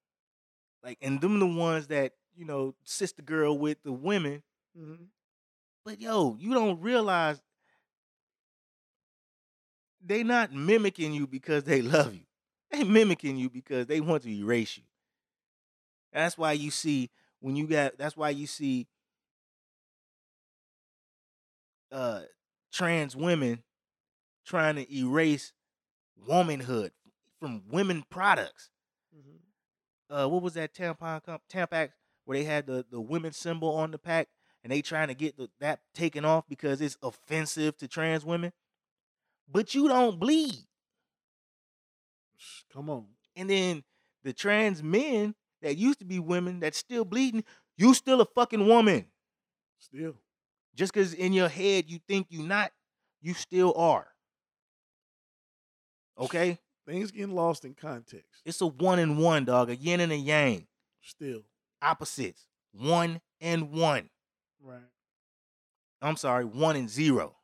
[0.82, 4.42] Like, and them the ones that you know, sister girl with the women.
[4.78, 5.04] Mm-hmm.
[5.86, 7.40] But yo, you don't realize
[10.04, 12.26] they not mimicking you because they love you.
[12.70, 14.84] They mimicking you because they want to erase you.
[16.12, 17.10] That's why you see
[17.40, 17.98] when you got.
[17.98, 18.86] That's why you see
[21.92, 22.22] uh
[22.72, 23.62] trans women
[24.44, 25.52] trying to erase
[26.26, 26.92] womanhood
[27.38, 28.70] from women products.
[29.16, 29.40] Mhm.
[30.10, 31.90] Uh, what was that tampon comp- Tampax
[32.24, 34.28] where they had the the women symbol on the pack
[34.62, 38.52] and they trying to get the, that taken off because it's offensive to trans women.
[39.48, 40.66] But you don't bleed.
[42.72, 43.06] Come on.
[43.36, 43.82] And then
[44.22, 47.44] the trans men that used to be women that still bleeding,
[47.76, 49.06] you still a fucking woman.
[49.78, 50.16] Still.
[50.74, 52.72] Just because in your head you think you not,
[53.20, 54.06] you still are.
[56.18, 56.58] Okay?
[56.86, 58.42] Things getting lost in context.
[58.44, 59.70] It's a one and one, dog.
[59.70, 60.66] A yin and a yang.
[61.02, 61.42] Still.
[61.82, 62.46] Opposites.
[62.72, 64.10] One and one.
[64.62, 64.80] Right.
[66.02, 67.36] I'm sorry, one and zero.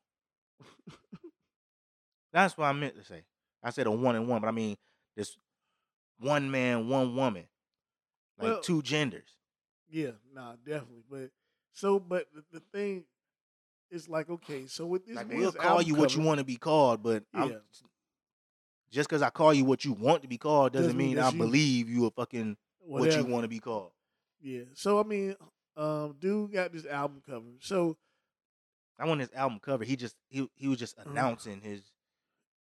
[2.32, 3.24] That's what I meant to say.
[3.66, 4.76] I said a one and one, but I mean
[5.16, 5.36] this
[6.20, 7.44] one man, one woman.
[8.38, 9.28] Like Well- two genders.
[9.88, 11.04] Yeah, nah, definitely.
[11.10, 11.30] But
[11.72, 13.04] so, but the, the thing
[13.90, 16.56] is like, okay, so with this Like we'll call you what you want to be
[16.56, 17.58] called, but Yeah.
[18.90, 21.18] just because I call you what you want to be called doesn't, Doesn't mean mean
[21.18, 21.38] I you.
[21.38, 23.92] believe you a fucking what you want to be called.
[24.40, 24.62] Yeah.
[24.74, 25.34] So I mean,
[25.76, 27.44] um, dude got this album cover.
[27.60, 27.96] So
[28.98, 29.84] I want his album cover.
[29.84, 31.82] He just he he was just Uh, announcing his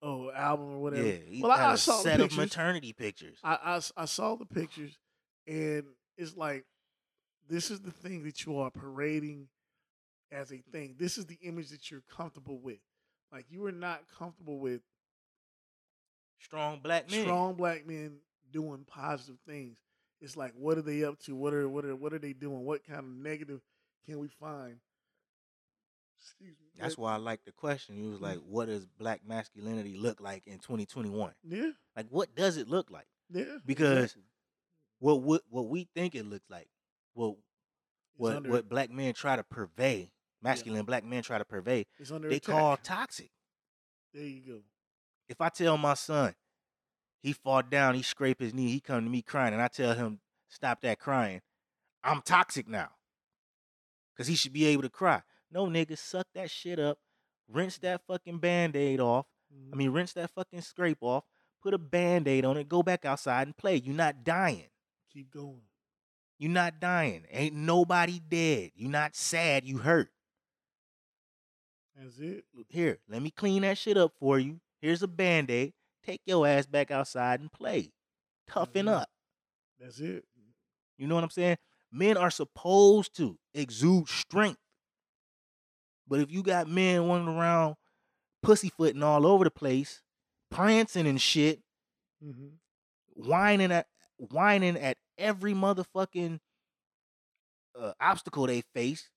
[0.01, 1.07] oh, album or whatever.
[1.07, 1.17] yeah.
[1.27, 2.37] He Well, I- had I a saw the set of pictures.
[2.37, 3.39] maternity pictures.
[3.43, 4.97] I saw the pictures,
[5.47, 5.83] and
[6.17, 6.65] it's like,
[7.47, 9.47] this is the thing that you are parading
[10.31, 10.95] as a thing.
[10.97, 12.79] This is the image that you're comfortable with.
[13.31, 14.81] Like you are not comfortable with
[16.39, 17.23] Strong black men.
[17.23, 18.17] strong black men
[18.51, 19.77] doing positive things.
[20.21, 21.35] It's like, what are they up to?
[21.35, 22.63] What are what are what are they doing?
[22.63, 23.61] What kind of negative
[24.05, 24.77] can we find?
[26.25, 26.67] Excuse me.
[26.81, 27.95] That's why I like the question.
[27.95, 28.23] He was Mm.
[28.23, 31.33] like, "What does black masculinity look like in 2021?
[31.43, 33.07] Yeah, Like, what does it look like?
[33.29, 33.57] yeah.
[33.65, 34.15] Because.
[34.99, 36.69] What what what we think it looks like?
[37.13, 37.35] What
[38.15, 40.09] what under- what black men try to purvey?
[40.41, 41.85] Masculine black men try to purvey.
[41.99, 42.43] They attack.
[42.43, 43.31] call toxic.
[44.13, 44.63] There you go.
[45.27, 46.33] If I tell my son
[47.21, 49.93] he fall down, he scrape his knee, he come to me crying, and I tell
[49.95, 51.41] him stop that crying,
[52.03, 52.95] I'm toxic now.
[54.15, 55.23] Cause he should be able to cry.
[55.55, 56.99] No nigga, suck that shit up,
[57.47, 59.25] rinse that fucking band-aid off.
[59.49, 59.75] I Mhm.
[59.75, 61.23] mean, rinse that fucking scrape off,
[61.61, 63.77] put a band-aid on it, go back outside and play.
[63.77, 64.69] You're not dying.
[65.09, 65.61] keep going.
[66.37, 67.25] You're not dying.
[67.29, 68.71] Ain't nobody dead.
[68.75, 69.63] You're not sad.
[69.63, 70.11] You hurt.
[71.95, 72.43] That's it.
[72.67, 74.59] Here, let me clean that shit up for you.
[74.81, 75.73] Here's a band-aid.
[76.03, 77.93] Take your ass back outside and play.
[78.45, 78.91] Toughen Mhm.
[78.91, 79.09] up.
[79.79, 80.27] That's it.
[80.97, 81.59] You know what I'm saying?
[81.89, 84.59] Men are supposed to exude strength.
[86.07, 87.75] But if you got men running around
[88.43, 90.01] pussyfooting all over the place,
[90.51, 91.61] prancing and shit,
[92.23, 92.47] hmm
[93.17, 93.87] whining at
[94.17, 96.39] whining at every motherfucking
[97.79, 99.09] uh, obstacle they face.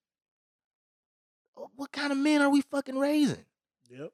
[1.57, 3.45] uh, What kind of men are we fucking raising?
[3.91, 4.11] Yep.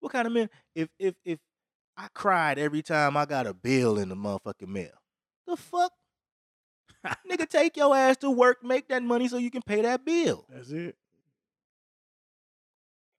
[0.00, 0.50] What kind of men?
[0.74, 1.38] If if if
[1.96, 4.92] I cried every time I got a bill in the motherfucking mail,
[5.46, 5.92] the fuck,
[7.30, 10.46] nigga, take your ass to work, make that money so you can pay that bill.
[10.48, 10.96] That's it.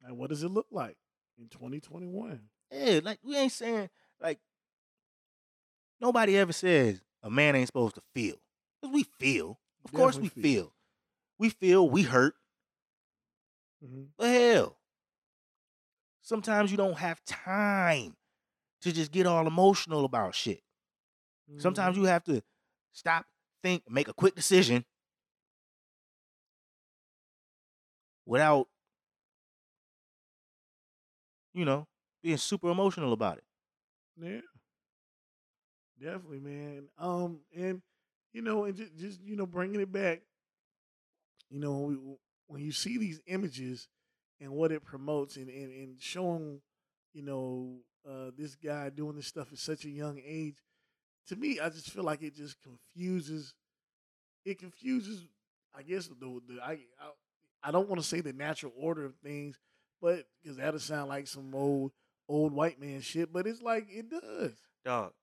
[0.03, 0.97] And what does it look like
[1.37, 2.41] in 2021?
[2.71, 3.89] Yeah, like we ain't saying
[4.21, 4.39] like
[5.99, 8.35] nobody ever says a man ain't supposed to feel.
[8.81, 9.59] Cause we feel.
[9.83, 10.43] Of course we feel.
[10.43, 10.73] feel.
[11.37, 12.35] We feel, we hurt.
[13.83, 14.03] Mm-hmm.
[14.17, 14.77] The hell.
[16.21, 18.15] Sometimes you don't have time
[18.81, 20.61] to just get all emotional about shit.
[21.57, 22.41] Sometimes you have to
[22.91, 23.25] stop,
[23.63, 24.85] think, make a quick decision
[28.25, 28.67] without,
[31.53, 31.87] you know,
[32.23, 33.43] being super emotional about it.
[34.21, 34.41] Yeah.
[35.99, 36.87] Definitely, man.
[36.97, 37.81] Um, and
[38.33, 40.21] you know, and just, just you know, bringing it back.
[41.49, 42.15] You know, when, we,
[42.47, 43.87] when you see these images
[44.41, 46.61] and what it promotes, and and, and showing,
[47.13, 47.77] you know,
[48.09, 50.57] uh, this guy doing this stuff at such a young age,
[51.27, 53.53] to me, I just feel like it just confuses.
[54.45, 55.21] It confuses,
[55.75, 56.15] I guess the,
[56.47, 57.09] the I, I
[57.63, 59.59] I don't want to say the natural order of things,
[60.01, 61.91] but because that'll sound like some old
[62.29, 63.33] old white man shit.
[63.33, 64.53] But it's like it does.
[64.83, 65.13] Dog.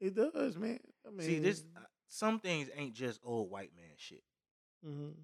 [0.00, 0.78] It does, man.
[1.06, 4.22] I mean, See, this uh, some things ain't just old white man shit.
[4.86, 5.14] mhm.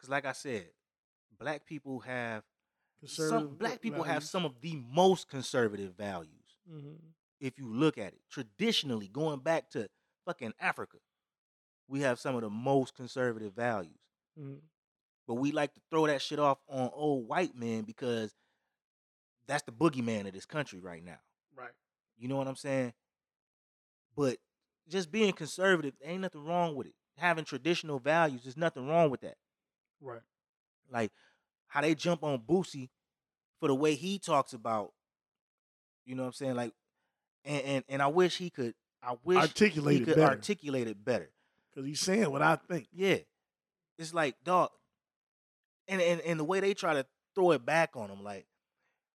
[0.00, 0.66] Cause like I said,
[1.38, 2.42] black people have
[3.04, 6.56] some black people have some of the most conservative values.
[6.68, 6.96] Mhm.
[7.40, 9.88] If you look at it traditionally going back to
[10.24, 10.98] fucking africa
[11.88, 13.98] we have some of the most conservative values
[14.38, 14.60] Mhm.
[15.26, 18.34] But we like to throw that shit off on old white men because
[19.46, 21.18] that's the boogeyman of this country right now.
[21.54, 21.72] Right.
[22.16, 22.94] You know what I'm saying?
[24.14, 24.38] But
[24.88, 26.94] just being conservative, ain't nothing wrong with it.
[27.16, 29.36] Having traditional values, there's nothing wrong with that.
[30.00, 30.22] Right.
[30.90, 31.12] Like
[31.68, 32.90] how they jump on Boosie
[33.58, 34.92] for the way he talks about,
[36.04, 36.54] you know what I'm saying?
[36.54, 36.72] Like,
[37.46, 38.74] and and, and I wish he could.
[39.02, 40.28] I wish Articulate he it could better.
[40.28, 41.30] articulate it better.
[41.70, 42.88] Because he's saying what I think.
[42.92, 43.18] Yeah,
[43.98, 44.70] it's like dog,
[45.88, 48.46] and and and the way they try to throw it back on him, like,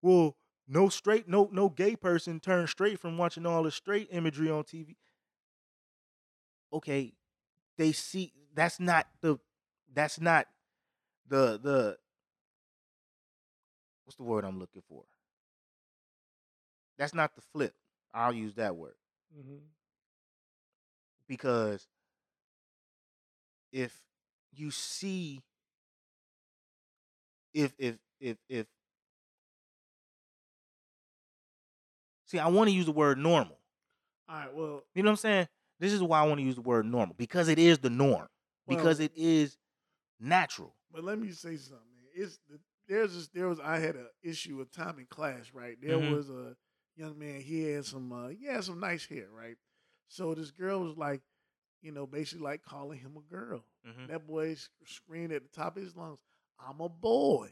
[0.03, 0.37] well,
[0.67, 4.65] no straight, no no gay person turned straight from watching all the straight imagery on
[4.65, 4.97] TV.
[6.73, 7.13] Okay,
[7.79, 9.39] they see that's not the
[9.95, 10.47] that's not
[11.29, 11.97] the the
[14.05, 15.05] what's the word I'm looking for?
[16.99, 17.75] That's not the flip.
[18.17, 18.95] I'll use that word
[19.39, 19.57] Mm-hmm.
[21.29, 21.87] because
[23.73, 24.01] if
[24.55, 25.43] you see
[27.53, 28.67] if if if if
[32.27, 33.59] see i want to use the word normal
[34.29, 34.55] All right.
[34.55, 35.49] Well, you know what i'm saying
[35.81, 38.27] this is why i want to use the word normal because it is the norm
[38.69, 39.57] because it is
[40.21, 41.83] natural but let me say something.
[42.15, 45.51] It's the, there's this, there was I had an issue with time in class.
[45.53, 45.77] Right.
[45.83, 46.11] There Mhm.
[46.17, 46.57] was a
[46.97, 47.41] young man.
[47.41, 49.27] He had some uh, he had some nice hair.
[49.33, 49.57] Right.
[50.09, 51.21] So this girl was like,
[51.83, 53.65] you know, basically like calling him a girl.
[53.87, 54.09] Mhm.
[54.09, 56.21] That boy sc- screamed at the top of his lungs,
[56.59, 57.51] "I'm a boy,"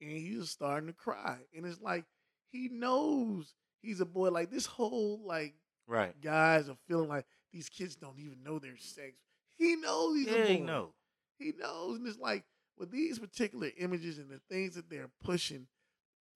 [0.00, 1.38] and he was starting to cry.
[1.54, 2.04] And it's like
[2.52, 4.30] he knows he's a boy.
[4.30, 5.54] Like this whole like
[5.86, 9.14] right guys are feeling like these kids don't even know their sex.
[9.56, 10.52] He knows he's yeah a boy.
[10.52, 10.94] you know
[11.38, 12.44] He knows, and it's like
[12.78, 15.66] with these particular images and the things that they're pushing,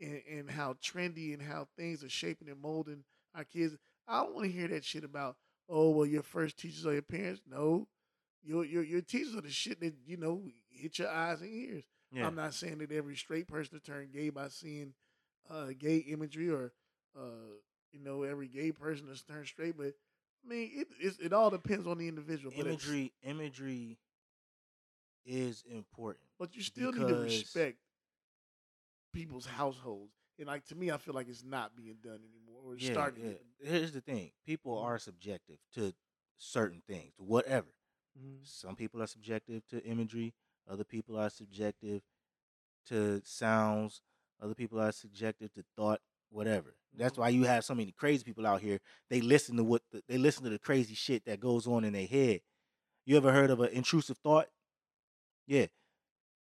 [0.05, 3.05] and, and how trendy and how things are shaping and molding
[3.35, 3.77] our kids.
[4.07, 5.37] I don't want to hear that shit about
[5.69, 7.43] oh well, your first teachers are your parents.
[7.51, 7.89] No,
[8.43, 11.85] your your your teachers are the shit that you know hit your eyes and ears.
[12.13, 14.93] yeah I'm not saying that every straight person to turn gay by seeing
[15.51, 16.73] uh, gay imagery or
[17.19, 17.57] uh,
[17.93, 19.95] you know every gay person to turn straight, but
[20.45, 22.53] I mean it it's, it all depends on the individual.
[22.57, 23.99] But imagery imagery
[25.27, 27.79] is important but you still need to respect
[29.15, 30.13] people's households.
[30.39, 32.61] And like to me, I feel like it's not being done anymore.
[32.65, 33.25] Or it's yeah, starting.
[33.25, 33.31] yeah.
[33.33, 34.85] get- here's the thing people Mhm.
[34.85, 35.95] are subjective to
[36.37, 37.69] certain things to whatever
[38.19, 38.47] Mhm.
[38.47, 40.35] Some people are subjective to imagery.
[40.69, 42.03] Other people are subjective
[42.87, 44.03] to sounds.
[44.41, 46.01] Other people are subjective to thought.
[46.31, 46.77] Whatever.
[46.93, 47.19] That's Mhm.
[47.21, 48.81] why you have so many crazy people out here.
[49.09, 51.93] They listen to what the, they listen to the crazy shit that goes on in
[51.93, 52.43] their head.
[53.05, 54.51] You ever heard of an intrusive thought?
[55.47, 55.67] Yeah,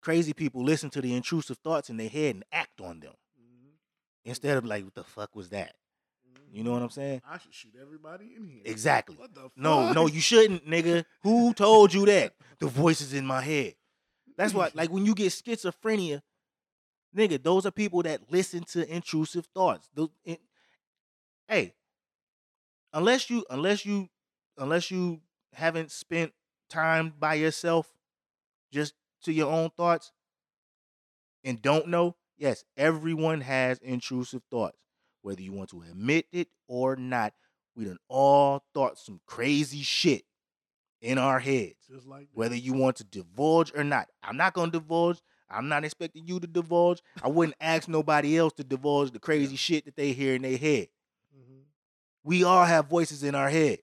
[0.02, 3.70] crazy people listen to the intrusive thoughts in their head and act on them Mhm.
[4.24, 5.74] instead of like, "What the fuck was that?"
[6.50, 7.22] You know what I'm saying?
[7.24, 8.60] I should shoot everybody in here.
[8.66, 9.16] Exactly.
[9.16, 11.06] What the No, no, you shouldn't, nigga.
[11.22, 12.34] Who told you that?
[12.58, 13.74] The voices in my head.
[14.36, 16.22] That's why, like, when you get schizophrenia,
[17.16, 19.88] nigga, those are people that listen to intrusive thoughts.
[19.94, 20.36] Those, in,
[21.48, 21.74] hey,
[22.92, 24.10] unless you, unless you,
[24.58, 25.22] unless you
[25.54, 26.34] haven't spent
[26.68, 27.92] time by yourself,
[28.70, 30.12] just to your own thoughts,
[31.44, 34.78] and don't know, yes, everyone has intrusive thoughts,
[35.22, 37.32] whether you want to admit it or not.
[37.74, 40.24] We done all thought some crazy shit
[41.00, 42.28] in our heads Just like that.
[42.36, 44.08] whether you want to divulge or not.
[44.22, 45.20] I'm not going to divulge.
[45.50, 47.02] I'm not expecting you to divulge.
[47.22, 50.56] I wouldn't ask nobody else to divulge the crazy shit that they hear in their
[50.58, 50.88] head.
[51.36, 51.64] Mhm.
[52.24, 53.80] We all have voices in our head.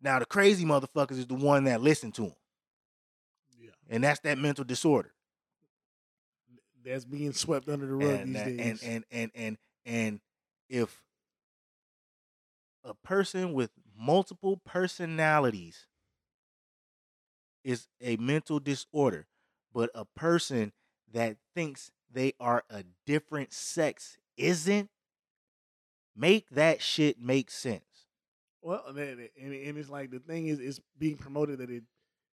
[0.00, 2.34] Now, the crazy motherfuckers is the one that listen to them,
[3.94, 5.12] and that's that mental disorder.
[6.84, 8.82] that's being swept under the rug And, these that- days.
[8.82, 10.20] and and and and and
[10.68, 11.02] if
[12.82, 15.86] a person with multiple personalities
[17.62, 19.26] is a mental disorder,
[19.72, 20.72] but a person
[21.10, 24.90] that thinks they are a different sex isn't,
[26.14, 28.06] make that shit make sense.
[28.60, 31.84] Well, and, and, it's like the thing is, it's being promoted that it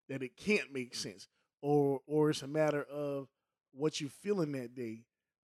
[0.10, 0.96] that it can't make mm.
[0.96, 1.28] sense,
[1.62, 3.28] or or it's a matter of
[3.72, 5.04] what you're feeling that day,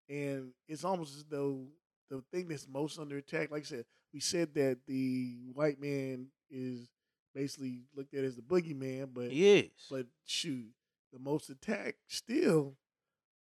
[0.09, 1.67] and it's almost as though
[2.11, 3.51] the thing that's most under attack.
[3.51, 6.89] Like I said, we said that the white man is
[7.35, 9.69] basically looked at as the boogeyman, but Yes.
[9.91, 10.73] but shoot,
[11.13, 12.77] the most attacked still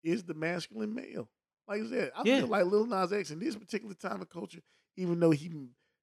[0.02, 1.28] is the masculine male.
[1.68, 2.38] Like I said, I Yeah.
[2.40, 4.60] feel like Lil Nas X in this particular time of culture,
[4.96, 5.50] even though he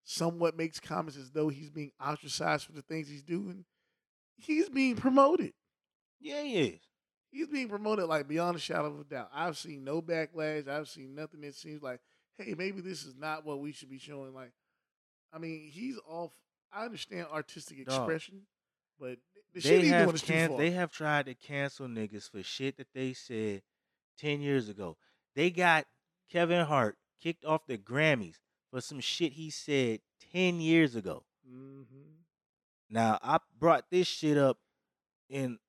[0.04, 3.66] somewhat makes comments as though he's being ostracized for the things he's doing,
[4.38, 5.54] he's being promoted.
[6.20, 6.80] Yeah, yes.
[7.32, 9.30] He's being promoted like beyond a shadow of a doubt.
[9.34, 10.68] I've seen no backlash.
[10.68, 12.00] I've seen nothing that seems like,
[12.38, 14.34] hey, maybe this is not what we should be showing.
[14.34, 14.52] Like,
[15.32, 16.32] I mean, he's off.
[16.74, 17.98] I understand artistic Dog.
[18.10, 18.42] expression,
[19.00, 19.18] But
[19.54, 22.78] the they shit he have is can- they have tried to cancel niggas for shit
[22.78, 23.62] that they said
[24.18, 24.98] ten years ago.
[25.36, 25.86] They got
[26.32, 28.38] Kevin Hart kicked off the Grammys
[28.72, 30.02] for some shit he said
[30.32, 31.24] ten years ago.
[31.48, 31.84] hmm
[32.90, 34.58] Now I brought this shit up
[35.30, 35.60] in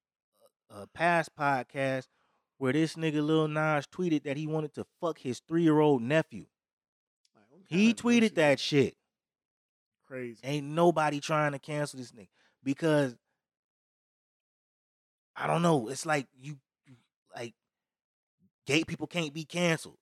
[0.71, 2.07] a past podcast
[2.59, 6.03] where this nigga Lil Nas tweeted that he wanted to fuck his three year old
[6.03, 6.47] nephew.
[7.53, 8.95] Like, He tweeted that shit.
[10.07, 10.41] Crazy.
[10.45, 12.29] Ain't nobody trying to cancel this nigga
[12.65, 13.17] because
[15.37, 15.89] I don't know.
[15.89, 16.57] It's like you
[17.35, 17.55] like
[18.67, 19.97] gay people can't be canceled.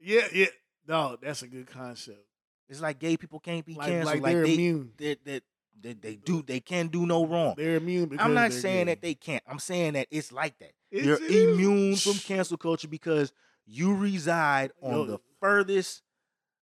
[0.00, 0.46] Yeah, yeah.
[0.88, 2.24] No, that's a good concept.
[2.68, 4.14] It's like gay people can't be Like, canceled.
[4.14, 4.92] like Like, they're they, immune.
[4.96, 5.40] they, they,
[5.80, 7.54] they, they do they can't do no wrong.
[7.56, 8.06] They're immune.
[8.06, 9.42] Because I'm not saying that they can't.
[9.46, 10.72] I'm saying that it's like that.
[10.90, 11.54] You're is.
[11.54, 13.32] immune from cancel culture because
[13.66, 15.04] you reside on Yo.
[15.06, 16.02] the furthest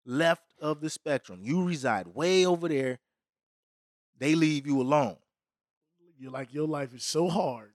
[0.04, 1.40] left of the spectrum.
[1.42, 2.98] You reside way over there.
[4.18, 5.16] They leave you alone.
[6.18, 7.72] You're like your life is so hard.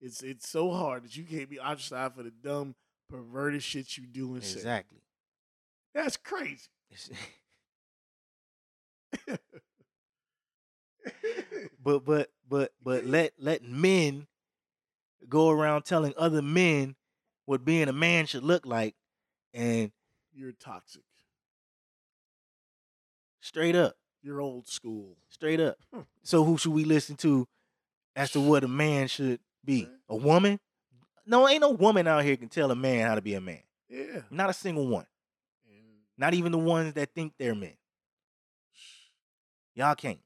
[0.00, 2.74] It's it's so hard that you can't be ostracized for the dumb,
[3.08, 4.56] perverted shit you do and say.
[4.56, 4.98] Exactly.
[5.94, 6.68] That's crazy.
[11.82, 14.26] But but but but let let men
[15.28, 16.94] go around telling other men
[17.46, 18.94] what being a man should look like
[19.54, 19.90] and
[20.32, 21.02] You're toxic.
[23.40, 23.96] straight up.
[24.22, 25.16] You're old school.
[25.28, 25.76] straight up.
[25.92, 26.00] Hmm.
[26.22, 27.48] so who should we listen to
[28.14, 29.88] as to what a man should be?
[30.08, 30.60] A woman?
[31.26, 33.62] No ain't no woman out here can tell a man how to be a man.
[33.88, 34.20] Yeah.
[34.30, 35.06] not a single one.
[35.66, 35.82] And
[36.16, 37.74] not even the ones that think they're men.
[39.74, 40.18] Y'all can't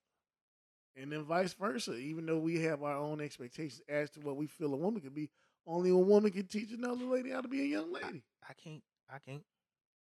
[0.96, 1.94] and then vice versa.
[1.96, 5.10] Even though we have our own expectations as to what we feel a woman can
[5.12, 5.28] be,
[5.66, 8.22] only a woman can teach another lady how to be a young lady.
[8.48, 9.42] i can't i can't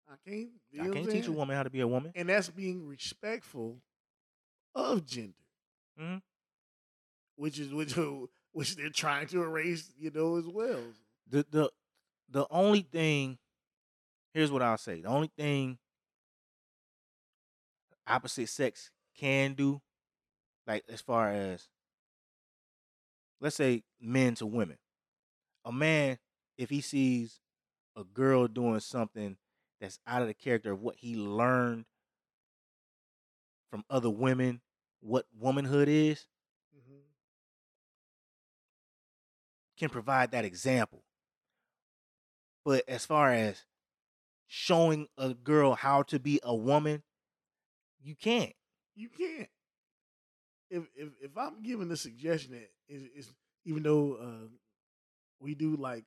[0.08, 0.50] I can't.
[0.70, 2.50] You i know what can't teach a woman how to be a woman and that's
[2.50, 3.82] being respectful
[4.76, 5.34] of gender,
[6.00, 6.22] Mhm.
[7.38, 7.96] which is which
[8.52, 10.82] which they're trying to erase, you know, as well.
[11.28, 11.72] the the
[12.30, 13.38] the only thing
[14.34, 15.02] here's what I'll say.
[15.02, 15.80] The only thing
[18.08, 19.82] opposite sex can do,
[20.68, 21.68] like as far as
[23.42, 24.78] let's say men to women.
[25.66, 26.20] A man,
[26.58, 27.40] if he sees
[27.96, 29.38] a girl doing something
[29.82, 31.86] that's out of the character of what he learned
[33.70, 34.62] from other women,
[35.02, 36.28] what womanhood is,
[36.76, 37.04] Mhm.
[39.78, 41.04] can provide that example.
[42.64, 43.66] But as far as
[44.48, 47.04] showing a girl how to be a woman,
[48.00, 48.56] you can't.
[48.96, 49.50] You can't.
[50.76, 53.32] If if if I'm giving the suggestion that is, is
[53.64, 54.48] even though uh,
[55.40, 56.04] we do like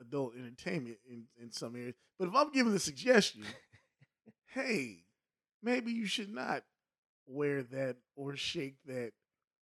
[0.00, 3.44] adult entertainment in in some areas, but if I'm giving the suggestion,
[4.46, 5.04] hey,
[5.62, 6.64] maybe you should not
[7.28, 9.12] wear that or shake that.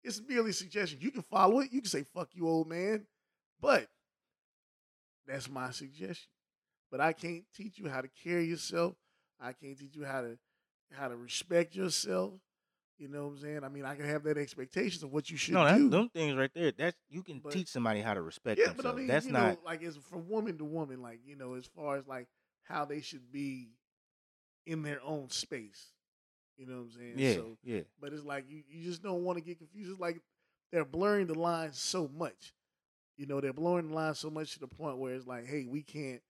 [0.03, 0.99] It's merely a suggestion.
[1.01, 1.71] You can follow it.
[1.71, 3.05] You can say "fuck you, old man,"
[3.61, 3.87] but
[5.25, 6.29] that's my suggestion.
[6.91, 8.95] But I can't teach you how to carry yourself.
[9.39, 10.37] I can't teach you how to
[10.91, 12.33] how to respect yourself.
[12.99, 13.63] You know what I'm saying?
[13.63, 15.89] I mean, I can have that expectations of what you should no, that, do.
[15.89, 16.71] them things right there.
[16.71, 18.83] That's you can But- teach somebody how to respect yeah, themselves.
[18.83, 21.35] but I mean, that's you not know, like it's from woman to woman, like you
[21.35, 22.27] know, as far as like
[22.63, 23.71] how they should be
[24.65, 25.87] in their own space.
[26.55, 27.13] You know what I'm saying?
[27.17, 27.81] yeah, So, yeah.
[27.99, 29.89] but it's like you, you just don't want to get confused.
[29.89, 30.21] It's like
[30.71, 32.53] they're blurring the lines so much.
[33.17, 35.65] You know, they're blurring the lines so much to the point where it's like, hey,
[35.67, 36.21] we can't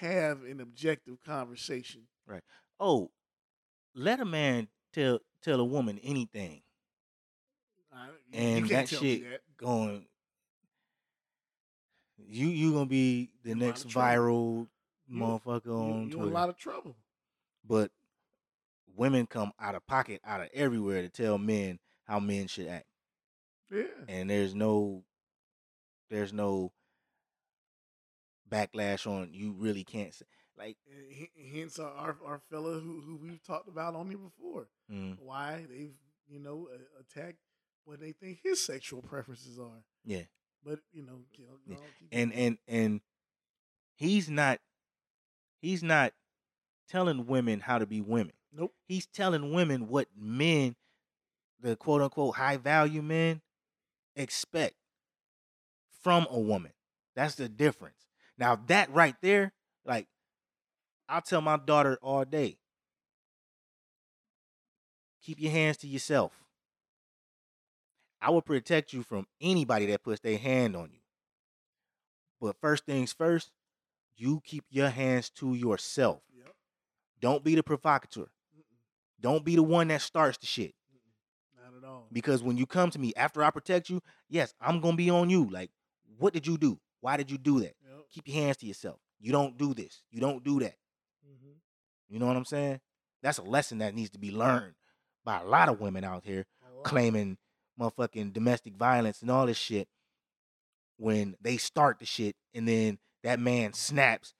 [0.00, 2.02] have an objective conversation.
[2.26, 2.42] Right.
[2.78, 3.10] Oh,
[3.96, 6.62] let a man tell tell a woman anything.
[7.92, 9.40] You- And that shit that.
[9.56, 10.06] going
[12.16, 14.68] you you gonna be the lot next viral
[15.06, 16.96] You- motherfucker You, on you in a lot of trouble.
[17.64, 17.90] but
[18.94, 22.86] women come out of pocket out of everywhere to tell men how men should act
[23.70, 23.84] Yeah.
[24.08, 25.04] and there's no
[26.08, 26.72] there's no
[28.50, 30.26] backlash on you really can't say
[30.66, 34.68] like And hence our, our our fella who who we've talked about on here before.
[34.90, 35.94] mm, Why they've
[36.28, 36.68] you know
[37.00, 37.38] attacked
[37.84, 39.82] what they think his sexual preferences are.
[40.04, 40.22] yeah
[40.64, 41.76] But you know, you know, Yeah.
[42.12, 43.00] and and and
[43.94, 44.60] he's not
[45.60, 46.12] he's not
[46.88, 48.74] telling women how to be women nope.
[48.86, 50.76] he's telling women what men
[51.60, 53.40] the quote unquote high value men
[54.16, 54.74] expect
[56.02, 56.72] from a woman
[57.14, 58.06] that's the difference
[58.38, 59.52] now that right there
[59.86, 60.06] like
[61.12, 62.56] i'll tell my daughter all day
[65.22, 66.32] keep your hands to yourself
[68.20, 71.00] i will protect you from anybody that puts their hand on you
[72.40, 73.50] but first things first
[74.16, 76.54] you keep your hands to yourself Yep.
[77.20, 78.64] don't be the provocateur Mm-mm.
[79.20, 81.72] don't be the one that starts the shit Mm-mm.
[81.72, 84.80] Not at Oh, Because when you come to me after I protect you, yes, I'm
[84.80, 85.48] gonna be on you.
[85.50, 85.70] Like,
[86.18, 86.78] what did you do?
[87.00, 87.74] Why did you do that?
[87.84, 88.04] yep.
[88.10, 88.98] Keep your hands to yourself.
[89.20, 90.02] You don't do this.
[90.10, 90.74] You don't do that.
[92.12, 92.78] You know what I'm saying?
[93.22, 94.74] That's a lesson that needs to be learned
[95.24, 96.44] by a lot of women out here
[96.84, 97.38] claiming
[97.80, 99.88] motherfucking domestic violence and all this shit
[100.98, 104.34] when they start the shit and then that man snaps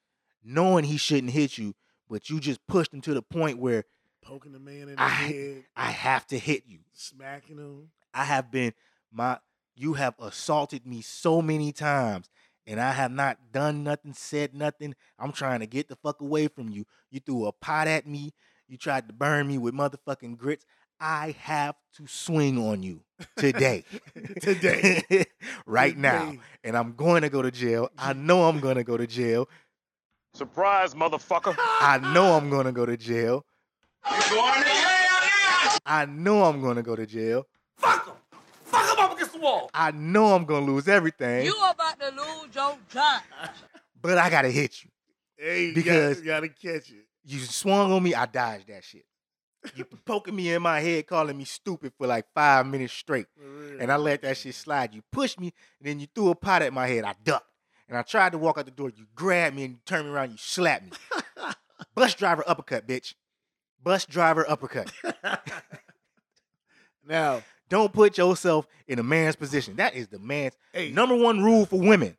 [0.44, 1.74] knowing he shouldn't hit you,
[2.10, 3.84] but you just pushed him to the point where
[4.20, 6.80] poking the man in the I- head, I have to hit you.
[6.92, 7.90] smacking him.
[8.12, 8.74] I have been
[9.10, 9.38] my
[9.74, 12.28] you have assaulted me so many times
[12.66, 14.94] and I have not done nothing, said nothing.
[15.18, 16.84] I'm trying to get the fuck away from you.
[17.10, 18.32] You threw a pot at me.
[18.68, 20.64] You tried to burn me with motherfucking grits.
[21.00, 23.00] I have to swing on you
[23.36, 23.84] today.
[24.40, 25.02] Today.
[25.66, 26.34] right now.
[26.62, 27.90] And I'm going to go to jail.
[27.98, 29.48] I know I'm going to go to jail.
[30.34, 31.54] Surprise, motherfucker.
[31.58, 33.44] I know I'm going to go to jail.
[34.06, 35.76] You going to jail now?
[35.84, 37.46] I know I'm going to go to jail.
[39.42, 39.68] Fuck him!
[39.68, 39.70] Fuck him up against the wall!
[39.74, 43.22] I know I'm going to lose everything, You about to lose your job.
[44.02, 44.90] but I got to hit you.
[45.36, 47.06] Hey, you Because- gotta, you gotta catch it.
[47.24, 49.04] You swung on me, I dodged that shit.
[49.76, 53.26] You poking me in my head, calling me stupid for like five minutes straight.
[53.78, 54.92] And I let that shit slide.
[54.92, 57.04] You pushed me, and then you threw a pot at my head.
[57.04, 57.46] I ducked.
[57.88, 58.90] And I tried to walk out the door.
[58.96, 60.32] You grabbed me and you turned me around.
[60.32, 60.90] You slapped me.
[61.94, 63.14] Bus driver uppercut, bitch.
[63.82, 64.90] Bus driver uppercut.
[67.06, 69.76] now, Don't put yourself in a man's position.
[69.76, 72.18] That is the man's hey, number one rule for women.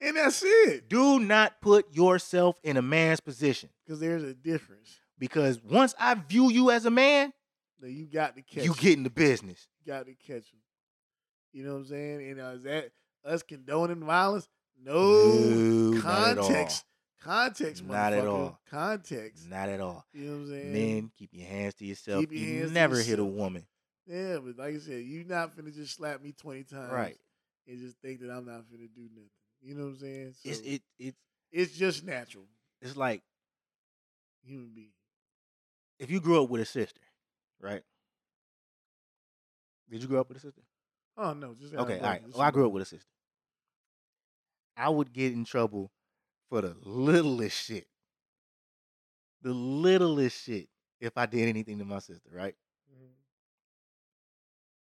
[0.00, 0.88] and that's it.
[0.88, 3.68] Do not put yourself in a man's position.
[3.84, 4.96] Because there's a difference.
[5.18, 7.34] Because once I view you as a man,
[7.82, 8.64] you got to catch.
[8.64, 9.68] you get in the business.
[9.84, 10.60] You got to catch them.
[11.52, 12.30] You know what I'm saying?
[12.30, 12.90] And uh, is that
[13.22, 14.48] us condoning violence?
[14.82, 14.94] No.
[14.94, 16.44] No, not at all.
[16.46, 16.84] context.
[17.22, 18.58] Context, Not at all.
[18.70, 19.46] Context.
[19.46, 20.06] Not at all.
[20.14, 20.72] You know what I'm saying?
[20.72, 22.20] Men, keep your hands to yourself.
[22.20, 23.66] Keep your you hands to never hit a woman.
[24.06, 26.92] Yeah, but like I said, you not finna just slap me 20 times.
[26.92, 27.16] Right.
[27.66, 29.30] And just think that I'm not finna do nothing.
[29.60, 30.34] You know what I'm saying?
[30.42, 31.16] So It's it it's
[31.50, 32.44] it's just natural.
[32.80, 33.22] it's like
[34.44, 34.92] Human being.
[35.98, 37.00] if you grew up with a sister,
[37.60, 37.82] right?
[39.90, 40.62] Did you grow up with a sister?
[41.16, 42.22] Oh no, just Okay, all right.
[42.32, 43.08] Well, I grew up with a sister.
[44.76, 45.90] I would get in trouble
[46.48, 47.86] for the littlest shit.
[49.42, 50.68] The littlest shit
[51.00, 52.54] if I did anything to my sister, right?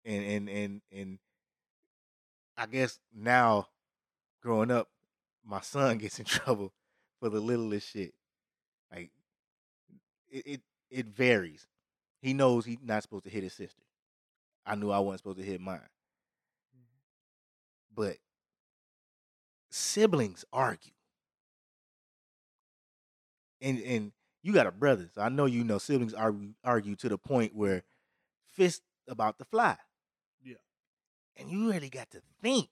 [0.08, 1.18] And and and and
[2.56, 3.68] I guess now
[4.42, 4.88] growing up,
[5.44, 6.72] my son gets in trouble
[7.20, 8.14] for the littlest shit.
[8.90, 9.10] Like
[10.30, 10.60] it it,
[10.90, 11.66] it varies.
[12.22, 13.82] He knows he's not supposed to hit his sister.
[14.64, 15.78] I knew I wasn't supposed to hit mine.
[16.74, 17.94] Mm-hmm.
[17.94, 18.16] But
[19.70, 20.92] siblings argue.
[23.60, 24.12] And and
[24.42, 27.54] you got a brother, so I know you know siblings argue argue to the point
[27.54, 27.82] where
[28.52, 29.76] fist about to fly.
[31.38, 32.68] And you really got to think.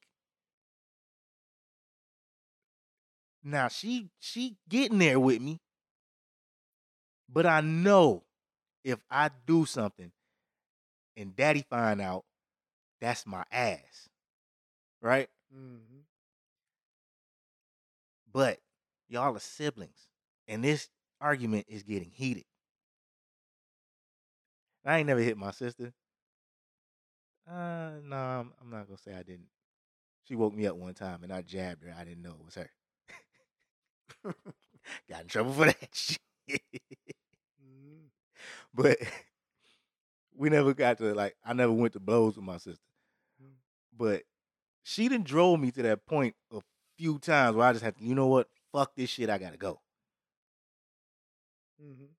[3.44, 5.60] Now she she getting there with me.
[7.28, 8.24] But I know
[8.84, 10.10] if I do something
[11.16, 12.24] and daddy find out,
[13.00, 14.08] that's my ass.
[15.00, 15.28] Right?
[15.54, 16.00] Mm-hmm.
[18.32, 18.58] But
[19.08, 20.08] y'all are siblings.
[20.48, 20.88] And this
[21.20, 22.44] argument is getting heated.
[24.84, 25.92] I ain't never hit my sister.
[27.48, 29.48] Uh no, I'm, I'm not gonna say I didn't.
[30.24, 31.94] She woke me up one time and I jabbed her.
[31.98, 32.70] I didn't know it was her.
[35.08, 36.20] Got in trouble for that shit.
[37.62, 38.10] Mhm.
[38.74, 38.98] but
[40.36, 42.82] we never got to like I never went to blows with my sister.
[43.42, 43.54] Mm.
[43.96, 44.22] But
[44.84, 46.60] she done drove me to that point a
[46.98, 48.48] few times where I just had to, you know what?
[48.72, 49.80] Fuck this shit, I gotta go.
[51.78, 52.16] Mhm.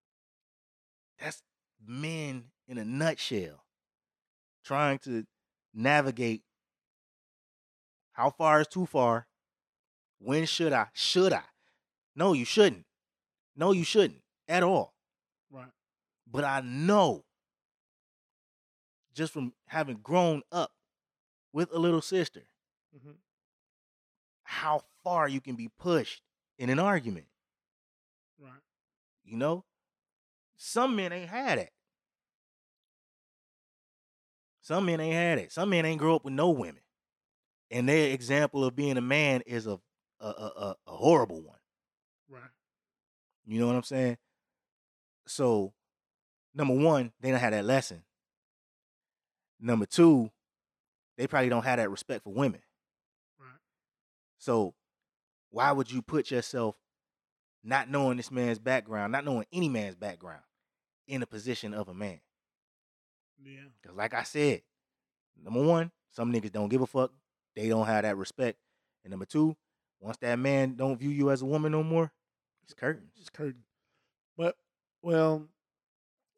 [1.20, 1.44] That's
[1.86, 3.64] men in a nutshell.
[4.68, 5.26] Trying to
[5.74, 6.42] navigate
[8.12, 9.26] how far is too far?
[10.20, 10.88] When should I?
[10.92, 11.44] Should I?
[12.18, 12.84] No, you shouldn't.
[13.56, 14.94] No, you shouldn't at all.
[15.50, 15.70] Right.
[16.30, 17.24] But I know
[19.14, 20.74] just from having grown up
[21.54, 22.44] with a little sister
[22.94, 23.12] mm-hmm.
[24.44, 26.24] how far you can be pushed
[26.60, 27.28] in an argument.
[28.38, 28.52] Right.
[29.24, 29.64] You know,
[30.58, 31.72] some men ain't had it.
[34.68, 35.54] Some men ain't had it.
[35.54, 36.82] Some men ain't grow up with no women,
[37.72, 39.80] and their example of being a man is a
[40.20, 41.60] a, a, a- horrible one.
[42.30, 42.52] Right.
[43.46, 44.18] You know what I'm saying?
[45.26, 45.72] So,
[46.54, 48.04] number one, they don't have that lesson.
[49.58, 50.32] Number two,
[51.18, 52.60] they probably don't have that respect for women.
[53.40, 53.60] Right.
[54.38, 54.74] So,
[55.50, 56.76] why would you put yourself,
[57.64, 60.44] not knowing this man's background, not knowing any man's background,
[61.08, 62.20] in a position of a man?
[63.44, 63.62] Yeah.
[63.82, 64.62] Because, like I said,
[65.40, 67.12] Number one, some niggas don't give a fuck.
[67.56, 68.58] They don't have that respect.
[69.04, 69.56] And number two,
[70.00, 72.12] once that man don't view you as a woman no more,
[72.64, 73.12] it's curtains.
[73.20, 73.64] It's curtain.
[74.36, 74.56] But
[75.04, 75.48] well,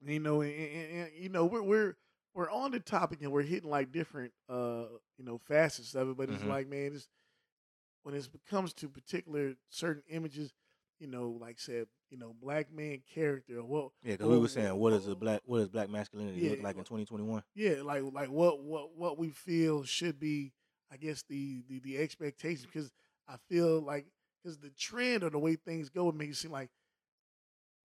[0.05, 1.95] you know, and, and- you know, we're we're
[2.33, 4.83] we're on the topic and we're hitting like different uh
[5.17, 6.17] you know facets of it.
[6.17, 6.49] But it's Mhm.
[6.49, 7.07] like, man, it's
[8.03, 10.51] when it comes to particular certain images,
[10.99, 14.47] you know, like said, you know, black man character or what Yeah, because we were
[14.47, 17.43] saying, what is a black, what does black masculinity look like in 2021?
[17.55, 20.51] yeah, like like what what what we feel should be,
[20.91, 22.91] I guess the the the expectation because
[23.27, 24.05] I feel like
[24.43, 26.69] because the trend or the way things go, it makes it seem like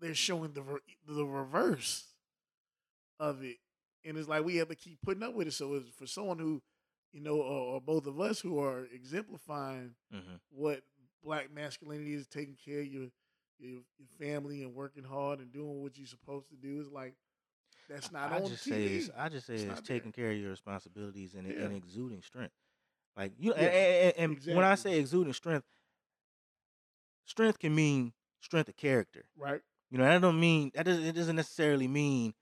[0.01, 2.05] they're showing the ver- the reverse
[3.21, 3.57] of it,
[4.05, 5.53] and it's like we have to keep putting up with it.
[5.53, 6.63] So it's for someone who,
[7.13, 10.35] you know, or, or both of us who are exemplifying Mm-hmm.
[10.51, 10.83] what
[11.25, 13.07] black masculinity is, taking care of your
[13.59, 16.81] your, your family and working hard and doing what you're supposed to do.
[16.81, 17.15] Is like
[17.89, 18.71] that's not I on just TV.
[18.71, 19.97] say it's, I just say It's it's, not there.
[19.99, 21.65] taking care of your responsibilities and, Yeah.
[21.65, 22.55] and exuding strength.
[23.17, 25.67] Like you, Yeah, and, and- and when I say exuding strength,
[27.25, 29.25] strength can mean strength of character.
[29.37, 29.61] right.
[29.91, 32.35] You know, that don't mean that doesn't it doesn't necessarily mean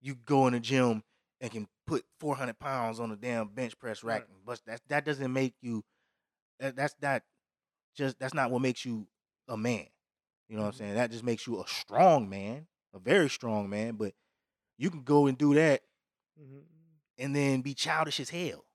[0.00, 1.02] you go in the gym
[1.40, 4.28] and can put four hundred pounds on a damn bench press rack Right.
[4.30, 5.84] and bust that that doesn't make you
[6.60, 7.22] that, that's not
[7.96, 9.06] just that's not what makes you
[9.48, 9.86] a man.
[10.48, 10.68] You know what.
[10.68, 10.94] I'm saying?
[10.94, 14.12] That just makes you a strong man, a very strong man, but
[14.78, 15.82] you can go and do that
[16.40, 16.58] Mm-hmm.
[17.18, 18.66] and then be childish as hell.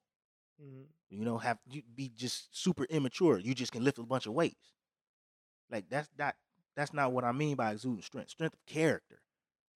[0.62, 0.82] Mm-hmm.
[1.10, 3.38] You know, have you be just super immature.
[3.38, 4.74] You just can lift a bunch of weights.
[5.70, 6.36] Like that's not
[6.76, 8.32] that's not what I mean by exuding strength.
[8.32, 9.22] Strength of character.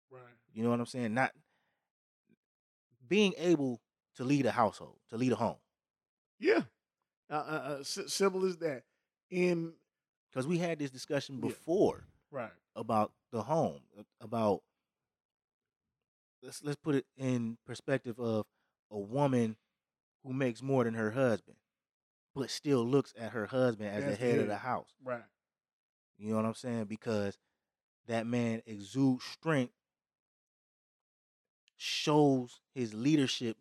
[0.09, 0.21] Right.
[0.53, 1.13] You know what I'm saying?
[1.13, 1.31] Not
[3.07, 3.81] being able
[4.15, 5.57] to lead a household, to lead a home.
[6.39, 6.61] Yeah.
[7.29, 8.83] Uh, uh, uh, simple as that.
[9.31, 9.73] In
[10.29, 11.49] Because we had this discussion Yeah.
[11.49, 12.51] before right.
[12.75, 13.81] about the home,
[14.21, 14.61] about
[16.41, 18.45] let's let's put it in perspective of
[18.91, 19.57] a woman
[20.23, 21.57] who makes more than her husband,
[22.35, 24.89] but still looks at her husband as the the head of the house.
[25.03, 25.23] Right.
[26.17, 26.85] You know what I'm saying?
[26.85, 27.37] Because
[28.07, 29.73] that man exudes strength,
[31.77, 33.57] shows his leadership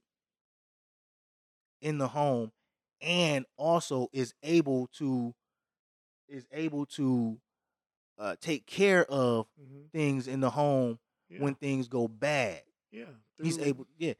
[1.81, 2.53] in the home,
[3.01, 5.35] and also is able to
[6.29, 7.39] is able to
[8.19, 9.87] uh, take care of Mm-hmm.
[9.93, 10.99] things in the home
[11.29, 11.41] Yeah.
[11.41, 12.63] when things go bad.
[12.91, 13.05] yeah.
[13.43, 14.15] He's able, yeah.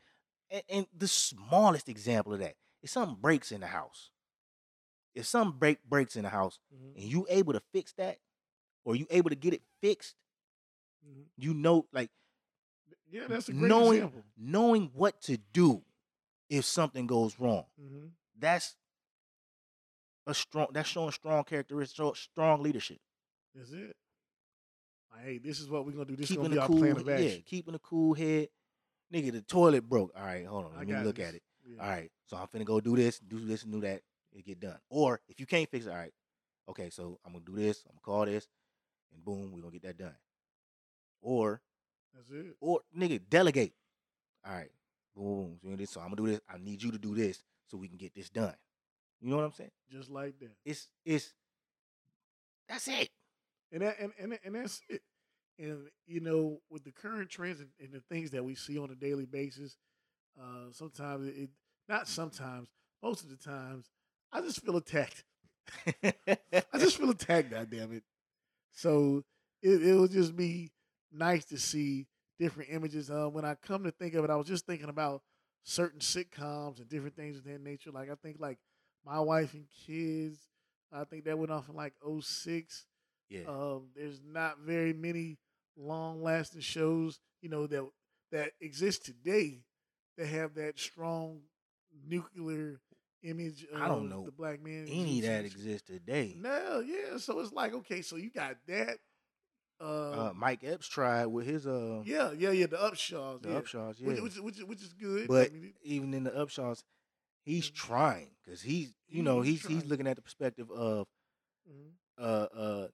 [0.51, 4.11] And, and the smallest example of that is something breaks in the house.
[5.15, 8.19] If something break breaks in the house, Mhm, and you able to fix that,
[8.85, 10.17] or you able to get it fixed,
[11.07, 11.25] mhm.
[11.37, 12.11] you know, like
[13.11, 14.25] Yeah, that's a great knowing example.
[14.37, 15.83] knowing what to do
[16.51, 17.67] if something goes wrong.
[17.81, 18.07] Mm-hmm.
[18.39, 18.77] That's
[20.27, 20.69] a strong.
[20.73, 22.99] That's showing strong characteristics, strong leadership.
[23.55, 23.97] That's it.
[25.13, 26.17] Like, hey, this is what we're gonna do.
[26.17, 27.43] This is keeping gonna be a our cool, plan of yeah, action.
[27.47, 28.49] keeping a cool head.
[29.13, 30.13] Nigga, the toilet broke.
[30.17, 30.73] All right, hold on.
[30.75, 31.29] I Let me look this.
[31.29, 31.43] at it.
[31.67, 31.83] Yeah.
[31.83, 34.03] All right, so I'm finna go do this, do this, and do that.
[34.33, 34.79] It get done.
[34.91, 36.13] Or if you can't fix it, all right,
[36.69, 37.85] okay, so I'm gonna do this.
[37.89, 38.49] I'm gonna call this,
[39.13, 40.17] and boom, we're gonna get that done.
[41.23, 41.63] Or,
[42.15, 42.57] That's it.
[42.61, 43.73] or nigga, delegate.
[44.45, 44.71] All right,
[45.17, 45.91] boom, so this.
[45.91, 46.41] So I'm gonna do this.
[46.49, 48.55] I need you to do this so we can get this done.
[49.25, 49.71] You know what I'm saying?
[49.91, 50.51] Just like that.
[50.67, 51.33] It's it's
[52.69, 53.09] that's it.
[53.73, 55.03] And that and, and and that's it.
[55.59, 58.91] And you know, with the current trends and, and the things that we see on
[58.91, 59.79] a daily basis,
[60.39, 61.49] uh, sometimes it
[61.89, 62.69] not sometimes,
[63.03, 63.87] most of the times,
[64.31, 65.25] I just feel attacked.
[66.05, 68.05] I just feel attacked, God damn it.
[68.73, 69.25] So
[69.63, 70.71] it it would just be
[71.13, 72.07] nice to see
[72.39, 73.11] different images.
[73.11, 75.23] Uh, when I come to think of it, I was just thinking about
[75.65, 77.91] certain sitcoms and different things of that nature.
[77.91, 78.59] Like I think like
[79.05, 80.39] My Wife and Kids.
[80.93, 82.87] I think that went off in like 06.
[83.29, 83.41] yeah.
[83.49, 85.39] Um, there's not very many
[85.77, 87.89] long lasting shows, you know, that
[88.31, 89.65] that exist today
[90.17, 91.41] that have that strong
[92.07, 92.81] nuclear
[93.23, 94.87] image of I don't know the black man.
[94.89, 96.35] Any that exists today.
[96.39, 97.17] No, yeah.
[97.19, 98.99] So it's like, okay, so you got that.
[99.81, 99.85] Uh,
[100.29, 102.67] Uh, Mike Epps tried with his uh yeah, yeah, yeah.
[102.67, 103.61] The Upshaws, the yeah.
[103.61, 104.07] Upshaws, yeah.
[104.09, 105.27] which, which, which, which is good.
[105.27, 106.85] But I mean, even in the Upshaws,
[107.45, 111.07] he's trying because he's you know He's he's he's looking at the perspective of
[111.71, 111.93] mhm.
[112.19, 112.89] uh uh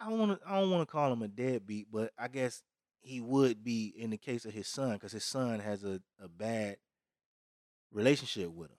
[0.00, 2.62] I don't want to I don't want to call him a deadbeat, but I guess
[3.00, 6.28] he would be in the case of his son because his son has a, a
[6.28, 6.76] bad
[7.92, 8.76] relationship with him.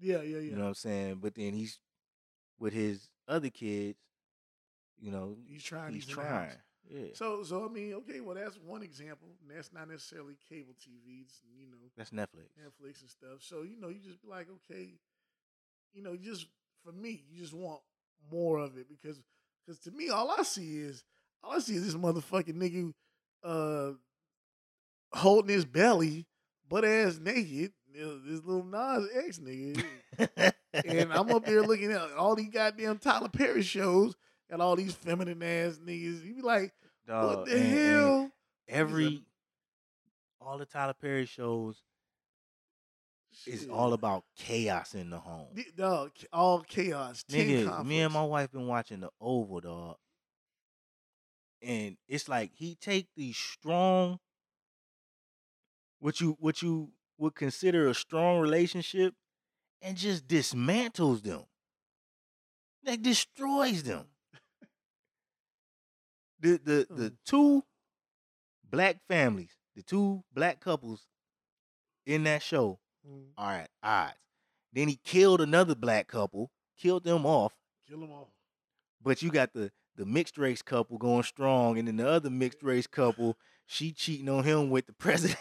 [0.00, 0.38] yeah, yeah, yeah.
[0.40, 1.18] You know what I'm saying?
[1.20, 1.78] But then he's
[2.58, 3.98] with his other kids.
[4.98, 5.92] You know, he's trying.
[5.92, 6.14] he's house.
[6.14, 6.56] trying.
[6.88, 9.28] Yeah, So, so I mean, okay, well, that's one example.
[9.40, 11.22] and That's not necessarily cable TV.
[11.22, 12.52] It's you know that's Netflix.
[12.60, 13.40] Netflix and stuff.
[13.40, 14.90] So you know, you just be like, okay,
[15.94, 16.46] you know, just
[16.84, 17.80] for me, you just want
[18.30, 19.20] more of it because,
[19.64, 21.04] because to me, all I see is
[21.42, 22.92] all I see is this motherfucking nigga,
[23.42, 23.92] uh,
[25.12, 26.26] holding his belly,
[26.68, 29.84] butt ass naked, this, this little Nas X nigga.
[30.84, 34.14] and I'm up there looking at all these goddamn Tyler Perry shows
[34.50, 36.24] and all these feminine ass niggas.
[36.24, 36.72] You be like,
[37.06, 38.30] Dog, what the and- and hell?
[38.68, 39.24] every
[40.40, 41.82] all the Tyler Perry shows
[43.46, 45.48] is all about chaos in the home.
[45.76, 47.24] Dog, all chaos.
[47.30, 49.96] Nigga, me and my wife been watching the Oval, dog.
[51.62, 54.18] And it's like he take these strong
[55.98, 59.14] what you what you would consider a strong relationship
[59.80, 61.44] and just dismantles them.
[62.84, 64.04] Like destroys them.
[66.44, 67.14] The the the Hmm.
[67.24, 67.64] two
[68.70, 71.06] black families, the two black couples
[72.06, 74.18] in that show Mm, are at odds.
[74.72, 77.52] Then he killed another black couple, killed them off,
[77.88, 78.32] Kill them all.
[79.02, 82.62] but you got the the mixed race couple going strong, and then the other mixed
[82.62, 85.38] race couple, she cheating on him with the president,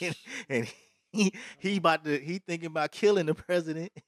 [0.00, 0.16] and,
[0.48, 0.72] and
[1.12, 3.92] he he about to he thinking about killing the president.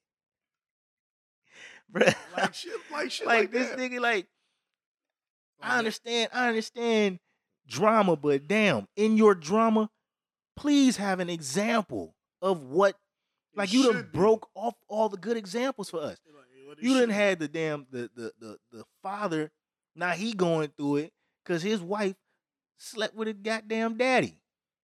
[1.92, 3.78] Bruh, Like shit, like shit, like like, this that.
[3.78, 4.26] nigga, like
[5.60, 5.78] Like I that.
[5.78, 7.18] understand, I understand
[7.66, 9.90] drama, but damn, in your drama,
[10.56, 12.90] please have an example of what
[13.54, 14.08] It like you done be.
[14.18, 16.18] broke off all the good examples for us.
[16.68, 17.12] Like, You be.
[17.12, 19.50] had the damn the the the the father.
[19.94, 21.12] Now he going through it
[21.44, 22.16] because his wife
[22.76, 24.36] slept with a goddamn daddy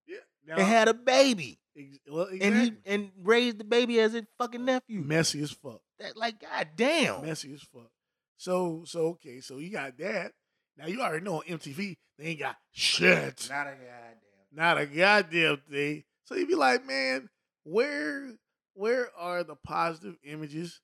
[0.06, 0.16] yeah,
[0.46, 4.22] now, and had a baby, ex- well, and he and raised the baby as his
[4.38, 5.00] fucking oh, nephew.
[5.02, 5.82] messy as fuck.
[5.98, 7.26] That like goddamn.
[7.26, 7.90] Messy as fuck.
[8.38, 10.32] So so okay, so you got that.
[10.76, 13.46] Now you already know on MTV they ain't got shit.
[13.50, 14.16] Not a goddamn.
[14.52, 16.04] Not a goddamn thing.
[16.24, 17.28] So you be like, man,
[17.64, 18.32] where
[18.74, 20.80] where are the positive images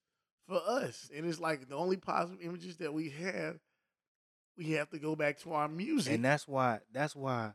[0.46, 1.10] for us?
[1.14, 3.58] And it's like the only positive images that we have,
[4.56, 6.14] we have to go back to our music.
[6.14, 6.80] And that's why.
[6.92, 7.52] That's why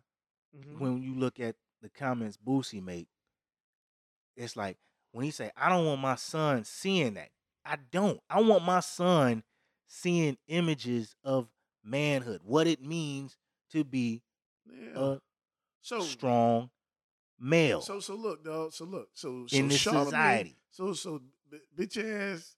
[0.56, 0.80] Mhm.
[0.80, 3.08] when you look at the comments Boosie make,
[4.36, 4.78] it's like
[5.12, 7.30] when he say, "I don't want my son seeing that."
[7.66, 8.22] I don't.
[8.30, 9.44] I want my son
[9.88, 11.50] seeing images of
[11.84, 13.38] manhood, what it means
[13.72, 14.22] to be
[14.66, 15.00] yeah.
[15.00, 15.20] a
[15.82, 16.70] so strong
[17.40, 18.74] male so so look, dog.
[18.74, 20.56] So look, so so in this society.
[20.72, 21.22] So so
[21.78, 22.56] bitch ass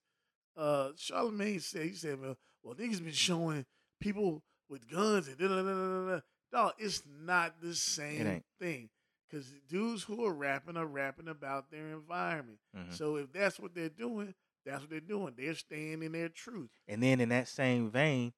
[0.56, 3.66] uh Charlemagne said he said, well, well niggas been showing
[4.00, 6.20] people with guns and da da da da da.
[6.52, 8.90] Dog, it's not the same thing.
[9.32, 12.60] Cause dudes who are rapping are rapping about their environment.
[12.78, 12.94] Mhm.
[12.94, 14.36] So if that's what they're doing,
[14.66, 15.34] that's what they're doing.
[15.36, 16.70] They're staying in their truth.
[16.88, 18.34] And then in that same vein,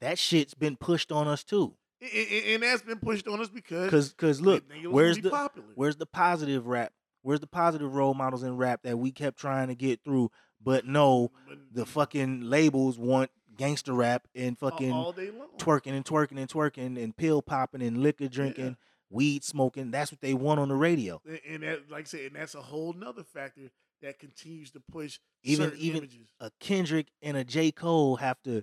[0.00, 1.74] that shit's been pushed on us too.
[2.00, 4.94] And, and- that's been pushed on us because Cause, cause look, think it was gonna
[4.94, 5.68] where's the popular.
[5.74, 6.92] where's the positive rap?
[7.22, 10.30] Where's the positive role models in rap that we kept trying to get through?
[10.62, 11.30] But no,
[11.72, 15.12] the fucking labels want gangster rap and fucking all
[15.58, 18.76] twerking and twerking and twerking and pill popping and liquor drinking,
[19.10, 19.90] weed smoking.
[19.90, 21.20] That's what they want on the radio.
[21.26, 23.70] And- And that, like I said, and that's a whole nother factor
[24.02, 26.28] that continues to push Even even images.
[26.40, 28.62] a Kendrick and a J Cole have to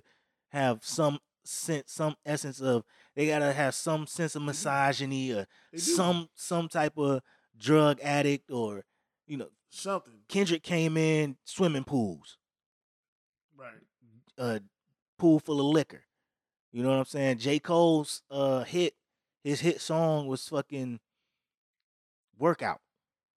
[0.54, 6.28] have some sense, some essence of they gotta have some sense of misogyny or some
[6.34, 7.20] some type of
[7.58, 8.84] drug addict or
[9.26, 12.38] you know something, Kendrick came in swimming pools,
[13.56, 13.74] right?
[14.38, 14.60] a
[15.18, 16.04] pool full of liquor.
[16.72, 17.38] You know what I'm saying?
[17.38, 18.94] J Cole's uh hit
[19.42, 21.00] his hit song was fucking
[22.38, 22.80] workout.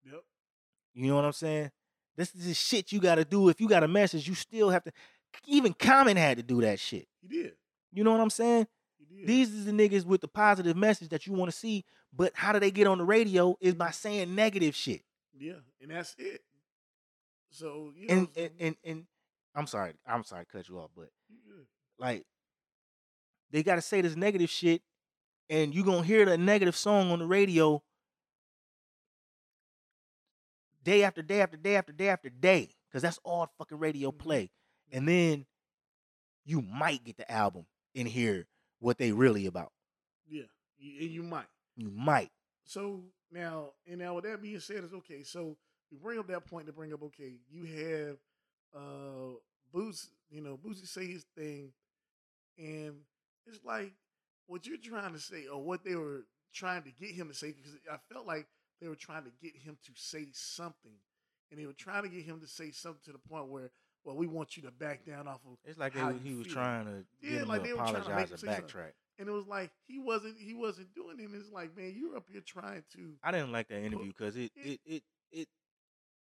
[0.06, 0.24] Yep.
[0.94, 1.72] You know what I'm saying?
[2.16, 3.48] This is the shit you got to do.
[3.50, 4.92] If you got a message, you still have to.
[5.46, 7.08] Even Common had to do that shit.
[7.22, 7.54] He did.
[7.92, 8.68] You know what I'm saying?
[9.26, 11.86] These is the niggas with the positive message that you want to see.
[12.14, 13.56] But how do they get on the radio?
[13.62, 15.02] Is by saying negative shit.
[15.38, 16.42] yeah, and that's it.
[17.52, 19.08] So you know, And and and, and
[19.56, 21.10] I'm sorry, I'm sorry to cut you off, but
[21.48, 21.66] good.
[21.98, 22.26] like
[23.52, 24.82] they got to say this negative shit,
[25.50, 27.82] and you're gonna hear the negative song on the radio
[30.84, 34.18] day after day after day after day after day, because that's all fucking radio Mhm.
[34.20, 34.52] play.
[34.92, 35.46] And then
[36.46, 37.66] you might get the album
[37.96, 38.48] and hear
[38.80, 39.72] what they really about.
[40.30, 40.44] yeah,
[40.78, 41.48] you, and you might.
[41.76, 42.32] You might.
[42.66, 43.02] So
[43.32, 45.24] now, and now with that being said, it's okay.
[45.24, 45.58] So
[45.92, 47.34] we bring up that point to bring up okay.
[47.50, 48.18] You have
[48.76, 49.36] uh
[49.74, 51.72] Boots, you know, Boosie say his thing,
[52.58, 52.96] and
[53.46, 53.94] it's like
[54.48, 56.24] what you're trying to say or what they were
[56.54, 58.48] trying to get him to say because I felt like
[58.82, 60.94] they were trying to get him to say something,
[61.52, 63.72] and they were trying to get him to say something to the point where,
[64.08, 66.30] well, we want you to back down off of It's like they how was, you
[66.32, 66.56] he was feel.
[66.56, 68.64] trying to Yeah, like to they were trying to make and him say something.
[68.66, 68.92] backtrack.
[69.20, 71.26] and it was like he wasn't he wasn't doing it.
[71.26, 74.38] And it's like, man, you're up here trying to I didn't like that interview because
[74.38, 75.48] it, it it it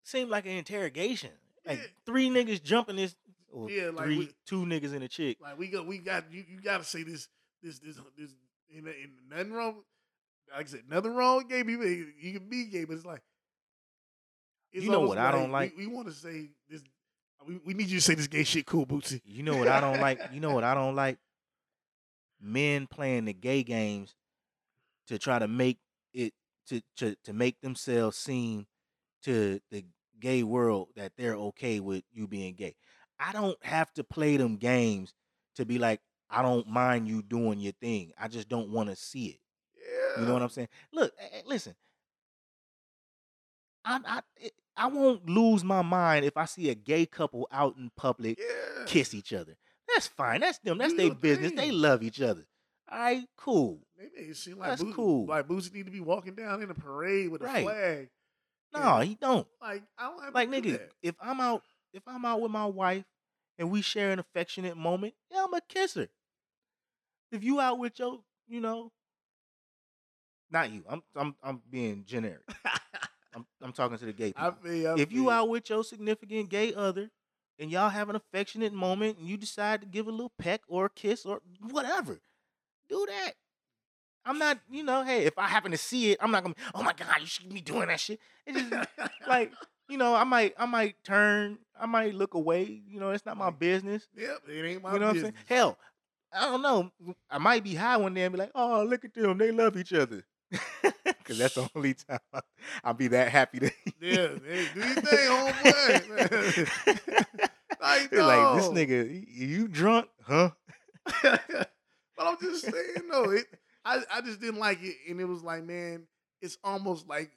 [0.02, 1.30] seemed like an interrogation.
[1.66, 1.86] Like Yeah.
[2.06, 3.14] three niggas jumping this,
[3.52, 5.38] or Yeah, like three, we- two niggas and a chick.
[5.40, 7.28] like we got we got you you got to say this
[7.62, 8.30] this this this
[8.74, 9.82] and, and nothing wrong.
[10.50, 11.86] Like I said, nothing wrong with gay people.
[11.86, 13.22] You can be gay, but it's like
[14.72, 15.74] It's You know what I don't like?
[15.76, 16.82] We, want to say this.
[17.46, 19.20] We, we need you to say this gay shit cool, Boosie.
[19.24, 20.20] You know what I don't like?
[20.32, 21.18] You know what I don't like?
[22.40, 24.14] Men playing the gay games
[25.08, 25.78] to try to make
[26.12, 26.32] it
[26.68, 28.66] to to to make themselves seem
[29.22, 29.84] to the
[30.20, 32.74] gay world that they're okay with you being gay.
[33.18, 35.14] I don't have to play them games
[35.56, 36.00] to be like
[36.30, 38.12] I don't mind you doing your thing.
[38.18, 39.38] I just don't want to see it.
[39.76, 40.20] Yeah.
[40.20, 40.68] You know what I'm saying?
[40.92, 41.12] Look,
[41.46, 41.74] listen.
[43.84, 47.76] I I it- I won't lose my mind if I see a gay couple out
[47.76, 48.84] in public Yeah.
[48.86, 49.56] kiss each other.
[49.88, 50.40] That's fine.
[50.40, 50.78] That's them.
[50.78, 51.52] That's their business.
[51.52, 52.44] They love each other.
[52.90, 53.80] All right, cool.
[53.96, 55.26] Made it seem like That's Boosie, cool.
[55.26, 57.64] Like Boosie need to be walking down in a parade with a Right.
[57.64, 58.10] flag.
[58.74, 59.46] No, he don't.
[59.60, 60.90] Like I don't have Like do nigga, that.
[61.02, 63.04] if I'm out, if I'm out with my wife
[63.58, 66.08] and we share an affectionate moment, yeah, I'm a kisser.
[67.30, 68.90] If you out with your, you know,
[70.50, 70.84] not you.
[70.88, 72.42] I'm I'm I'm being generic.
[73.34, 74.54] I'm I'm talking to the gay people.
[74.62, 77.10] feel you, I if you out with your significant gay other
[77.58, 80.86] and y'all have an affectionate moment and you decide to give a little peck or
[80.86, 82.20] a kiss or whatever,
[82.88, 83.32] do that.
[84.26, 86.54] I'm not, you know, hey, if I happen to see it, I'm not gonna.
[86.74, 88.20] Oh my god, you should be doing that shit.
[88.46, 88.88] It's just
[89.28, 89.52] like,
[89.88, 92.82] you know, I might, I might turn, I might look away.
[92.88, 94.08] You know, it's not my business.
[94.16, 95.32] yep, it ain't my you know business.
[95.32, 95.60] what I'm saying?
[95.60, 95.78] Hell,
[96.32, 96.90] I don't know.
[97.30, 99.76] I might be high one day and be like, oh, look at them, they love
[99.76, 100.24] each other.
[101.04, 102.18] Because that's the only time
[102.84, 103.70] I'll be that happy to.
[104.00, 106.98] Yeah, hey, do your thing, homeboy.
[107.80, 110.50] Like, They're like this nigga, you drunk, huh?
[111.22, 111.70] but
[112.18, 113.44] I'm just saying, no, it.
[113.84, 116.06] I I just didn't like it, and it was like, man,
[116.42, 117.30] it's almost like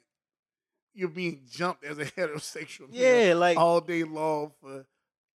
[0.94, 2.88] you're being jumped as a heterosexual.
[2.90, 4.84] Yeah, like, all day long for.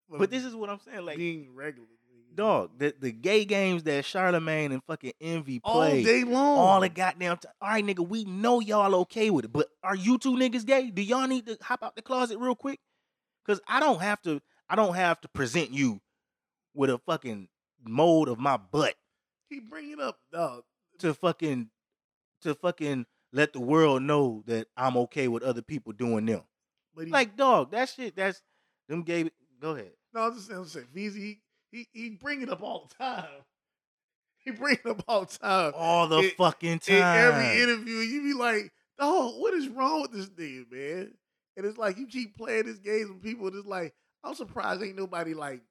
[0.10, 1.88] for but this is what I'm saying, like, being regular.
[2.34, 6.58] Dog, the the gay games that Charlemagne and fucking Envy play all day long.
[6.58, 7.52] all the goddamn time.
[7.62, 10.90] All right, nigga, we know y'all okay with it, but are you two niggas gay?
[10.90, 12.80] Do y'all need to hop out the closet real quick?
[13.46, 14.42] Cause I don't have to.
[14.70, 16.00] I don't have to present you
[16.74, 17.50] with a fucking
[17.86, 18.96] mold of my butt
[19.52, 20.64] he bring it up, dog.
[21.00, 21.70] to fucking
[22.42, 26.42] to fucking let the world know that I'm okay with other people doing them.
[26.96, 28.16] But he, Like, dog, that shit.
[28.16, 28.42] That's
[28.88, 29.30] them gay.
[29.60, 29.92] Go ahead.
[30.14, 31.40] no, I'm just saying, I'm saying, Veezy,
[31.72, 33.26] he, he bring it up all the time.
[34.44, 35.74] He bring it up all the time.
[35.76, 36.96] All the It- fucking time.
[36.98, 41.14] in every interview, you be like, "Dog, what is wrong with this dude, man?"
[41.58, 43.48] And it's like you keep playing this game with people.
[43.48, 43.94] And it's like
[44.24, 45.62] I'm surprised ain't nobody like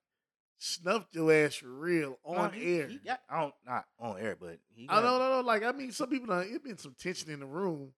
[0.59, 2.87] snuffed your ass for real No, on he- air.
[2.89, 4.87] He got, I don't not on air, but he.
[4.89, 6.47] I don't know, like I mean, some people done.
[6.49, 7.93] It been some tension in the room.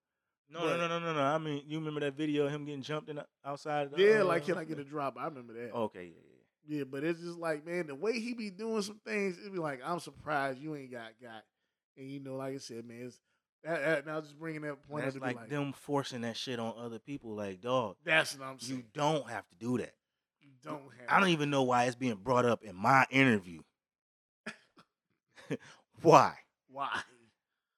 [0.48, 1.22] No, no, But- no, no, no, no.
[1.22, 3.90] I mean, you remember that video of him getting jumped in the, outside?
[3.90, 5.16] The, Yeah, uh, like can I get a drop?
[5.18, 5.72] I remember that.
[5.74, 6.31] Okay, yeah, yeah.
[6.66, 9.58] Yeah, but it's just like man, the way he be doing some things, it'd be
[9.58, 11.42] like I'm surprised you ain't got got.
[11.96, 13.20] And you know, like I said, man, it's
[13.64, 16.58] that, that, now just bringing that point That's like, be like, them forcing that shit
[16.58, 17.34] on other people.
[17.34, 18.78] Like, dog, that's what I'm saying.
[18.78, 19.94] you don't have to do that.
[20.40, 21.08] You don't have.
[21.08, 23.60] I don't even know why it's being brought up in my interview.
[26.02, 26.34] why?
[26.68, 27.00] why.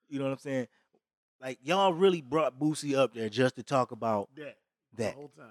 [0.08, 0.68] You know what I'm saying?
[1.40, 4.56] Like, y'all really brought Boosie up there just to talk about that
[4.96, 5.14] that.
[5.14, 5.46] the whole time.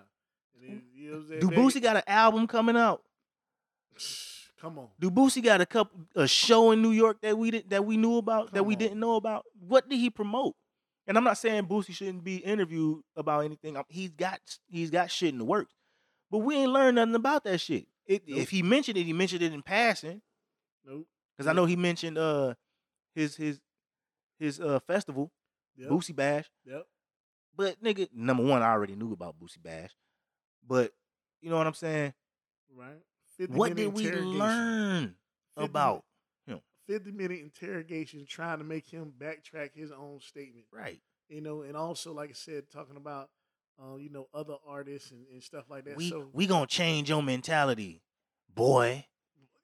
[0.55, 1.39] And then, you know what I'm saying?
[1.41, 3.03] Do Boosie got an album coming out?
[4.59, 4.87] Come on.
[4.99, 7.97] Do Boosie got a couple a show in New York that we did that we
[7.97, 8.79] knew about that we on.
[8.79, 9.43] didn't know about?
[9.59, 10.55] What did he promote?
[11.05, 13.75] And I'm not saying Boosie shouldn't be interviewed about anything.
[13.89, 15.73] He's got he's got shit in the works,
[16.31, 17.87] but we ain't learned nothing about that shit.
[18.05, 18.39] It, Nope.
[18.39, 20.21] If he mentioned it, he mentioned it in passing.
[20.85, 21.07] Nope.
[21.35, 22.53] Because I know he mentioned uh
[23.15, 23.59] his his
[24.39, 25.31] his uh festival
[25.75, 25.89] Yep.
[25.89, 26.49] Boosie Bash.
[26.65, 26.85] Yep.
[27.55, 29.91] But nigga, number one, I already knew about Boosie Bash.
[30.65, 30.91] But
[31.41, 32.13] you know what I'm saying?
[32.73, 33.01] Right.
[33.47, 35.15] 50 What did we learn
[35.57, 36.03] 50 about?
[36.87, 40.65] 50 minute interrogation trying to make him backtrack his own statement.
[40.71, 40.99] Right.
[41.29, 43.29] You know, and also, like I said, talking about,
[43.81, 45.97] uh, you know, other artists and, and stuff like that.
[45.97, 48.01] we so, we gonna change your mentality,
[48.53, 49.05] boy.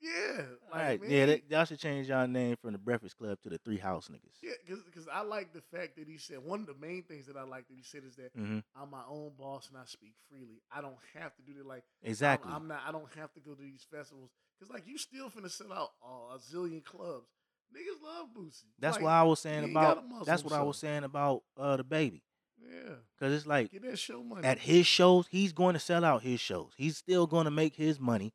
[0.02, 0.42] Yeah.
[0.72, 3.50] Like, right, man, yeah, that, y'all should change y'all name from the Breakfast Club to
[3.50, 4.38] the Three House Niggas.
[4.42, 4.52] Yeah,
[4.86, 7.44] because I like the fact that he said one of the main things that I
[7.44, 10.62] like that he said is that hmm I'm my own boss and I speak freely.
[10.72, 11.66] I don't have to do that.
[11.68, 12.52] Like I'm- Exactly.
[12.54, 12.82] I'm, not.
[12.88, 15.90] I don't have to go to these festivals because like you still finna sell out
[16.06, 17.28] uh, a zillion clubs.
[17.76, 18.64] Niggas love Boosie.
[18.80, 20.04] that's Like, what I was saying about.
[20.26, 22.22] That's what I was saying about uh DaBaby.
[22.62, 24.46] Yeah, Cause it's like get that show money.
[24.46, 26.72] at his shows, he's going to sell out his shows.
[26.76, 28.34] He's still going to make his money.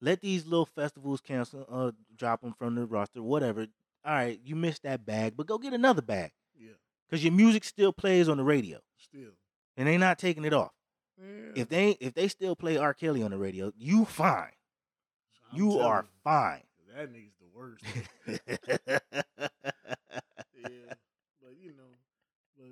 [0.00, 3.66] Let these little festivals cancel, uh, drop them from the roster, whatever.
[4.04, 6.72] All right, you missed that bag, but go get another bag yeah,
[7.08, 9.30] because your music still plays on the radio, still.
[9.76, 10.72] and they're not taking it off.
[11.18, 11.62] Yeah.
[11.62, 12.92] If they if they still play R.
[12.94, 14.50] Kelly on the radio, you fine.
[15.50, 16.62] I'm You telling are fine.
[16.94, 17.82] That nigga's the worst.
[20.58, 20.92] yeah,
[21.42, 21.90] but you know,
[22.56, 22.66] but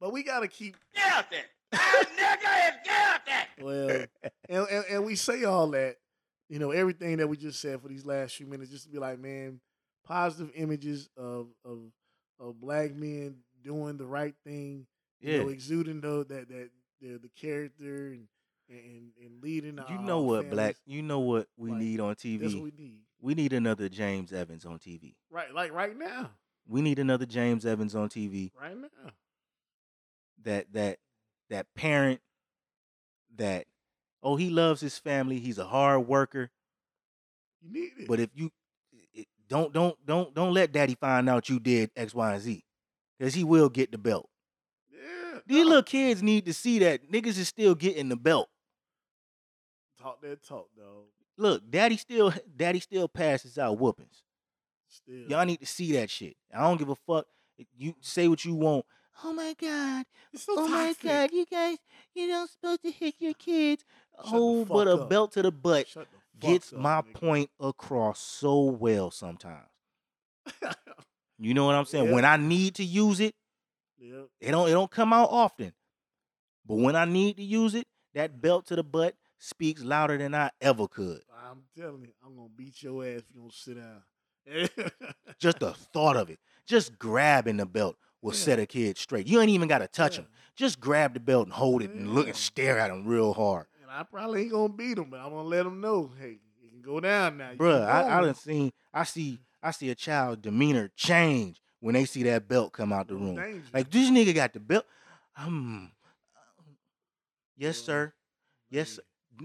[0.00, 0.76] but we gotta keep.
[0.94, 1.44] Get out there.
[1.72, 3.62] nigga is guilty.
[3.62, 4.04] Well,
[4.48, 5.96] and, and and we say all that,
[6.50, 8.98] you know, everything that we just said for these last few minutes, just to be
[8.98, 9.60] like, man,
[10.04, 11.78] positive images of of
[12.38, 14.86] of black men doing the right thing,
[15.20, 16.70] you know, exuding though that that
[17.00, 18.26] the the character and
[18.68, 19.78] and and leading.
[19.88, 20.76] You know what, Black?
[20.86, 22.54] You know what we Like, need on That's TV?
[22.54, 25.14] what we need, we need another James Evans on TV.
[25.30, 25.52] right?
[25.54, 26.30] Like right now,
[26.68, 28.50] We need another James Evans on TV.
[28.60, 29.10] right now.
[30.44, 30.98] That that
[31.50, 32.20] that parent
[33.36, 33.66] that
[34.22, 35.38] oh he loves his family.
[35.38, 36.50] He's a hard worker.
[37.62, 38.08] You need it.
[38.08, 38.50] But if you
[39.12, 42.64] it, don't don't don't don't let Daddy find out you did X Y and Z,
[43.18, 44.28] because he will get the belt.
[44.92, 48.48] yeah, These little kids need to see that niggas is still getting the belt.
[50.00, 51.04] talk that talk, dog.
[51.36, 54.22] Look, Daddy still Daddy still passes out whoopings.
[54.88, 56.36] Still, Y'all need to see that shit.
[56.54, 57.26] I don't give a fuck.
[57.76, 58.84] You say what you want.
[59.22, 60.06] Oh my god.
[60.32, 61.30] It's so oh my god.
[61.30, 61.76] You guys,
[62.14, 63.84] you don't supposed to hit your kids.
[64.24, 65.08] Oh, but a up.
[65.08, 66.06] belt to the butt the
[66.38, 67.12] gets up, my nigga.
[67.14, 69.68] point across so well sometimes.
[71.42, 72.04] You know what I'm saying?
[72.04, 72.12] Yeah.
[72.12, 73.34] When I need to use it,
[73.98, 75.72] it don't it don't come out often.
[76.66, 80.34] But when I need to use it, that belt to the butt speaks louder than
[80.34, 81.22] I ever could.
[81.34, 84.02] I'm telling you, I'm gonna beat your ass if you don't sit down.
[85.38, 88.38] Just the thought of it, just grabbing the belt will Yeah.
[88.38, 89.26] set a kid straight.
[89.26, 90.24] You ain't even got to touch Yeah.
[90.24, 90.28] him.
[90.56, 93.66] Just grab the belt and hold it and look and stare at him real hard.
[93.90, 96.70] And I probably ain't gonna beat him, but I'm gonna let him know, hey, you
[96.70, 97.52] can go down now.
[97.54, 102.04] Bruh, I, I done seen I see I see a child demeanor change when they
[102.04, 103.34] see that belt come out the room.
[103.74, 104.84] Like this nigga got the belt.
[105.36, 105.90] Um,
[107.56, 108.12] yes, sir.
[108.70, 109.02] Yes, sir.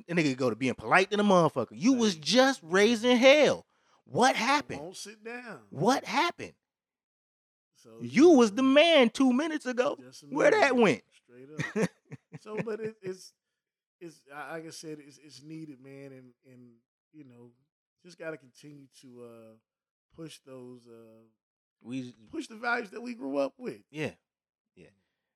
[0.08, 1.70] That nigga go to being polite to the motherfucker.
[1.72, 3.66] You was just raising hell.
[4.04, 4.82] What happened?
[4.82, 5.62] Won't sit down.
[5.72, 6.54] What happened?
[7.78, 9.98] So You was the man two minutes ago.
[10.30, 11.02] Where that went?
[11.24, 11.50] Straight
[11.84, 11.90] up.
[12.42, 13.34] so, but it, it's
[14.00, 16.62] it's I- like I said, it's it's needed, man, and and
[17.14, 17.52] you know,
[18.04, 19.54] just got to continue to uh
[20.16, 21.24] push those uh
[21.82, 23.82] we push the values that we grew up with.
[23.92, 24.12] yeah.
[24.76, 24.88] Yeah.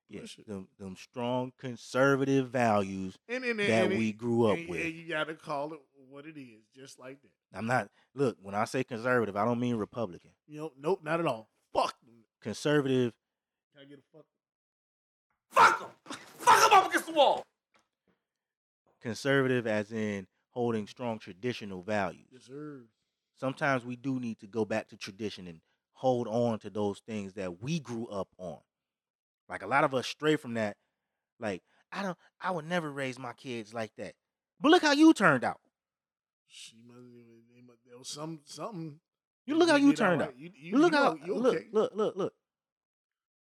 [0.09, 0.21] Yeah.
[0.21, 0.47] Push it.
[0.47, 4.81] Them, them strong conservative values And and, that and we grew up and, with.
[4.83, 5.79] and you got to call it
[6.09, 7.57] what it is, just like that.
[7.57, 10.31] I'm not look, when I say conservative, I don't mean Republican.
[10.47, 11.49] You know, nope, not at all.
[11.73, 12.15] Fuck them.
[12.41, 13.13] Conservative
[13.75, 14.25] Can I get a fuck?
[15.51, 16.17] Fuck him.
[16.39, 17.43] Fuck him up against the wall.
[19.01, 22.27] Conservative as in holding strong traditional values.
[22.31, 22.49] Yes.
[23.35, 25.61] Sometimes we do need to go back to tradition and
[25.93, 28.59] hold on to those things that we grew up on.
[29.47, 30.77] Like a lot of us stray from that.
[31.39, 34.15] Like, I don't I would never raise my kids like that.
[34.59, 35.61] But look how you turned out.
[36.47, 36.99] She must,
[37.53, 38.99] they must- there was some something.
[39.45, 40.37] You look how you turned out.
[40.37, 41.67] You, you, You look you how you look, okay.
[41.71, 42.33] look, look, look.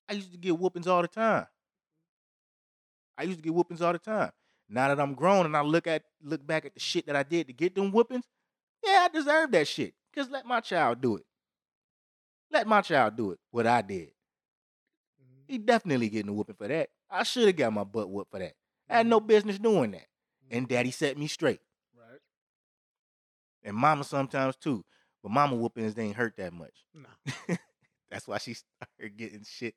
[0.08, 1.46] I used to get whoopings all the time.
[3.16, 4.32] I used to get whoopings all the time.
[4.68, 7.22] Now that I'm grown and I look at look back at the shit that I
[7.22, 8.24] did to get them whoopings,
[8.84, 9.94] yeah, I deserve that shit.
[10.14, 11.24] Cause let my child do it.
[12.50, 13.38] Let my child do it.
[13.50, 14.08] What I did.
[15.22, 15.44] Mhm.
[15.46, 16.90] He definitely getting a whooping for that.
[17.10, 18.54] I should have got my butt whooped for that.
[18.88, 20.06] I had no business doing that.
[20.50, 21.60] And daddy set me straight.
[21.94, 22.20] Right.
[23.62, 24.84] And mama sometimes too.
[25.22, 26.84] But mama whoopings they ain't hurt that much.
[26.94, 27.56] Nah.
[28.10, 29.74] That's why she started getting shit.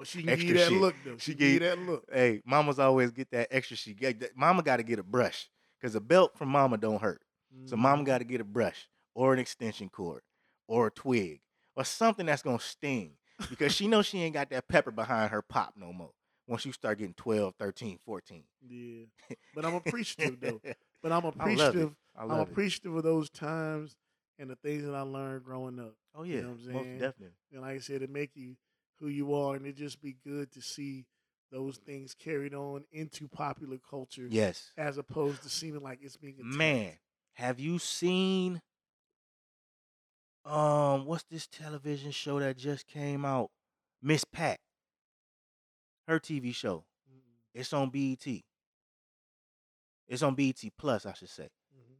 [0.00, 0.80] But she can Extra give you that shit.
[0.80, 1.16] look though.
[1.18, 2.04] She She, give you gave- that look.
[2.10, 3.98] Hey, mamas always get that extra shit.
[3.98, 7.20] Get that- Mama got to get a brush because a belt from mama don't hurt.
[7.66, 7.82] So mm-hmm.
[7.82, 10.22] mama got to get a brush or an extension cord
[10.66, 11.42] or a twig
[11.76, 13.12] or something that's gonna sting
[13.50, 16.12] because she knows she ain't got that pepper behind her pop no more.
[16.46, 18.42] Once you start getting 12, 13, 14.
[18.70, 19.04] Yeah.
[19.54, 20.62] But I'm appreciative though.
[21.02, 21.40] But I'm I love it.
[21.40, 21.94] appreciative.
[22.16, 22.50] I I'm love it.
[22.52, 23.96] appreciative of those times
[24.38, 25.94] and the things that I learned growing up.
[26.14, 26.76] Oh you yeah, know what I'm saying?
[26.92, 27.36] most definitely.
[27.52, 28.56] And like I said, it make you
[29.00, 31.06] who you are, and it just be good to see
[31.50, 34.70] those things carried on into popular culture, Yes.
[34.76, 36.54] as opposed to seeming like it's being attacked.
[36.54, 36.98] Man,
[37.34, 38.60] have you seen
[40.44, 43.50] um what's this television show that just came out?
[44.02, 44.58] Miss Pat.
[46.08, 46.84] Her TV show.
[47.10, 47.20] Mm-mm.
[47.54, 48.26] It's on BET.
[50.08, 51.48] It's on BET Plus, I should say.
[51.76, 51.96] Mhm.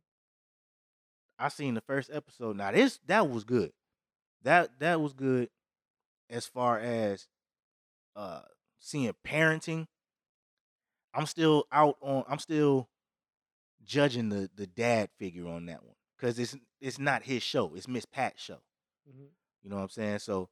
[1.38, 2.56] I seen the first episode.
[2.56, 3.72] Now this that was good.
[4.42, 5.50] That that was good
[6.30, 7.28] as far as
[8.16, 8.42] uh
[8.78, 9.86] seeing parenting.
[11.14, 12.88] I'm still out on I'm still
[13.84, 17.74] judging the the dad figure on that one cuz it's it's not his show.
[17.74, 18.60] It's Miss Pat's show.
[19.08, 19.28] Mhm.
[19.62, 20.18] You know what I'm saying?
[20.20, 20.48] So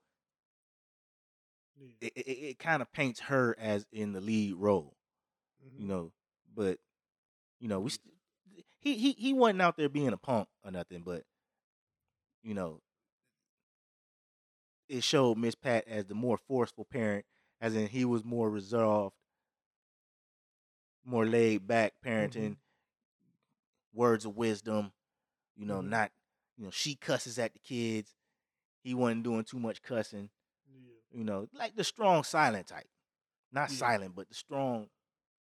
[1.76, 1.88] Yeah.
[2.00, 4.96] it it, it kind of paints her as in the lead role.
[5.64, 5.80] Mhm.
[5.80, 6.12] you know.
[6.55, 6.78] But
[7.60, 8.14] you know, we st-
[8.80, 11.24] he he he wasn't out there being a punk or nothing, but
[12.42, 12.80] you know,
[14.89, 17.24] it showed Miss Pat as the more forceful parent,
[17.60, 19.15] as in he was more resolved
[21.05, 22.52] more laid back parenting, Mm-hmm.
[23.94, 24.93] words of wisdom.
[25.56, 25.89] You know, Mhm.
[25.89, 26.12] not
[26.56, 28.15] you know she cusses at the kids.
[28.82, 30.31] He wasn't doing too much cussing.
[30.70, 30.94] Yeah.
[31.19, 32.89] You know, like the strong silent type,
[33.51, 33.77] not Yeah.
[33.77, 34.90] silent, but the strong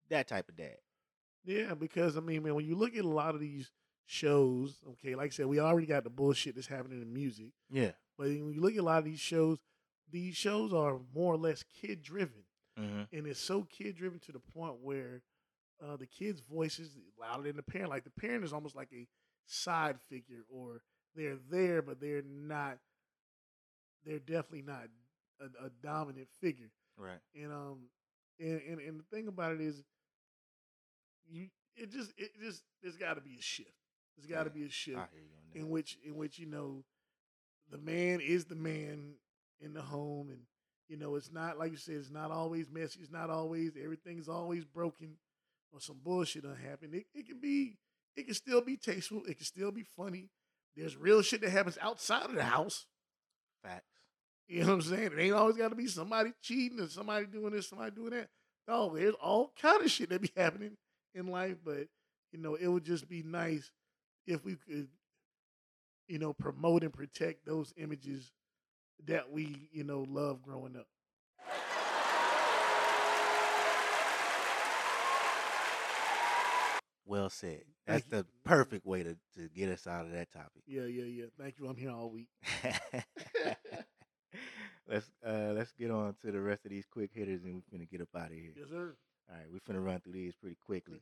[0.10, 0.78] that type of dad.
[1.44, 3.72] Yeah, because I mean, man, when you look at a lot of these
[4.06, 7.52] shows, okay, like I said, we already got the bullshit that's happening in music.
[7.70, 7.91] Yeah.
[8.17, 9.57] But when you look at a lot of these shows,
[10.11, 12.43] these shows are more or less kid driven.
[12.77, 15.21] hmm And it's so kid driven to the point where
[15.83, 17.89] uh, the kid's voice is louder than the parent.
[17.89, 19.07] Like the parent is almost like a
[19.45, 20.81] side figure, or
[21.15, 22.77] they're there, but they're not.
[24.05, 24.88] They're definitely not
[25.39, 26.71] a, a dominant figure.
[26.97, 27.19] Right.
[27.35, 27.79] And um,
[28.39, 29.83] and, and and the thing about it is,
[31.29, 33.71] you it just it just there's got to be a shift.
[34.15, 35.59] There's got to Yeah, be a shift I hear you on that.
[35.59, 36.83] in which in which you know
[37.72, 39.14] the man is the man
[39.60, 40.41] in the home and
[40.89, 44.27] you know it's not like you said it's not always messy it's not always everything's
[44.27, 45.15] always broken
[45.73, 46.93] or some bullshit done happened.
[46.93, 47.77] It, it can be
[48.15, 50.30] it can still be tasteful it can still be funny.
[50.76, 52.85] There's real shit that happens outside of the house.
[53.64, 53.85] Facts.
[54.48, 55.11] you know what i'm saying?
[55.14, 58.30] It ain't always got to be somebody cheating or somebody doing this somebody doing that.
[58.68, 60.77] No there's all kind of shit that be happening
[61.14, 61.88] in life but
[62.31, 63.72] you know it would just be nice
[64.27, 64.88] if we could
[66.11, 68.33] you know, promote and protect those images
[69.05, 70.88] that we, you know, love growing up.
[77.05, 77.61] Well said.
[77.88, 80.63] That's the perfect way to, to get us out of that topic.
[80.67, 81.25] Yeah, yeah, yeah.
[81.39, 81.67] Thank you.
[81.67, 82.27] I'm here all week.
[84.88, 87.85] let's uh let's get on to the rest of these quick hitters and we're gonna
[87.85, 88.51] get up out of here.
[88.55, 88.95] Yes, sir.
[89.29, 91.01] All right, we're finna run through these pretty quickly.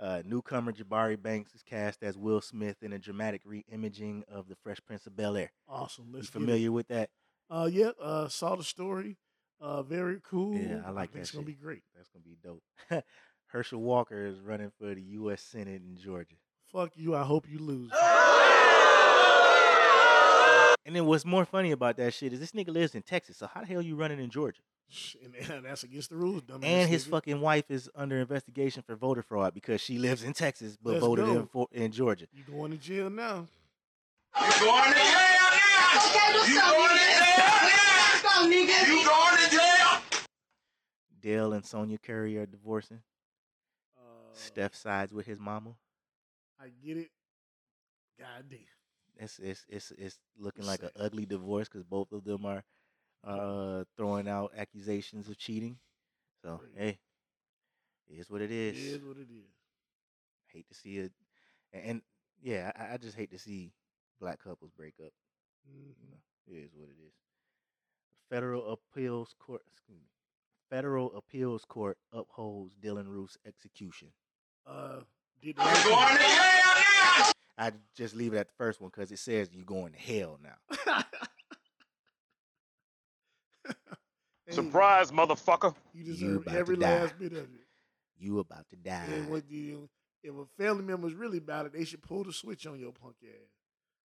[0.00, 4.56] Uh, newcomer Jabari Banks is cast as Will Smith in a dramatic re-imaging of The
[4.56, 5.52] Fresh Prince of Bel Air.
[5.68, 6.06] Awesome.
[6.08, 6.32] You Let's it.
[6.32, 7.10] familiar with that?
[7.50, 7.90] Uh, yeah.
[8.00, 9.18] Uh, saw the story.
[9.60, 10.56] Uh, very cool.
[10.56, 11.82] Yeah, I like think that It's gonna be great.
[11.94, 13.04] That's gonna be dope.
[13.48, 15.42] Herschel Walker is running for the U.S.
[15.42, 16.36] Senate in Georgia.
[16.72, 17.14] Fuck you.
[17.14, 17.90] I hope you lose.
[20.86, 23.36] And then what's more funny about that shit is this nigga lives in Texas.
[23.36, 24.62] So how the hell you running in Georgia?
[25.24, 26.64] and, and that's against the rules, dumbass.
[26.64, 27.10] And his nigga.
[27.10, 31.04] fucking wife is under investigation for voter fraud because she lives in Texas but Let's
[31.04, 32.26] voted in for, in Georgia.
[32.32, 33.46] You going to jail now?
[34.36, 35.90] You going to jail now?
[35.96, 37.80] Okay, You going to jail now?
[38.46, 38.88] nigga.
[38.88, 40.26] You going to jail?
[41.20, 43.02] Dell and Sonya Curry are divorcing.
[43.98, 45.74] Uh, Steph sides with his mama.
[46.60, 47.10] I get it.
[48.18, 48.58] God damn.
[49.16, 52.64] It's it's it's it's looking like an ugly divorce because both of them are
[53.24, 55.78] uh throwing out accusations of cheating.
[56.42, 56.98] So hey,
[58.08, 58.76] it is what it It is.
[58.78, 59.50] is what it is.
[60.52, 61.12] Hate to see it,
[61.72, 62.02] and, and
[62.42, 63.72] yeah, I, I just hate to see
[64.20, 65.12] black couples break up.
[65.68, 65.94] Mhm.
[66.02, 66.16] You know,
[66.46, 67.12] it is what it is.
[68.28, 69.62] Federal appeals court.
[69.72, 70.08] Excuse me.
[70.70, 74.08] Federal appeals court upholds Dylann Roof's execution.
[74.66, 75.00] Uh,
[75.42, 77.32] did the You right going to jail now?
[77.58, 80.38] I just leave it at the first one because it says you're going to hell
[80.42, 80.56] now.
[83.66, 83.74] thing.
[84.39, 85.74] Hey, Surprise, motherfucker.
[85.94, 87.66] You You deserve about every last bit of it.
[88.18, 89.06] You about to die.
[89.12, 89.88] And what you,
[90.22, 92.92] if a family member member's really about it, they should pull the switch on your
[92.92, 93.48] punk ass.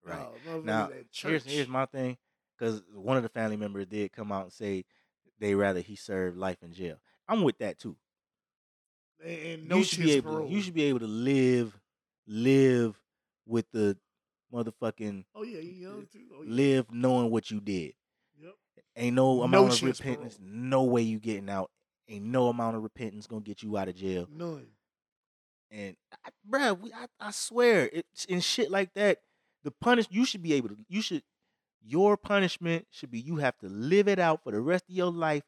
[0.05, 0.27] Right.
[0.47, 2.19] No, Now, at here's here's my thing,
[2.59, 4.85] because one of the family members did come out and say
[5.41, 6.97] they rather he serve life in jail.
[7.27, 7.97] I'm with that too.
[9.25, 10.31] and, and no you should be able.
[10.31, 10.51] To, parole.
[10.51, 11.81] you should be able to live,
[12.27, 13.01] live
[13.47, 13.97] with the
[14.53, 16.21] motherfucking Oh yeah, you young too.
[16.39, 16.55] Oh, yeah.
[16.55, 17.95] live knowing what you did.
[18.97, 20.37] Ain't no No amount of chance repentance.
[20.37, 20.51] parole.
[20.53, 21.71] No way you getting out.
[22.09, 24.29] Ain't no amount of repentance gonna get you out of jail.
[24.31, 24.67] None.
[25.71, 29.19] And I, bruh, we, I, I swear, it's in shit like that.
[29.65, 30.77] The punish you should be able to.
[30.89, 31.23] You should.
[31.87, 35.11] Your punishment should be you have to live it out for the rest of your
[35.11, 35.43] life,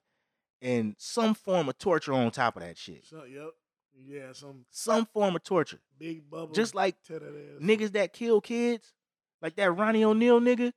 [0.60, 3.04] and some form of torture on top of that shit.
[3.06, 3.50] So yep.
[3.98, 5.80] Yeah, some Some form of torture.
[5.98, 6.52] big bubble.
[6.52, 7.62] Just like tear that ass up.
[7.62, 8.92] niggas that kill kids,
[9.40, 10.72] like that Ronnie O'Neal nigga.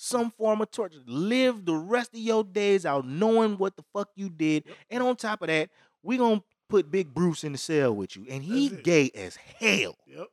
[0.00, 1.00] Some form of torture.
[1.06, 4.76] Live the rest of your days out knowing what the fuck you did, Yep.
[4.90, 5.70] and on top of that,
[6.04, 9.96] we gonna put Big Bruce in the cell with you, and he gay as hell.
[10.06, 10.28] Yep.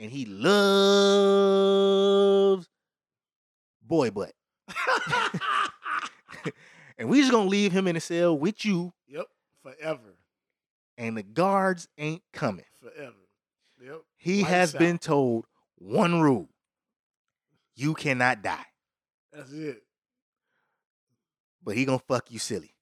[0.00, 0.26] and he
[1.36, 2.68] loves
[3.82, 4.32] boy butt.
[6.98, 9.26] and we just gonna leave him in the cell with you, yep.
[9.62, 10.16] Forever.
[10.98, 12.64] and the guards ain't coming.
[12.82, 13.14] Forever.
[13.82, 14.00] Yep.
[14.16, 15.46] He Lights has been told
[15.78, 16.48] one rule:
[17.76, 18.64] you cannot die,
[19.32, 19.82] That's it.
[21.62, 22.74] but he gonna fuck you silly.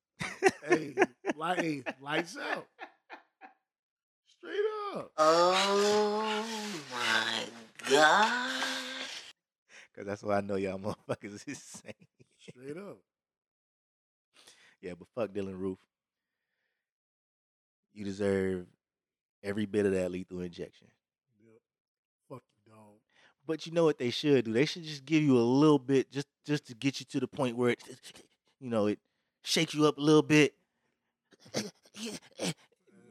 [0.66, 0.95] Hey,
[1.37, 2.66] light, hey, lights out.
[4.39, 4.61] Straight
[4.95, 5.11] up.
[5.19, 6.47] Oh
[6.93, 7.45] my
[7.91, 8.62] god.
[9.97, 11.95] Cause that's what I know y'all motherfuckers is saying.
[12.39, 12.99] Straight up.
[14.81, 15.79] Yeah, but fuck Dylann Roof.
[17.95, 18.66] you deserve
[19.43, 20.89] every bit of that lethal injection.
[21.45, 21.61] Yep.
[22.29, 22.99] Fuck you, dog.
[23.47, 24.53] But you know what they should do?
[24.53, 27.29] They should just give you a little bit, just just to get you to the
[27.29, 27.83] point where it,
[28.61, 28.99] you know, it
[29.43, 30.55] shakes you up a little bit,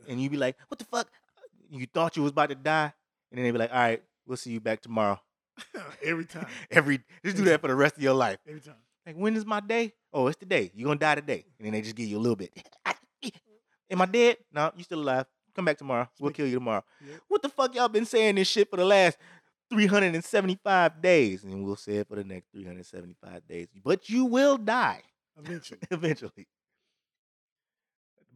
[0.08, 1.08] and you be like, "What the fuck?"
[1.70, 2.94] You thought you was about to die,
[3.32, 5.20] and then they be like, "All right, we'll see you back tomorrow."
[6.04, 6.48] Every time.
[6.72, 8.40] Every just do that for the rest of your life.
[8.48, 8.76] Every time.
[9.06, 9.94] Like, when is my day?
[10.14, 10.72] Oh, it's today.
[10.74, 11.46] You're gonna die today.
[11.60, 12.56] And then they just give you a little bit.
[13.90, 14.38] Am I dead?
[14.52, 15.26] No, you still alive.
[15.56, 16.10] Come back tomorrow.
[16.20, 16.84] We'll kill you tomorrow.
[17.06, 17.20] Yep.
[17.28, 19.18] What the fuck y'all been saying this shit for the last
[19.74, 21.44] 375 days?
[21.44, 23.68] And we'll say it for the next 375 days.
[23.84, 25.02] But you will die
[25.38, 25.80] Eventually.
[25.92, 26.48] eventually.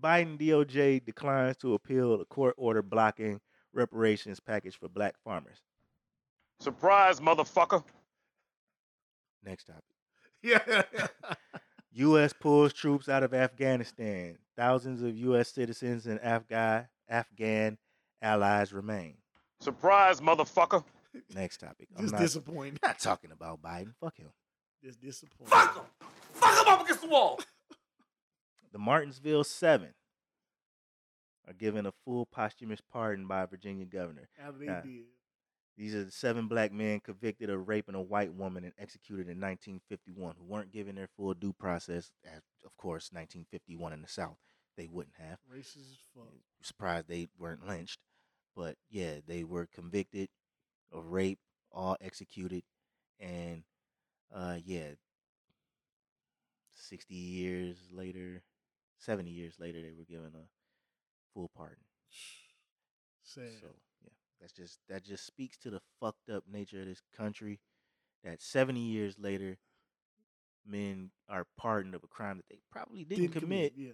[0.02, 3.40] Biden DOJ declines to appeal a court order blocking
[3.74, 5.58] reparations package for black farmers.
[6.60, 7.84] Surprise, motherfucker.
[9.44, 9.84] Next topic.
[10.44, 10.84] yeah.
[11.94, 12.34] U.S.
[12.34, 14.38] pulls troops out of Afghanistan.
[14.56, 15.50] Thousands of U.S.
[15.50, 17.78] citizens and Afghan Afghan
[18.22, 19.16] allies remain.
[19.60, 20.84] Surprise, motherfucker.
[21.34, 21.88] Next topic.
[21.96, 22.78] I'm Just not, disappointing.
[22.84, 23.94] not talking about Biden.
[24.00, 24.30] Fuck him.
[24.84, 25.48] Just disappointing.
[25.48, 25.84] Fuck him.
[26.34, 27.40] Fuck him up against the wall.
[28.74, 29.94] The Martinsville Seven
[31.48, 34.30] are given a full posthumous pardon by a Virginia governor.
[34.40, 34.82] After they Yeah.
[34.82, 35.06] did.
[35.78, 39.40] These are the seven black men convicted of raping a white woman and executed in
[39.40, 42.12] 1951 who weren't given their full due process.
[42.26, 44.38] As, of course, 1951 in the South,
[44.76, 45.40] they wouldn't have.
[45.52, 46.34] Racist as fuck.
[46.62, 48.00] surprised they weren't lynched.
[48.56, 50.30] But yeah, they were convicted
[50.92, 51.40] of rape,
[51.72, 52.64] all executed,
[53.20, 53.64] and
[54.34, 54.90] uh yeah,
[56.76, 58.44] sixty years later,
[58.98, 60.48] seventy years later, they were given a
[61.34, 61.84] full pardon.
[63.24, 63.52] Sad.
[63.62, 63.68] So
[64.04, 64.10] yeah,
[64.40, 67.60] that's just that just speaks to the fucked up nature of this country.
[68.24, 69.58] That seventy years later,
[70.66, 73.92] men are pardoned of a crime that they probably didn't, commit, Yeah.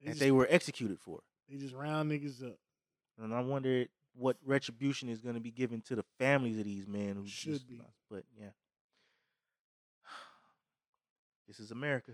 [0.00, 1.20] They that just, they were executed for.
[1.48, 2.56] they just round niggas up.
[3.18, 6.86] And I wonder what retribution is going to be given to the families of these
[6.86, 7.76] men who Should just be.
[7.78, 8.48] lost- But yeah,
[11.46, 12.12] this is America.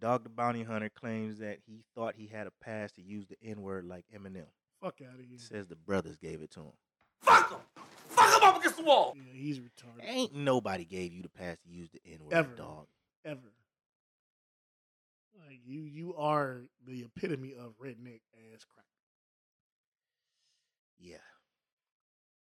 [0.00, 3.36] Dog the bounty hunter claims that he thought he had a pass to use the
[3.42, 4.46] N word like Eminem.
[4.80, 5.38] Fuck out of here.
[5.38, 6.72] Says the brothers gave it to him.
[7.22, 7.58] Fuck him.
[8.08, 9.14] Fuck him up against the wall.
[9.16, 10.04] Yeah, he's retarded.
[10.08, 12.48] Ain't nobody gave you the pass to use the N Ever.
[12.50, 12.86] word, dog.
[13.24, 13.40] Ever.
[15.48, 18.20] Like you you are the epitome of redneck
[18.54, 18.84] ass crack.
[20.98, 21.18] Yeah.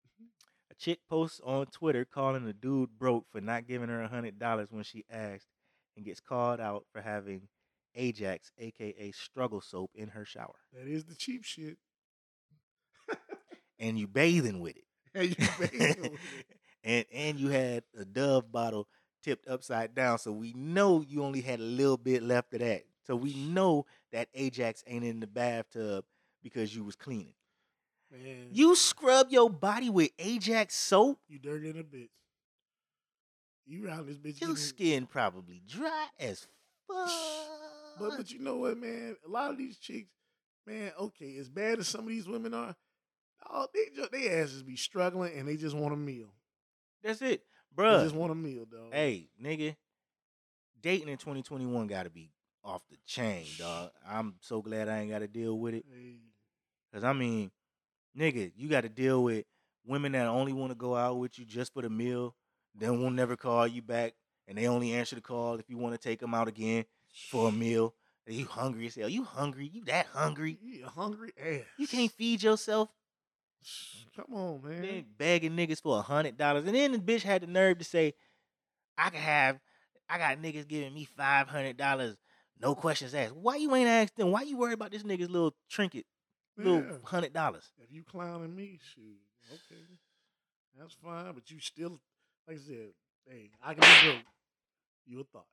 [0.06, 0.26] Mm-hmm.
[0.70, 4.38] A chick posts on Twitter calling a dude broke for not giving her a hundred
[4.38, 5.46] dollars when she asked,
[5.96, 7.48] and gets called out for having
[7.94, 11.78] Ajax, aka struggle soap, in her shower, That is the cheap shit.
[13.78, 14.84] and you bathing with it,
[15.14, 16.18] And you bathing with it.
[16.84, 18.88] and and you had a Dove bottle
[19.22, 22.82] tipped upside down, so we know you only had a little bit left of that.
[23.06, 26.04] So we know that Ajax ain't in the bathtub
[26.42, 27.34] because you was cleaning.
[28.10, 31.18] Man, You scrub your body with Ajax soap.
[31.28, 32.08] you dirty in a bitch.
[33.66, 34.40] You around this bitch.
[34.40, 36.46] Your skin probably dry as
[36.86, 37.10] fuck.
[37.98, 39.14] But but you know what, man?
[39.26, 40.08] A lot of these chicks,
[40.66, 40.90] man.
[40.98, 42.74] Okay, as bad as some of these women are,
[43.50, 46.32] oh, they just they asses be struggling and they just want a meal.
[47.02, 47.42] That's it,
[47.76, 48.02] They bruh.
[48.04, 48.92] just want a meal, dog.
[48.94, 49.76] Hey, nigga,
[50.80, 52.30] dating in 2021 got to be
[52.64, 53.90] off the chain, dog.
[54.08, 55.84] I'm so glad I ain't got to deal with it.
[55.92, 56.16] Hey,
[56.94, 57.50] Cause I mean,
[58.18, 59.44] nigga, you got to deal with
[59.86, 62.34] women that only want to go out with you just for the meal,
[62.74, 64.14] then will never call you back,
[64.46, 66.84] and they only answer the call if you want to take them out again
[67.30, 67.94] for a meal.
[68.28, 69.08] Are you hungry as hell?
[69.08, 69.70] You hungry?
[69.72, 70.58] You that hungry?
[70.62, 71.62] you hungry ass.
[71.78, 72.90] You can't feed yourself?
[74.14, 74.82] Come on, man.
[74.82, 77.84] Then begging niggas for a hundred dollars, and then the bitch had the nerve to
[77.84, 78.14] say,
[78.96, 79.60] "I can have,
[80.08, 82.16] I got niggas giving me five hundred dollars,
[82.60, 84.30] no questions asked." Why you ain't asked them?
[84.30, 86.06] Why you worried about this nigga's little trinket,
[86.62, 86.98] little Yeah.
[87.04, 87.72] hundred dollars?
[87.78, 89.18] If you clowning me, shoot,
[89.52, 89.82] okay,
[90.78, 91.32] that's fine.
[91.34, 92.00] But you still,
[92.46, 92.88] like I said,
[93.28, 94.24] hey, I can be broke.
[95.06, 95.46] You a thought.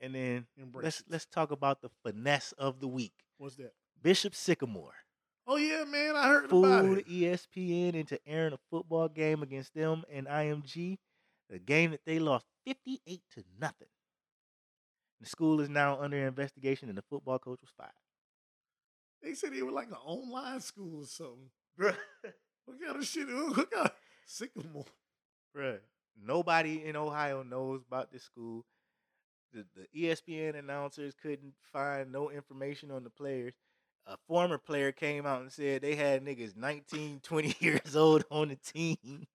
[0.00, 1.06] And then Embrace let's it.
[1.08, 3.12] let's talk about the finesse of the week.
[3.38, 3.72] What's that?
[4.02, 4.94] Bishop Sycamore
[5.46, 7.08] Oh yeah, man, I heard about fooled it.
[7.08, 10.98] ESPN into airing a football game against them and IMG,
[11.50, 13.88] a game that they lost fifty-eight to nothing.
[15.24, 17.92] The school is now under investigation, and the football coach was fired.
[19.22, 21.50] They said they were like an online school or something.
[21.78, 21.92] bro.
[22.66, 23.26] What kind of shit?
[23.28, 23.92] What kind of
[24.26, 24.84] sycamore?
[25.54, 25.78] bro?
[26.22, 28.66] nobody in Ohio knows about this school.
[29.54, 33.54] The, the ESPN announcers couldn't find no information on the players.
[34.06, 38.48] A former player came out and said they had niggas 19, 20 years old on
[38.48, 39.26] the team.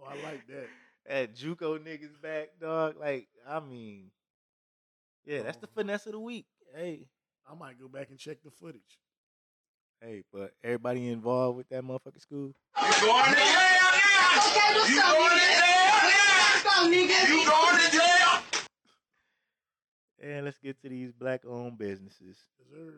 [0.00, 0.68] Oh, I like that.
[1.06, 2.96] Had Juco niggas back, dog.
[3.00, 4.10] Like, I mean,
[5.28, 6.46] Yeah, that's the finesse of the week.
[6.74, 7.06] Hey,
[7.50, 8.98] I might go back and check the footage.
[10.00, 12.54] hey, but everybody involved with that motherfucking school.
[12.80, 14.38] You going to jail now?
[14.38, 16.62] Okay, You something, going to jail now?
[16.64, 17.28] Go, nigga.
[17.28, 18.42] You going to jail?
[20.20, 22.38] And let's get to these black owned businesses.
[22.72, 22.92] Yes.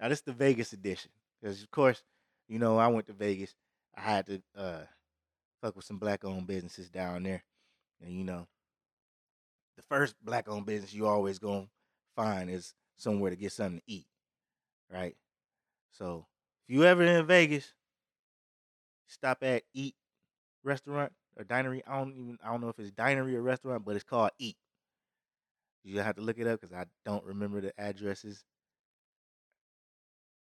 [0.00, 1.10] Now this is the Vegas edition.
[1.40, 2.02] Because of course,
[2.48, 3.54] you know, I went to Vegas.
[3.96, 4.80] I had to uh
[5.62, 7.44] fuck with some black owned businesses down there.
[8.00, 8.46] And you know,
[9.76, 11.68] the first black owned business you always gonna
[12.14, 14.06] find is somewhere to get something to eat.
[14.90, 15.16] Right?
[15.90, 16.26] So
[16.66, 17.72] if you ever in Vegas,
[19.06, 19.94] stop at Eat
[20.62, 21.82] Restaurant or Dinery.
[21.86, 24.56] I don't even I don't know if it's dinery or restaurant, but it's called Eat.
[25.84, 28.44] You have to look it up because I don't remember the addresses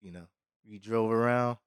[0.00, 0.26] you know,
[0.68, 1.58] we drove around.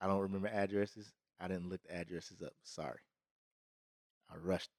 [0.00, 1.12] I don't remember addresses.
[1.40, 2.52] I didn't look the addresses up.
[2.62, 2.98] Sorry.
[4.30, 4.70] I rushed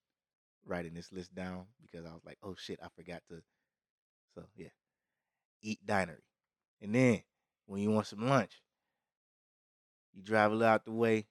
[0.65, 3.41] writing this list down because I was like, oh shit, I forgot to.
[4.35, 4.69] So yeah,
[5.61, 6.23] eat dinery.
[6.81, 7.21] And then
[7.65, 8.61] when you want some lunch,
[10.13, 11.25] you drive a little out the way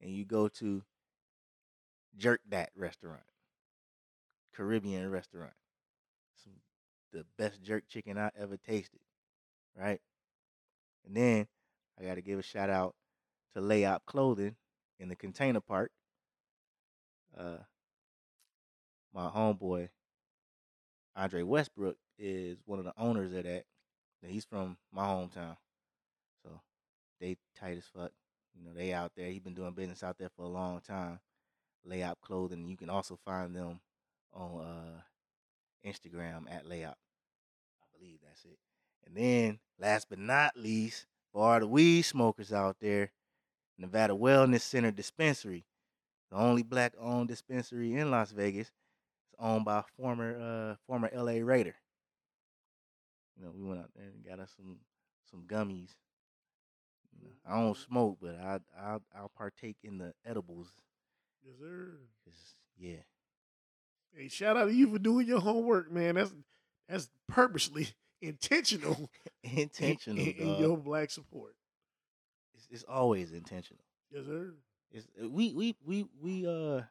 [0.00, 0.82] and you go to
[2.16, 3.22] Jerk Dat restaurant,
[4.54, 5.52] Caribbean restaurant.
[6.42, 6.54] Some
[7.12, 9.00] the best jerk chicken I ever tasted.
[9.78, 10.00] Right?
[11.06, 11.46] And then
[12.00, 12.94] I got to give a shout out
[13.54, 14.56] to Layop Clothing
[14.98, 15.90] in the Container Park.
[17.38, 17.58] Uh,
[19.16, 19.88] my homeboy
[21.16, 23.64] Andre Westbrook is one of the owners of that.
[24.26, 25.56] He's from my hometown,
[26.42, 26.60] so
[27.20, 28.10] they tight as fuck.
[28.54, 29.28] You know, they out there.
[29.30, 31.20] He's been doing business out there for a long time.
[31.88, 32.66] Layop Clothing.
[32.66, 33.80] You can also find them
[34.34, 36.94] on uh, Instagram at Layop.
[36.94, 38.58] I believe that's it.
[39.06, 43.12] And then, last but not least, for all the weed smokers out there,
[43.78, 45.64] Nevada Wellness Center Dispensary,
[46.30, 48.72] the only black-owned dispensary in Las Vegas,
[49.38, 50.36] owned by a former
[50.72, 51.74] uh, former LA Raider.
[53.36, 54.78] You know, we went out there and got us some
[55.30, 55.90] some gummies.
[57.20, 60.68] You know, I don't smoke, but I I I'll partake in the edibles.
[61.44, 61.98] Yes, sir.
[62.78, 63.02] yeah,
[64.14, 66.14] Hey, shout out to you for doing your homework, man.
[66.14, 66.34] That's
[66.88, 67.88] that's purposely
[68.22, 69.10] intentional
[69.42, 70.24] intentional.
[70.24, 70.58] in, in dawg.
[70.60, 71.54] your black support.
[72.54, 73.84] It's, it's always intentional.
[74.10, 74.54] Yes, sir.
[74.90, 76.82] It's we we we we uh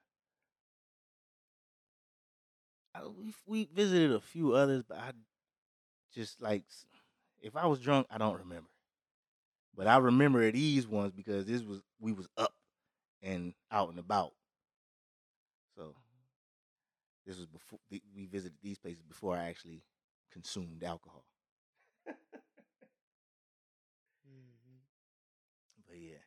[2.95, 5.11] I, we we visited a few others, but I
[6.13, 6.63] just like
[7.41, 8.69] if I was drunk, I don't remember.
[9.75, 12.53] But I remember these ones because this was we was up
[13.23, 14.33] and out and about.
[15.75, 15.95] So
[17.25, 19.83] this was before we we visited these places before I actually
[20.31, 21.25] consumed alcohol.
[24.27, 24.77] Mm-hmm.
[25.87, 26.23] But yeah,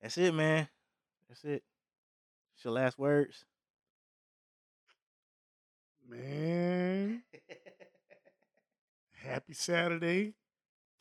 [0.00, 0.68] that's it, man.
[1.28, 1.62] That's it.
[2.54, 3.44] It's your last words.
[6.10, 7.22] Man,
[9.12, 10.34] happy Saturday.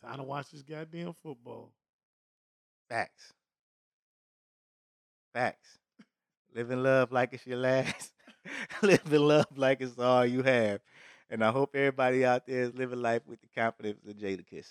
[0.03, 1.71] Time to watch this goddamn football.
[2.87, 3.33] Facts.
[5.33, 5.79] Facts.
[6.53, 8.11] Live in love like it's your last.
[8.83, 10.79] Live in love like it's all you have.
[11.31, 14.67] And I hope everybody out there is living life with the confidence of Jadakiss.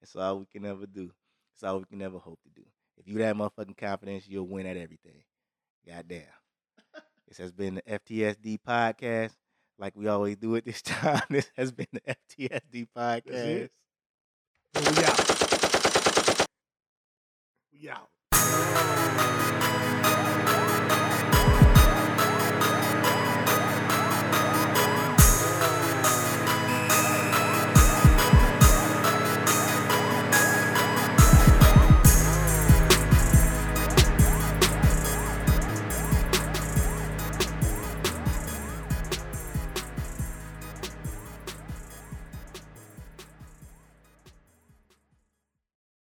[0.00, 1.10] That's all we can ever do.
[1.52, 2.66] That's all we can ever hope to do.
[2.96, 5.24] If you that motherfucking confidence, you'll win at everything.
[5.86, 6.22] Goddamn.
[7.28, 9.34] this has been the FTSD podcast.
[9.80, 11.22] Like we always do at this time.
[11.30, 12.02] This has been the
[12.38, 13.70] FTSD podcast.
[14.74, 16.46] We out.
[17.72, 18.08] We out.